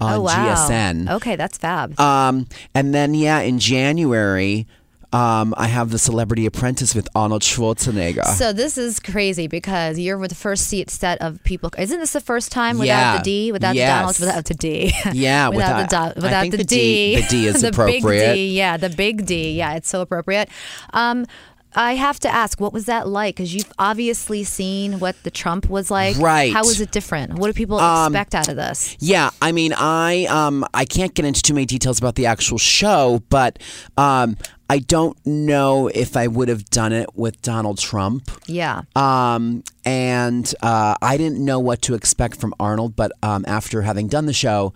on 0.00 0.14
oh, 0.14 0.20
wow. 0.22 0.54
gsn 0.54 1.08
Okay, 1.08 1.36
that's 1.36 1.56
fab. 1.56 1.98
um, 2.00 2.46
and 2.74 2.92
then 2.92 3.14
yeah, 3.14 3.38
in 3.40 3.60
January, 3.60 4.66
um, 5.14 5.54
I 5.56 5.68
have 5.68 5.90
the 5.90 5.98
Celebrity 5.98 6.44
Apprentice 6.46 6.94
with 6.94 7.08
Arnold 7.14 7.42
Schwarzenegger. 7.42 8.24
So 8.24 8.52
this 8.52 8.76
is 8.76 8.98
crazy 8.98 9.46
because 9.46 9.98
you're 9.98 10.18
with 10.18 10.30
the 10.30 10.34
first 10.34 10.66
seat 10.66 10.90
set 10.90 11.20
of 11.22 11.42
people. 11.44 11.70
Isn't 11.78 12.00
this 12.00 12.12
the 12.12 12.20
first 12.20 12.50
time 12.50 12.78
without 12.78 12.86
Yeah. 13.12 13.16
the 13.18 13.22
D, 13.22 13.52
without 13.52 13.74
Yes. 13.76 13.88
the 13.88 13.94
Donald, 13.94 14.20
without 14.20 14.44
the 14.46 14.54
D? 14.54 14.92
Yeah, 15.12 15.48
without, 15.48 15.76
without- 15.82 15.90
the 15.90 15.96
I 15.96 16.08
do, 16.20 16.20
without 16.26 16.40
think 16.42 16.50
the, 16.52 16.56
the 16.58 16.64
D- 16.64 17.16
the 17.16 17.22
D 17.28 17.46
is 17.46 17.60
the 17.62 17.68
appropriate. 17.68 18.02
Big 18.02 18.34
D, 18.34 18.48
yeah, 18.56 18.76
the 18.76 18.90
big 18.90 19.24
D, 19.26 19.52
yeah, 19.52 19.74
it's 19.74 19.88
so 19.88 20.00
appropriate. 20.00 20.48
Um, 20.92 21.26
I 21.74 21.94
have 21.94 22.20
to 22.20 22.28
ask, 22.28 22.60
what 22.60 22.72
was 22.72 22.86
that 22.86 23.08
like? 23.08 23.36
Because 23.36 23.54
you've 23.54 23.72
obviously 23.78 24.44
seen 24.44 25.00
what 25.00 25.16
the 25.22 25.30
Trump 25.30 25.68
was 25.68 25.90
like. 25.90 26.16
Right. 26.18 26.48
Um, 26.48 26.54
How 26.54 26.64
was 26.64 26.80
it 26.80 26.90
different? 26.90 27.34
What 27.34 27.48
do 27.48 27.52
people 27.52 27.78
expect 27.78 28.34
out 28.34 28.48
of 28.48 28.56
this? 28.56 28.96
yeah, 29.00 29.30
I 29.42 29.52
mean, 29.52 29.72
I 29.72 30.26
um, 30.26 30.64
I 30.72 30.84
can't 30.84 31.14
get 31.14 31.24
into 31.24 31.42
too 31.42 31.54
many 31.54 31.66
details 31.66 31.98
about 31.98 32.14
the 32.14 32.26
actual 32.26 32.58
show, 32.58 33.22
but 33.28 33.58
um, 33.96 34.36
I 34.70 34.78
don't 34.78 35.16
know 35.26 35.88
if 35.88 36.16
I 36.16 36.26
would 36.26 36.48
have 36.48 36.64
done 36.70 36.92
it 36.92 37.14
with 37.14 37.40
Donald 37.42 37.78
Trump. 37.78 38.30
Yeah. 38.46 38.82
Um, 38.96 39.62
and 39.84 40.52
uh, 40.62 40.94
I 41.02 41.16
didn't 41.16 41.44
know 41.44 41.58
what 41.58 41.82
to 41.82 41.94
expect 41.94 42.40
from 42.40 42.54
Arnold, 42.58 42.96
but 42.96 43.12
um, 43.22 43.44
after 43.46 43.82
having 43.82 44.08
done 44.08 44.26
the 44.26 44.32
show, 44.32 44.72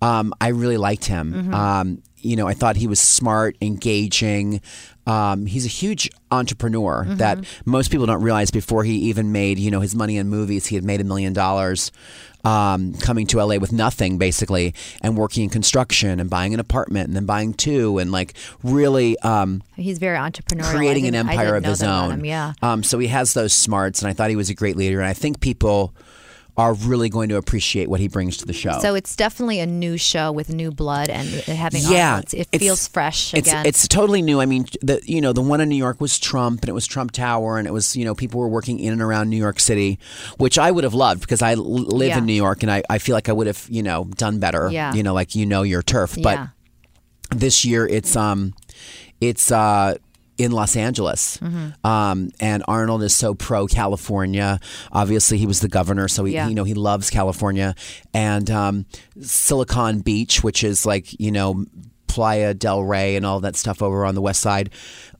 um, 0.00 0.32
I 0.40 0.48
really 0.48 0.76
liked 0.76 1.06
him. 1.06 1.52
Um, 1.52 2.02
you 2.18 2.36
know, 2.36 2.46
I 2.46 2.54
thought 2.54 2.76
he 2.76 2.86
was 2.86 3.00
smart, 3.00 3.56
engaging. 3.60 4.60
Um, 5.06 5.46
he's 5.46 5.64
a 5.64 5.68
huge 5.68 6.10
entrepreneur 6.30 7.04
that 7.16 7.44
most 7.64 7.90
people 7.90 8.06
don't 8.06 8.22
realize. 8.22 8.50
Before 8.50 8.84
he 8.84 8.94
even 8.94 9.32
made, 9.32 9.58
you 9.58 9.70
know, 9.70 9.80
his 9.80 9.94
money 9.94 10.16
in 10.16 10.28
movies, 10.28 10.66
he 10.66 10.76
had 10.76 10.84
made 10.84 11.00
a 11.00 11.04
million 11.04 11.32
dollars 11.32 11.90
um, 12.44 12.94
coming 12.94 13.26
to 13.28 13.38
LA 13.42 13.56
with 13.56 13.72
nothing, 13.72 14.18
basically, 14.18 14.74
and 15.00 15.16
working 15.16 15.44
in 15.44 15.50
construction 15.50 16.20
and 16.20 16.28
buying 16.28 16.54
an 16.54 16.60
apartment 16.60 17.08
and 17.08 17.16
then 17.16 17.26
buying 17.26 17.54
two, 17.54 17.98
and 17.98 18.12
like 18.12 18.34
really. 18.62 19.18
Um, 19.20 19.62
He's 19.76 19.98
very 19.98 20.18
entrepreneurial. 20.18 20.74
Creating 20.74 21.06
an 21.06 21.14
empire 21.14 21.56
of 21.56 21.64
his 21.64 21.82
own. 21.82 22.12
him, 22.12 22.24
Yeah. 22.24 22.52
Um, 22.62 22.82
so 22.82 22.98
he 22.98 23.08
has 23.08 23.34
those 23.34 23.52
smarts, 23.52 24.02
and 24.02 24.08
I 24.10 24.12
thought 24.12 24.30
he 24.30 24.36
was 24.36 24.50
a 24.50 24.54
great 24.54 24.76
leader. 24.76 25.00
And 25.00 25.08
I 25.08 25.14
think 25.14 25.40
people 25.40 25.94
are 26.56 26.74
really 26.74 27.08
going 27.08 27.30
to 27.30 27.36
appreciate 27.36 27.88
what 27.88 27.98
he 27.98 28.08
brings 28.08 28.36
to 28.36 28.44
the 28.44 28.52
show. 28.52 28.78
So 28.80 28.94
it's 28.94 29.16
definitely 29.16 29.60
a 29.60 29.66
new 29.66 29.96
show 29.96 30.30
with 30.30 30.50
new 30.50 30.70
blood 30.70 31.08
and 31.08 31.26
having 31.26 31.82
yeah, 31.84 32.20
it 32.32 32.48
feels 32.58 32.86
fresh 32.88 33.32
it's, 33.32 33.48
again. 33.48 33.64
It's 33.64 33.88
totally 33.88 34.20
new. 34.20 34.40
I 34.40 34.46
mean, 34.46 34.66
the 34.82 35.00
you 35.04 35.22
know 35.22 35.32
the 35.32 35.40
one 35.40 35.62
in 35.62 35.70
New 35.70 35.76
York 35.76 36.00
was 36.00 36.18
Trump, 36.18 36.60
and 36.60 36.68
it 36.68 36.72
was 36.72 36.86
Trump 36.86 37.12
Tower, 37.12 37.58
and 37.58 37.66
it 37.66 37.72
was 37.72 37.96
you 37.96 38.04
know 38.04 38.14
people 38.14 38.38
were 38.38 38.48
working 38.48 38.78
in 38.80 38.92
and 38.92 39.00
around 39.00 39.30
New 39.30 39.38
York 39.38 39.60
City, 39.60 39.98
which 40.36 40.58
I 40.58 40.70
would 40.70 40.84
have 40.84 40.94
loved 40.94 41.22
because 41.22 41.40
I 41.40 41.54
live 41.54 42.08
Yeah. 42.08 42.18
in 42.18 42.26
New 42.26 42.34
York, 42.34 42.62
and 42.62 42.70
I, 42.70 42.82
I 42.90 42.98
feel 42.98 43.14
like 43.14 43.30
I 43.30 43.32
would 43.32 43.46
have 43.46 43.66
you 43.70 43.82
know 43.82 44.04
done 44.16 44.38
better. 44.38 44.68
Yeah. 44.70 44.92
You 44.92 45.02
know, 45.02 45.14
like 45.14 45.34
you 45.34 45.46
know 45.46 45.62
your 45.62 45.82
turf, 45.82 46.16
but 46.22 46.38
yeah. 46.38 46.46
this 47.30 47.64
year 47.64 47.86
it's 47.86 48.14
um 48.14 48.52
it's 49.22 49.50
uh 49.50 49.94
in 50.42 50.52
Los 50.52 50.76
Angeles. 50.76 51.38
Mm-hmm. 51.38 51.86
Um, 51.86 52.30
and 52.40 52.62
Arnold 52.68 53.02
is 53.02 53.14
so 53.14 53.34
pro 53.34 53.66
California. 53.66 54.58
Obviously, 54.92 55.38
he 55.38 55.46
was 55.46 55.60
the 55.60 55.68
governor, 55.68 56.08
so 56.08 56.24
he, 56.24 56.34
Yeah. 56.34 56.48
you 56.48 56.54
know 56.54 56.64
he 56.64 56.74
loves 56.74 57.10
California. 57.10 57.74
And 58.14 58.50
um, 58.50 58.86
Silicon 59.20 60.00
Beach, 60.00 60.42
which 60.42 60.64
is 60.64 60.84
like 60.86 61.18
you 61.20 61.30
know 61.30 61.64
Playa 62.06 62.54
del 62.54 62.82
Rey 62.84 63.16
and 63.16 63.24
all 63.24 63.40
that 63.40 63.56
stuff 63.56 63.82
over 63.82 64.04
on 64.04 64.14
the 64.14 64.20
west 64.22 64.40
side, 64.40 64.70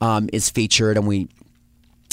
um, 0.00 0.28
is 0.32 0.50
featured, 0.50 0.96
and 0.96 1.06
we 1.06 1.28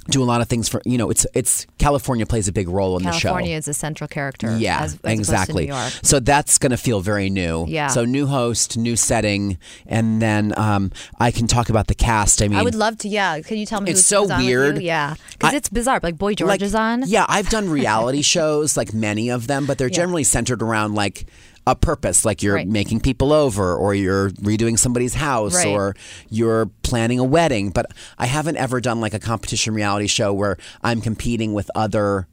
do 0.09 0.23
a 0.23 0.25
lot 0.25 0.41
of 0.41 0.47
things 0.47 0.67
for 0.67 0.81
you 0.85 0.97
know 0.97 1.09
it's 1.09 1.25
it's 1.33 1.65
California 1.77 2.25
plays 2.25 2.47
a 2.47 2.51
big 2.51 2.67
role 2.67 2.97
in 2.97 3.03
the 3.03 3.11
show. 3.11 3.29
California 3.29 3.55
is 3.55 3.67
a 3.67 3.73
central 3.73 4.07
character. 4.07 4.57
Yeah, 4.57 4.81
as, 4.81 4.99
as 5.03 5.19
exactly. 5.19 5.71
So 6.03 6.19
that's 6.19 6.57
going 6.57 6.71
to 6.71 6.77
feel 6.77 7.01
very 7.01 7.29
new. 7.29 7.65
Yeah. 7.67 7.87
So 7.87 8.05
new 8.05 8.25
host, 8.27 8.77
new 8.77 8.95
setting, 8.95 9.57
and 9.85 10.21
then 10.21 10.57
um, 10.57 10.91
I 11.19 11.31
can 11.31 11.47
talk 11.47 11.69
about 11.69 11.87
the 11.87 11.95
cast. 11.95 12.41
I 12.41 12.47
mean, 12.47 12.57
I 12.57 12.63
would 12.63 12.75
love 12.75 12.97
to. 12.99 13.07
Yeah, 13.07 13.39
can 13.41 13.57
you 13.57 13.65
tell 13.65 13.81
me? 13.81 13.91
It's 13.91 13.99
who's, 13.99 14.05
so 14.05 14.21
who's 14.21 14.31
on 14.31 14.39
with 14.39 14.47
you? 14.47 14.57
weird. 14.57 14.81
Yeah, 14.81 15.15
because 15.33 15.53
it's 15.53 15.69
bizarre. 15.69 15.99
Like 16.01 16.17
Boy 16.17 16.33
George 16.33 16.49
like, 16.49 16.61
is 16.61 16.75
on. 16.75 17.03
Yeah, 17.05 17.25
I've 17.27 17.49
done 17.49 17.69
reality 17.69 18.21
shows, 18.29 18.77
like 18.77 18.93
many 18.93 19.29
of 19.29 19.47
them, 19.47 19.65
but 19.65 19.77
they're 19.77 19.89
generally 19.89 20.23
centered 20.23 20.61
around 20.61 20.95
like 20.95 21.25
a 21.67 21.75
purpose, 21.75 22.25
like 22.25 22.41
you're 22.41 22.55
Right. 22.55 22.67
making 22.67 22.99
people 23.01 23.31
over, 23.31 23.75
or 23.75 23.93
you're 23.93 24.31
redoing 24.31 24.77
somebody's 24.79 25.13
house, 25.15 25.55
Right. 25.55 25.67
or 25.67 25.95
you're 26.29 26.67
planning 26.83 27.19
a 27.19 27.23
wedding. 27.23 27.69
But 27.69 27.87
I 28.17 28.25
haven't 28.25 28.57
ever 28.57 28.81
done 28.81 28.99
like 29.01 29.13
a 29.13 29.19
competition 29.19 29.73
reality 29.73 30.07
show 30.07 30.33
where 30.33 30.57
I'm 30.81 31.01
competing 31.01 31.53
with 31.53 31.69
other, 31.75 32.27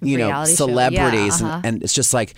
you 0.00 0.16
know, 0.18 0.26
Reality. 0.28 0.50
Yeah, 0.52 0.56
celebrities, 0.56 1.42
uh-huh. 1.42 1.54
and, 1.64 1.66
and 1.66 1.82
it's 1.82 1.94
just 1.94 2.14
like. 2.14 2.34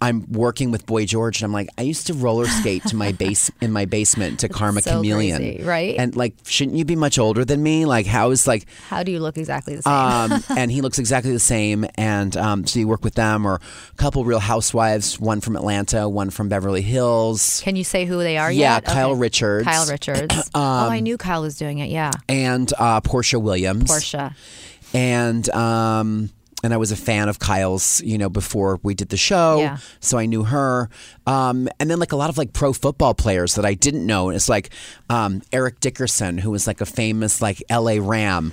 I'm 0.00 0.30
working 0.30 0.70
with 0.70 0.84
Boy 0.84 1.06
George, 1.06 1.40
and 1.40 1.46
I'm 1.46 1.52
like, 1.52 1.68
I 1.78 1.82
used 1.82 2.06
to 2.08 2.14
roller 2.14 2.46
skate 2.46 2.82
to 2.84 2.96
my 2.96 3.12
base 3.12 3.50
in 3.62 3.72
my 3.72 3.86
basement 3.86 4.40
to 4.40 4.48
Karma 4.48 4.82
so 4.82 4.90
Chameleon, 4.92 5.38
crazy, 5.38 5.62
right? 5.64 5.94
And 5.98 6.14
like, 6.14 6.34
shouldn't 6.44 6.76
you 6.76 6.84
be 6.84 6.96
much 6.96 7.18
older 7.18 7.44
than 7.46 7.62
me? 7.62 7.86
Like, 7.86 8.04
how 8.04 8.30
is 8.30 8.46
like, 8.46 8.66
How 8.88 9.02
do 9.02 9.10
you 9.10 9.20
look 9.20 9.38
exactly 9.38 9.74
the 9.76 9.82
same? 9.82 9.92
um, 9.92 10.44
and 10.58 10.70
he 10.70 10.82
looks 10.82 10.98
exactly 10.98 11.32
the 11.32 11.38
same. 11.38 11.86
And 11.96 12.36
um, 12.36 12.66
so 12.66 12.78
you 12.78 12.86
work 12.88 13.04
with 13.04 13.14
them, 13.14 13.46
or 13.46 13.54
a 13.54 13.96
couple 13.96 14.24
Real 14.24 14.38
Housewives, 14.38 15.18
one 15.18 15.40
from 15.40 15.56
Atlanta, 15.56 16.08
one 16.08 16.28
from 16.28 16.48
Beverly 16.50 16.82
Hills, 16.82 17.60
can 17.64 17.74
you 17.76 17.84
say 17.84 18.04
who 18.04 18.18
they 18.18 18.36
are 18.36 18.52
yeah, 18.52 18.74
yet? 18.74 18.84
Kyle 18.84 19.10
Okay. 19.12 19.20
Richards. 19.20 19.64
Kyle 19.66 19.86
Richards. 19.86 20.50
oh, 20.54 20.88
I 20.90 21.00
knew 21.00 21.16
Kyle 21.16 21.40
was 21.42 21.56
doing 21.56 21.78
it. 21.78 21.88
Yeah, 21.88 22.10
and 22.28 22.70
uh, 22.78 23.00
Porsha 23.00 23.40
Williams. 23.40 23.90
Porsha. 23.90 24.34
and 24.92 25.48
um, 25.50 26.30
and 26.64 26.72
I 26.72 26.78
was 26.78 26.90
a 26.90 26.96
fan 26.96 27.28
of 27.28 27.38
Kyle's, 27.38 28.00
you 28.02 28.16
know, 28.18 28.28
before 28.28 28.80
we 28.82 28.94
did 28.94 29.10
the 29.10 29.16
show, 29.16 29.58
Yeah. 29.60 29.76
so 30.00 30.18
I 30.18 30.26
knew 30.26 30.44
her. 30.44 30.88
Um, 31.26 31.68
and 31.78 31.90
then 31.90 31.98
like 31.98 32.12
a 32.12 32.16
lot 32.16 32.30
of 32.30 32.38
like 32.38 32.52
pro 32.52 32.72
football 32.72 33.14
players 33.14 33.54
that 33.56 33.64
I 33.66 33.74
didn't 33.74 34.06
know. 34.06 34.28
And 34.28 34.36
It's 34.36 34.48
like 34.48 34.70
um, 35.10 35.42
Eric 35.52 35.80
Dickerson, 35.80 36.38
who 36.38 36.50
was 36.50 36.66
like 36.66 36.80
a 36.80 36.86
famous 36.86 37.40
like 37.42 37.62
L.A. 37.68 38.00
Ram. 38.00 38.52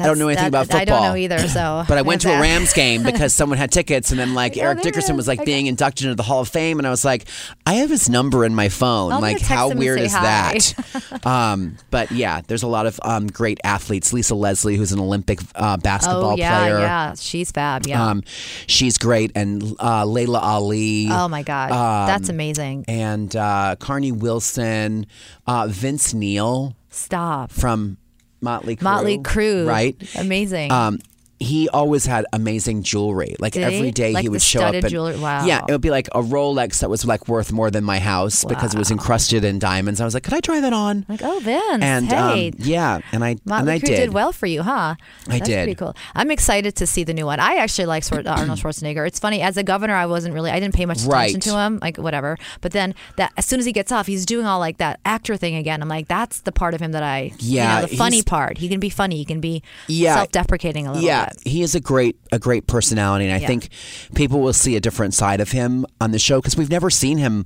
I 0.00 0.06
don't 0.06 0.18
know 0.18 0.28
anything 0.28 0.44
That- 0.44 0.48
about 0.48 0.66
football. 0.66 0.80
I 0.80 0.84
don't 0.84 1.02
know 1.02 1.16
either. 1.16 1.48
So, 1.48 1.84
But 1.88 1.98
I 1.98 2.02
went 2.02 2.20
to 2.22 2.32
a. 2.36 2.40
Rams 2.40 2.72
game 2.72 3.02
because 3.12 3.34
someone 3.34 3.58
had 3.58 3.70
tickets, 3.70 4.10
and 4.10 4.18
then 4.20 4.34
like 4.34 4.56
Oh, 4.56 4.60
Eric 4.62 4.82
Dickerson 4.82 5.16
was 5.16 5.26
like 5.28 5.40
Okay. 5.40 5.46
being 5.46 5.66
inducted 5.66 6.04
into 6.06 6.14
the 6.14 6.22
Hall 6.22 6.40
of 6.40 6.48
Fame, 6.48 6.78
and 6.78 6.86
I 6.86 6.90
was 6.90 7.04
like, 7.04 7.26
I 7.66 7.74
have 7.74 7.90
his 7.90 8.08
number 8.08 8.44
in 8.44 8.54
my 8.54 8.68
phone. 8.68 9.12
I'm 9.12 9.20
like, 9.20 9.40
how 9.40 9.70
weird 9.70 10.00
is 10.00 10.12
hi. 10.14 10.58
that? 10.58 11.26
um, 11.26 11.76
but 11.90 12.10
yeah, 12.12 12.40
there's 12.46 12.62
a 12.62 12.66
lot 12.68 12.86
of 12.86 12.98
um, 13.02 13.26
great 13.26 13.58
athletes. 13.64 14.12
Lisa 14.12 14.34
Leslie, 14.34 14.76
who's 14.76 14.92
an 14.92 15.00
Olympic 15.00 15.40
uh, 15.54 15.76
basketball 15.76 16.32
Oh 16.32 16.36
yeah, 16.36 16.58
player. 16.60 16.78
yeah, 16.80 17.14
she's 17.16 17.50
fab. 17.50 17.86
Yeah. 17.86 18.04
Um, 18.04 18.22
she's 18.66 18.98
great, 18.98 19.32
and 19.34 19.74
uh, 19.80 20.04
Laila 20.04 20.38
Ali. 20.40 21.08
oh 21.10 21.28
my 21.28 21.42
God, 21.42 21.70
um, 21.72 22.06
that's 22.06 22.28
amazing. 22.28 22.84
and 22.88 23.34
uh, 23.36 23.76
Carnie 23.78 24.12
Wilson, 24.12 25.06
uh, 25.46 25.66
Vince 25.68 26.14
Neil 26.14 26.76
Stop. 26.90 27.50
from 27.50 27.96
Motley 28.40 28.76
Crue. 28.76 28.82
Motley 28.82 29.18
Crue. 29.18 29.66
right? 29.66 29.96
Amazing. 30.16 30.70
Um, 30.72 30.98
he 31.40 31.68
always 31.68 32.04
had 32.06 32.26
amazing 32.32 32.82
jewelry. 32.82 33.36
Like 33.38 33.52
Did 33.52 33.62
every 33.64 33.86
he? 33.86 33.90
day 33.92 34.12
Like 34.12 34.22
he 34.22 34.28
would 34.28 34.42
show 34.42 34.60
up 34.62 34.74
and 34.74 34.88
jewelry? 34.88 35.16
Wow. 35.18 35.44
yeah, 35.46 35.64
it 35.68 35.72
would 35.72 35.80
be 35.80 35.90
like 35.90 36.08
a 36.08 36.20
Rolex 36.22 36.80
that 36.80 36.90
was 36.90 37.04
like 37.04 37.28
worth 37.28 37.52
more 37.52 37.70
than 37.70 37.84
my 37.84 37.98
house 37.98 38.44
because 38.44 38.74
it 38.74 38.78
was 38.78 38.90
encrusted 38.90 39.44
in 39.44 39.58
diamonds. 39.58 40.00
I 40.00 40.04
was 40.04 40.14
like, 40.14 40.24
could 40.24 40.34
I 40.34 40.40
try 40.40 40.60
that 40.60 40.72
on? 40.72 41.06
like, 41.08 41.20
oh, 41.22 41.38
Vince. 41.40 41.82
and 41.82 42.06
hey. 42.08 42.48
um, 42.48 42.54
yeah, 42.58 42.98
and 43.12 43.24
I 43.24 43.36
Motley 43.44 43.60
and 43.60 43.70
I 43.70 43.78
Crue 43.78 43.86
did. 43.86 43.96
did 43.96 44.12
well 44.14 44.32
for 44.32 44.46
you, 44.46 44.62
huh? 44.62 44.96
I 45.28 45.38
That's 45.38 45.48
did. 45.48 45.58
Pretty 45.64 45.74
cool. 45.74 45.94
I'm 46.14 46.30
excited 46.30 46.74
to 46.76 46.86
see 46.86 47.04
the 47.04 47.14
new 47.14 47.26
one. 47.26 47.40
I 47.40 47.56
actually 47.56 47.86
like 47.86 48.04
uh, 48.12 48.22
Arnold 48.26 48.58
Schwarzenegger. 48.58 49.06
It's 49.06 49.18
funny 49.18 49.40
as 49.40 49.56
a 49.56 49.62
governor, 49.62 49.94
I 49.94 50.06
wasn't 50.06 50.34
really, 50.34 50.50
I 50.50 50.58
didn't 50.60 50.74
pay 50.74 50.86
much 50.86 50.98
attention 51.04 51.12
Right. 51.12 51.42
to 51.42 51.56
him, 51.58 51.78
like 51.80 51.96
whatever. 51.98 52.36
But 52.60 52.72
then 52.72 52.94
that 53.16 53.32
as 53.36 53.46
soon 53.46 53.60
as 53.60 53.66
he 53.66 53.72
gets 53.72 53.92
off, 53.92 54.06
he's 54.06 54.26
doing 54.26 54.46
all 54.46 54.58
like 54.58 54.78
that 54.78 55.00
actor 55.04 55.36
thing 55.36 55.54
again. 55.54 55.82
I'm 55.82 55.88
like, 55.88 56.08
that's 56.08 56.40
the 56.40 56.52
part 56.52 56.74
of 56.74 56.80
him 56.80 56.92
that 56.92 57.02
I, 57.02 57.32
Yeah, 57.38 57.76
you 57.76 57.82
know, 57.82 57.88
the 57.88 57.96
funny 57.96 58.22
part. 58.22 58.58
He 58.58 58.68
can 58.68 58.80
be 58.80 58.90
funny. 58.90 59.16
He 59.16 59.24
can 59.24 59.40
be 59.40 59.62
Yeah. 59.86 60.14
self-deprecating 60.16 60.86
a 60.86 60.92
little 60.92 61.06
yeah, 61.06 61.27
bit. 61.34 61.46
he 61.46 61.62
is 61.62 61.74
a 61.74 61.80
great 61.80 62.16
a 62.32 62.38
great 62.38 62.66
personality, 62.66 63.24
and 63.26 63.34
I 63.34 63.38
Yeah. 63.38 63.46
think 63.46 63.68
people 64.14 64.40
will 64.40 64.52
see 64.52 64.76
a 64.76 64.80
different 64.80 65.14
side 65.14 65.40
of 65.40 65.50
him 65.52 65.86
on 66.00 66.10
the 66.10 66.18
show 66.18 66.40
because 66.40 66.56
we've 66.56 66.70
never 66.70 66.90
seen 66.90 67.18
him. 67.18 67.44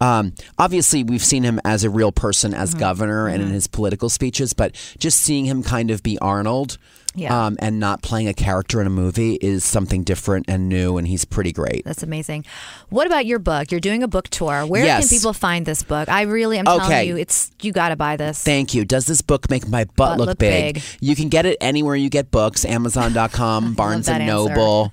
Um, 0.00 0.32
obviously, 0.58 1.02
we've 1.04 1.24
seen 1.24 1.42
him 1.42 1.60
as 1.64 1.84
a 1.84 1.90
real 1.90 2.12
person, 2.12 2.52
as 2.54 2.70
Mm-hmm. 2.70 2.80
governor, 2.80 3.28
and 3.28 3.42
in 3.42 3.48
his 3.50 3.66
political 3.66 4.08
speeches. 4.08 4.52
But 4.52 4.74
just 4.98 5.20
seeing 5.20 5.44
him 5.46 5.62
kind 5.62 5.90
of 5.90 6.02
be 6.02 6.18
Arnold, 6.18 6.76
Yeah. 7.16 7.46
um, 7.46 7.56
and 7.60 7.80
not 7.80 8.02
playing 8.02 8.28
a 8.28 8.34
character 8.34 8.80
in 8.80 8.86
a 8.86 8.90
movie 8.90 9.34
is 9.40 9.64
something 9.64 10.04
different 10.04 10.44
and 10.48 10.68
new, 10.68 10.98
and 10.98 11.08
he's 11.08 11.24
pretty 11.24 11.50
great. 11.50 11.82
That's 11.84 12.02
amazing. 12.02 12.44
What 12.90 13.06
about 13.06 13.26
your 13.26 13.38
book? 13.38 13.70
You're 13.72 13.80
doing 13.80 14.02
a 14.02 14.08
book 14.08 14.28
tour. 14.28 14.64
Where 14.66 14.84
Yes. 14.84 15.08
can 15.08 15.16
people 15.16 15.32
find 15.32 15.64
this 15.66 15.82
book? 15.82 16.08
I 16.08 16.22
really 16.22 16.58
am 16.58 16.68
Okay. 16.68 16.78
telling 16.88 17.08
you, 17.08 17.16
it's 17.16 17.50
you 17.62 17.72
got 17.72 17.88
to 17.88 17.96
buy 17.96 18.16
this. 18.16 18.42
Thank 18.42 18.74
you. 18.74 18.84
Does 18.84 19.06
this 19.06 19.22
book 19.22 19.50
make 19.50 19.66
my 19.66 19.86
butt, 19.96 20.18
look, 20.18 20.26
look 20.28 20.38
big? 20.38 20.74
big. 20.74 20.82
You 21.00 21.16
can 21.16 21.28
get 21.28 21.46
it 21.46 21.56
anywhere 21.60 21.96
you 21.96 22.10
get 22.10 22.30
books, 22.30 22.64
Amazon.com, 22.64 23.74
Barnes 23.76 24.06
that 24.06 24.20
and 24.20 24.30
answer. 24.30 24.50
Noble. 24.54 24.92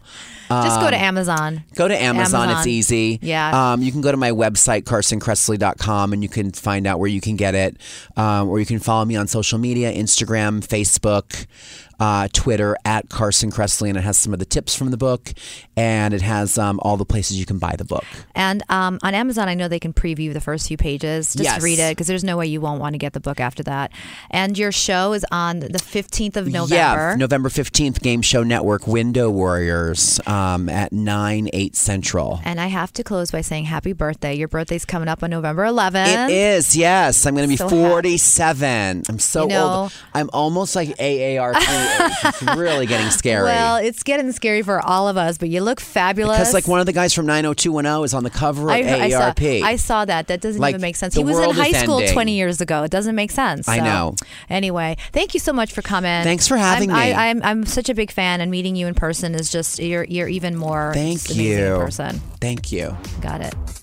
Just 0.64 0.80
go 0.80 0.90
to 0.90 0.96
Um, 0.98 1.02
Amazon. 1.04 1.64
Go 1.76 1.88
to 1.88 1.96
Amazon. 2.02 2.50
It's 2.52 2.68
easy. 2.68 3.20
Yeah. 3.22 3.74
Um, 3.74 3.82
you 3.82 3.92
can 3.92 4.02
go 4.02 4.12
to 4.12 4.18
my 4.18 4.32
website, 4.32 4.84
carsonkressley.com, 4.84 6.14
and 6.14 6.22
you 6.24 6.30
can 6.30 6.52
find 6.52 6.86
out 6.88 7.00
where 7.00 7.10
you 7.10 7.22
can 7.22 7.36
get 7.36 7.56
it. 7.56 7.78
Um, 8.18 8.50
or 8.50 8.60
you 8.60 8.66
can 8.66 8.80
follow 8.80 9.06
me 9.06 9.16
on 9.16 9.28
social 9.28 9.58
media 9.60 9.92
Instagram, 9.94 10.62
Facebook, 10.66 11.46
uh, 12.00 12.28
Twitter, 12.34 12.76
at 12.86 13.08
Carson 13.10 13.52
Kressley. 13.52 13.88
And 13.90 13.98
it 13.98 14.02
has 14.04 14.18
some 14.18 14.34
of 14.34 14.40
the 14.40 14.46
tips 14.46 14.76
from 14.76 14.92
the 14.92 14.98
book. 14.98 15.32
And 15.78 16.14
it 16.14 16.22
has 16.22 16.58
um, 16.58 16.80
all 16.84 16.98
the 16.98 17.06
places 17.06 17.40
you 17.40 17.46
can 17.46 17.60
buy 17.60 17.76
the 17.78 17.86
book. 17.86 18.04
And 18.36 18.62
um, 18.70 19.00
on 19.04 19.14
Amazon, 19.14 19.48
I 19.48 19.54
know 19.54 19.68
they 19.68 19.80
can 19.80 19.94
preview 19.94 20.34
the 20.34 20.42
first 20.42 20.68
few 20.68 20.78
pages. 20.78 21.34
Just 21.34 21.44
Yes. 21.44 21.62
read 21.64 21.80
it 21.80 21.92
because 21.92 22.08
there's 22.08 22.24
no 22.24 22.36
way 22.38 22.48
you 22.48 22.60
won't 22.62 22.80
want 22.82 22.94
to 22.94 22.98
get 22.98 23.14
the 23.14 23.20
book 23.20 23.40
after 23.40 23.64
that. 23.64 23.92
And 24.32 24.58
your 24.58 24.72
show 24.72 25.14
is 25.14 25.26
on 25.32 25.60
the 25.60 25.70
15th 25.80 26.36
of 26.36 26.48
November. 26.48 26.76
Yeah, 27.12 27.16
November 27.18 27.50
15th, 27.50 28.02
Game 28.02 28.22
Show 28.22 28.44
Network, 28.44 28.86
Window 28.88 29.30
Warriors 29.30 30.20
um, 30.28 30.43
Um, 30.44 30.68
at 30.70 30.92
9, 30.92 31.50
8 31.54 31.76
Central. 31.76 32.42
and 32.44 32.60
I 32.60 32.68
have 32.68 32.92
to 32.94 33.04
close 33.04 33.32
by 33.32 33.42
saying 33.42 33.64
happy 33.66 33.94
birthday. 33.94 34.34
Your 34.34 34.48
birthday's 34.50 34.84
coming 34.86 35.08
up 35.08 35.24
on 35.24 35.30
November 35.30 35.64
11th. 35.64 36.26
It 36.28 36.32
is, 36.32 36.76
yes. 36.76 37.26
I'm 37.26 37.34
going 37.36 37.48
to 37.48 37.50
be 37.50 37.56
So 37.56 37.70
happy. 37.70 37.90
47. 37.90 39.04
I'm 39.08 39.20
so 39.20 39.44
You 39.44 39.48
know- 39.50 39.68
old. 39.84 39.94
I'm 40.14 40.30
almost 40.34 40.76
like 40.76 40.90
AARP. 40.98 41.54
It's 42.26 42.42
really 42.58 42.86
getting 42.86 43.10
scary. 43.12 43.44
Well, 43.46 43.76
it's 43.78 44.04
getting 44.04 44.32
scary 44.32 44.62
for 44.64 44.80
all 44.86 45.08
of 45.08 45.18
us, 45.18 45.38
but 45.38 45.50
you 45.50 45.62
look 45.62 45.80
fabulous. 45.80 46.38
because 46.40 46.54
like 46.54 46.68
one 46.68 46.80
of 46.80 46.86
the 46.86 46.94
guys 46.94 47.14
from 47.14 47.26
90210 47.26 48.04
is 48.06 48.14
on 48.14 48.24
the 48.24 48.30
cover 48.30 48.64
of 48.64 48.70
I, 48.70 48.80
I 48.80 49.10
saw, 49.10 49.32
AARP. 49.32 49.62
I 49.62 49.76
saw 49.76 50.06
that. 50.06 50.28
That 50.28 50.42
doesn't 50.42 50.60
Like, 50.62 50.72
even 50.72 50.82
make 50.82 50.96
sense. 50.96 51.14
He 51.16 51.24
was 51.24 51.38
in 51.38 51.50
high 51.52 51.72
school 51.72 52.00
ending. 52.00 52.14
20 52.14 52.34
years 52.34 52.62
ago. 52.62 52.84
It 52.84 52.92
doesn't 52.92 53.16
make 53.16 53.32
sense. 53.32 53.68
I 53.68 53.80
know. 53.80 54.16
Anyway, 54.50 54.98
thank 55.12 55.34
you 55.34 55.40
so 55.40 55.54
much 55.54 55.72
for 55.74 55.82
coming. 55.82 56.24
Thanks 56.24 56.48
for 56.48 56.58
having 56.58 56.92
I'm, 56.92 56.96
me. 57.10 57.14
I, 57.14 57.30
I'm, 57.30 57.44
I'm 57.44 57.66
such 57.66 57.90
a 57.90 57.94
big 57.94 58.12
fan, 58.12 58.42
and 58.42 58.50
meeting 58.52 58.76
you 58.76 58.88
in 58.88 58.94
person 58.96 59.36
is 59.36 59.50
just, 59.52 59.80
you're, 59.80 60.04
you're 60.06 60.23
even 60.28 60.56
more 60.56 60.92
Thank 60.94 61.36
you. 61.36 61.78
person. 61.78 62.20
Thank 62.40 62.72
you. 62.72 62.96
Got 63.22 63.42
it. 63.42 63.83